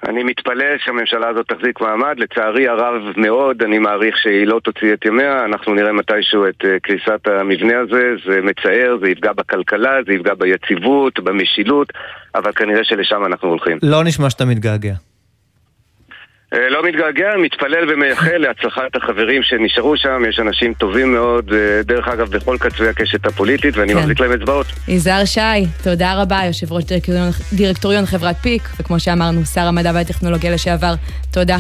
אני 0.09 0.23
מתפלא 0.23 0.65
שהממשלה 0.85 1.29
הזאת 1.29 1.47
תחזיק 1.49 1.81
מעמד, 1.81 2.15
לצערי 2.19 2.69
הרב 2.69 3.03
מאוד, 3.17 3.63
אני 3.63 3.79
מעריך 3.79 4.19
שהיא 4.19 4.47
לא 4.47 4.61
תוציא 4.65 4.93
את 4.95 5.05
ימיה, 5.05 5.45
אנחנו 5.45 5.75
נראה 5.75 5.93
מתישהו 5.93 6.49
את 6.49 6.65
אה, 6.65 6.79
קריסת 6.83 7.29
המבנה 7.41 7.79
הזה, 7.81 8.03
זה 8.27 8.41
מצער, 8.43 8.97
זה 9.03 9.11
יפגע 9.11 9.33
בכלכלה, 9.33 9.91
זה 10.07 10.13
יפגע 10.13 10.35
ביציבות, 10.35 11.21
במשילות, 11.21 11.89
אבל 12.35 12.53
כנראה 12.53 12.85
שלשם 12.85 13.25
אנחנו 13.27 13.49
הולכים. 13.49 13.79
לא 13.83 14.05
נשמע 14.05 14.31
שאתה 14.31 14.45
מתגעגע. 14.45 14.95
אה, 16.55 16.69
לא 16.71 16.83
מתגעגע, 16.83 17.31
מתפלל 17.43 17.93
ומייחל 17.93 18.37
להצלחת 18.39 18.97
החברים 18.97 19.43
שנשארו 19.43 19.97
שם, 19.97 20.23
יש 20.29 20.39
אנשים 20.39 20.75
טובים 20.75 21.13
מאוד, 21.13 21.53
אה, 21.53 21.83
דרך 21.83 22.09
אגב, 22.09 22.31
בכל 22.31 22.57
קצווי 22.61 22.89
הקשת 22.89 23.27
הפוליטית, 23.27 23.77
ואני 23.77 23.93
כן. 23.93 23.99
מחזיק 23.99 24.21
להם 24.21 24.33
אצבעות. 24.33 24.67
יזהר 24.89 25.25
שי, 25.25 25.41
תודה 25.85 26.23
רבה, 26.23 26.41
יושב 26.47 26.73
ראש 26.73 26.85
דירקטוריון, 26.85 27.31
דירקטוריון 27.53 28.07
חברת 28.07 28.37
פיק, 28.37 28.63
וכמו 28.81 29.01
שאמרנו, 29.01 29.45
שר 29.45 29.67
המדע 29.67 29.91
והטכנולוגיה 29.95 30.51
לשעבר, 30.51 30.95
תודה. 31.33 31.57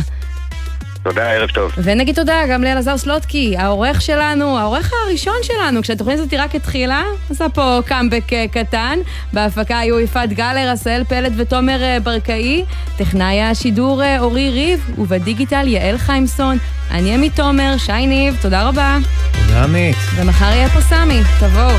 תודה, 1.08 1.30
ערב 1.32 1.50
טוב. 1.50 1.72
ונגיד 1.76 2.14
תודה 2.14 2.34
גם 2.50 2.62
לאלעזר 2.62 2.98
סלוטקי, 2.98 3.56
העורך 3.56 4.02
שלנו, 4.02 4.58
העורך 4.58 4.92
הראשון 5.04 5.34
שלנו, 5.42 5.82
כשהתוכנית 5.82 6.18
הזאת 6.18 6.34
רק 6.34 6.54
התחילה, 6.54 7.02
עשה 7.30 7.48
פה 7.48 7.78
קאמבק 7.86 8.32
אה, 8.32 8.44
קטן. 8.52 8.98
בהפקה 9.32 9.78
היו 9.78 10.00
יפעת 10.00 10.32
גלר, 10.32 10.70
עשהאל 10.72 11.04
פלד 11.04 11.32
ותומר 11.36 11.82
אה, 11.82 12.00
ברקאי. 12.00 12.64
טכנאי 12.96 13.42
השידור 13.42 14.02
אה, 14.02 14.20
אורי 14.20 14.50
ריב, 14.50 14.90
ובדיגיטל 14.98 15.68
יעל 15.68 15.98
חיימסון. 15.98 16.58
אני 16.90 17.14
עמית 17.14 17.36
תומר, 17.36 17.74
שי 17.78 18.06
ניב, 18.06 18.38
תודה 18.42 18.68
רבה. 18.68 18.96
תודה 19.32 19.64
עמית. 19.64 19.96
ומחר 20.16 20.52
יהיה 20.52 20.68
פה 20.68 20.80
סמי, 20.80 21.20
תבואו. 21.40 21.76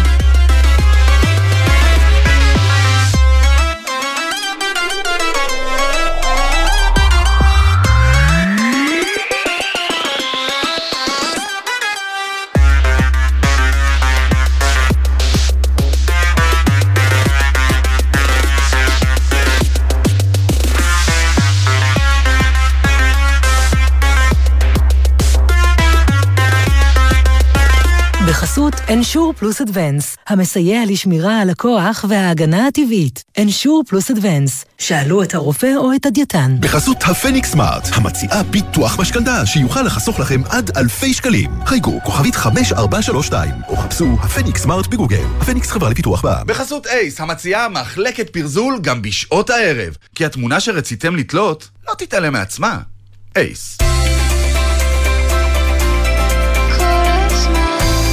אנשור 28.94 29.34
פלוס 29.34 29.62
אדוונס, 29.62 30.18
המסייע 30.28 30.82
לשמירה 30.88 31.42
על 31.42 31.50
הכוח 31.50 32.06
וההגנה 32.10 32.68
הטבעית. 32.68 33.24
אנשור 33.38 33.84
פלוס 33.88 34.12
אדוונס, 34.12 34.66
שאלו 34.78 35.24
את 35.24 35.36
הרופא 35.36 35.74
או 35.78 35.96
את 35.96 36.06
הדייתן. 36.06 36.56
בחסות 36.60 36.98
הפניקס 37.04 37.52
סמארט, 37.52 37.88
המציעה 37.94 38.44
ביטוח 38.44 39.00
משכנתה 39.00 39.46
שיוכל 39.46 39.82
לחסוך 39.82 40.20
לכם 40.20 40.42
עד 40.50 40.78
אלפי 40.78 41.14
שקלים. 41.14 41.52
חייגו 41.66 42.00
כוכבית 42.04 42.36
5432 42.36 43.52
או 43.68 43.78
חפשו 43.78 44.18
הפניקס 44.20 44.62
סמארט 44.62 44.88
בגוגל. 44.88 45.26
הפניקס 45.42 45.72
חברה 45.72 45.90
לפיתוח 45.90 46.22
בע"מ. 46.22 46.48
בחסות 46.48 46.88
אייס, 46.88 47.22
המציעה 47.22 47.70
מחלקת 47.70 48.30
פרזול 48.30 48.80
גם 48.82 49.02
בשעות 49.02 49.50
הערב. 49.50 49.98
כי 50.16 50.26
התמונה 50.26 50.60
שרציתם 50.60 51.16
לתלות 51.16 51.70
לא 51.88 51.94
תתעלם 51.98 52.34
מעצמה. 52.34 52.80
אייס. 53.36 53.78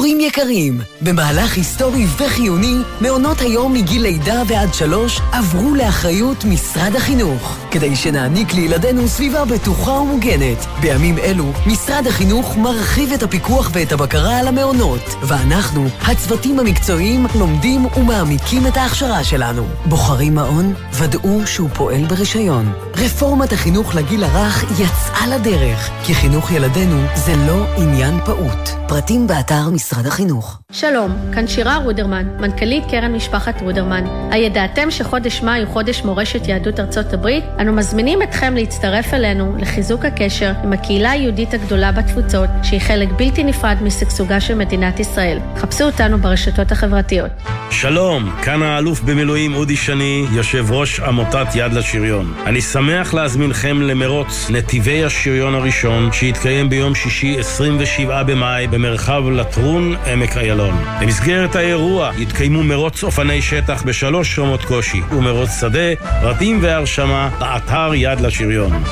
הורים 0.00 0.20
יקרים, 0.20 0.80
במהלך 1.00 1.56
היסטורי 1.56 2.06
וחיוני, 2.16 2.76
מעונות 3.00 3.40
היום 3.40 3.72
מגיל 3.72 4.02
לידה 4.02 4.42
ועד 4.46 4.74
שלוש 4.74 5.20
עברו 5.32 5.74
לאחריות 5.74 6.44
משרד 6.44 6.96
החינוך, 6.96 7.56
כדי 7.70 7.96
שנעניק 7.96 8.54
לילדינו 8.54 9.08
סביבה 9.08 9.44
בטוחה 9.44 9.90
ומוגנת. 9.90 10.66
בימים 10.80 11.18
אלו, 11.18 11.52
משרד 11.66 12.06
החינוך 12.06 12.56
מרחיב 12.56 13.12
את 13.12 13.22
הפיקוח 13.22 13.70
ואת 13.72 13.92
הבקרה 13.92 14.38
על 14.38 14.48
המעונות, 14.48 15.14
ואנחנו, 15.22 15.88
הצוותים 16.02 16.60
המקצועיים, 16.60 17.26
לומדים 17.38 17.86
ומעמיקים 17.96 18.66
את 18.66 18.76
ההכשרה 18.76 19.24
שלנו. 19.24 19.66
בוחרים 19.86 20.34
מעון? 20.34 20.74
ודאו 20.92 21.46
שהוא 21.46 21.68
פועל 21.74 22.04
ברישיון. 22.04 22.72
רפורמת 22.96 23.52
החינוך 23.52 23.94
לגיל 23.94 24.24
הרך 24.24 24.64
יצאה 24.80 25.26
לדרך, 25.26 25.90
כי 26.04 26.14
חינוך 26.14 26.50
ילדינו 26.50 27.02
זה 27.14 27.36
לא 27.36 27.66
עניין 27.76 28.18
פעוט. 28.24 28.68
פרטים 28.88 29.26
באתר 29.26 29.70
משרד 29.70 29.89
החינוך. 30.06 30.59
שלום, 30.72 31.16
כאן 31.34 31.46
שירה 31.46 31.76
רודרמן, 31.76 32.26
מנכ"לית 32.40 32.84
קרן 32.90 33.12
משפחת 33.12 33.60
רודרמן. 33.60 34.04
הידעתם 34.30 34.90
שחודש 34.90 35.42
מאי 35.42 35.60
הוא 35.60 35.68
חודש 35.68 36.02
מורשת 36.02 36.48
יהדות 36.48 36.80
ארצות 36.80 37.12
הברית? 37.12 37.44
אנו 37.60 37.72
מזמינים 37.72 38.22
אתכם 38.22 38.54
להצטרף 38.54 39.14
אלינו 39.14 39.56
לחיזוק 39.58 40.04
הקשר 40.04 40.52
עם 40.64 40.72
הקהילה 40.72 41.10
היהודית 41.10 41.54
הגדולה 41.54 41.92
בתפוצות, 41.92 42.48
שהיא 42.62 42.80
חלק 42.80 43.08
בלתי 43.16 43.44
נפרד 43.44 43.76
משגשוגה 43.82 44.40
של 44.40 44.54
מדינת 44.54 45.00
ישראל. 45.00 45.38
חפשו 45.56 45.84
אותנו 45.84 46.18
ברשתות 46.18 46.72
החברתיות. 46.72 47.30
שלום, 47.70 48.30
כאן 48.42 48.62
האלוף 48.62 49.00
במילואים 49.00 49.54
אודי 49.54 49.76
שני, 49.76 50.26
יושב 50.32 50.66
ראש 50.70 51.00
עמותת 51.00 51.46
יד 51.54 51.72
לשריון. 51.72 52.34
אני 52.46 52.60
שמח 52.60 53.14
להזמינכם 53.14 53.82
למרוץ 53.82 54.50
נתיבי 54.50 55.04
השריון 55.04 55.54
הראשון, 55.54 56.12
שיתקיים 56.12 56.68
ביום 56.68 56.94
שישי 56.94 57.38
27 57.38 58.22
במאי 58.22 58.66
במרחב 58.66 59.22
לטרון, 59.30 59.96
עמק 60.12 60.36
איילון. 60.36 60.59
במסגרת 61.00 61.56
האירוע 61.56 62.10
יתקיימו 62.18 62.62
מרוץ 62.62 63.04
אופני 63.04 63.42
שטח 63.42 63.82
בשלוש 63.82 64.38
רמות 64.38 64.64
קושי 64.64 65.00
ומרוץ 65.10 65.60
שדה, 65.60 65.96
פרטים 66.20 66.58
והרשמה 66.62 67.30
באתר 67.38 67.90
יד 67.94 68.20
לשריון. 68.20 68.82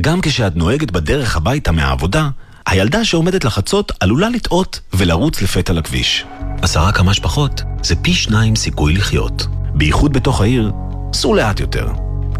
גם 0.00 0.20
כשאת 0.20 0.56
נוהגת 0.56 0.90
בדרך 0.90 1.36
הביתה 1.36 1.72
מהעבודה, 1.72 2.28
הילדה 2.66 3.04
שעומדת 3.04 3.44
לחצות 3.44 3.92
עלולה 4.00 4.28
לטעות 4.28 4.80
ולרוץ 4.92 5.42
לפתע 5.42 5.72
לכביש. 5.72 6.24
עשרה 6.62 6.92
כמה 6.92 7.14
שפחות 7.14 7.62
זה 7.82 7.96
פי 7.96 8.14
שניים 8.14 8.56
סיכוי 8.56 8.92
לחיות. 8.92 9.46
בייחוד 9.74 10.12
בתוך 10.12 10.40
העיר, 10.40 10.72
סעו 11.12 11.34
לאט 11.34 11.60
יותר. 11.60 11.88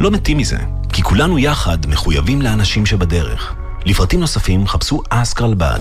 לא 0.01 0.11
מתים 0.11 0.39
מזה, 0.39 0.59
כי 0.93 1.03
כולנו 1.03 1.39
יחד 1.39 1.87
מחויבים 1.87 2.43
לאנשים 2.43 2.87
שבדרך. 2.87 3.55
לפרטים 3.87 4.21
נוספים 4.21 4.67
חפשו 4.67 5.03
אסקרלבד. 5.11 5.81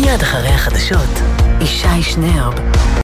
מיד 0.00 0.22
אחרי 0.22 0.48
החדשות, 0.48 1.20
ישי 1.60 2.02
שנרב 2.02 2.54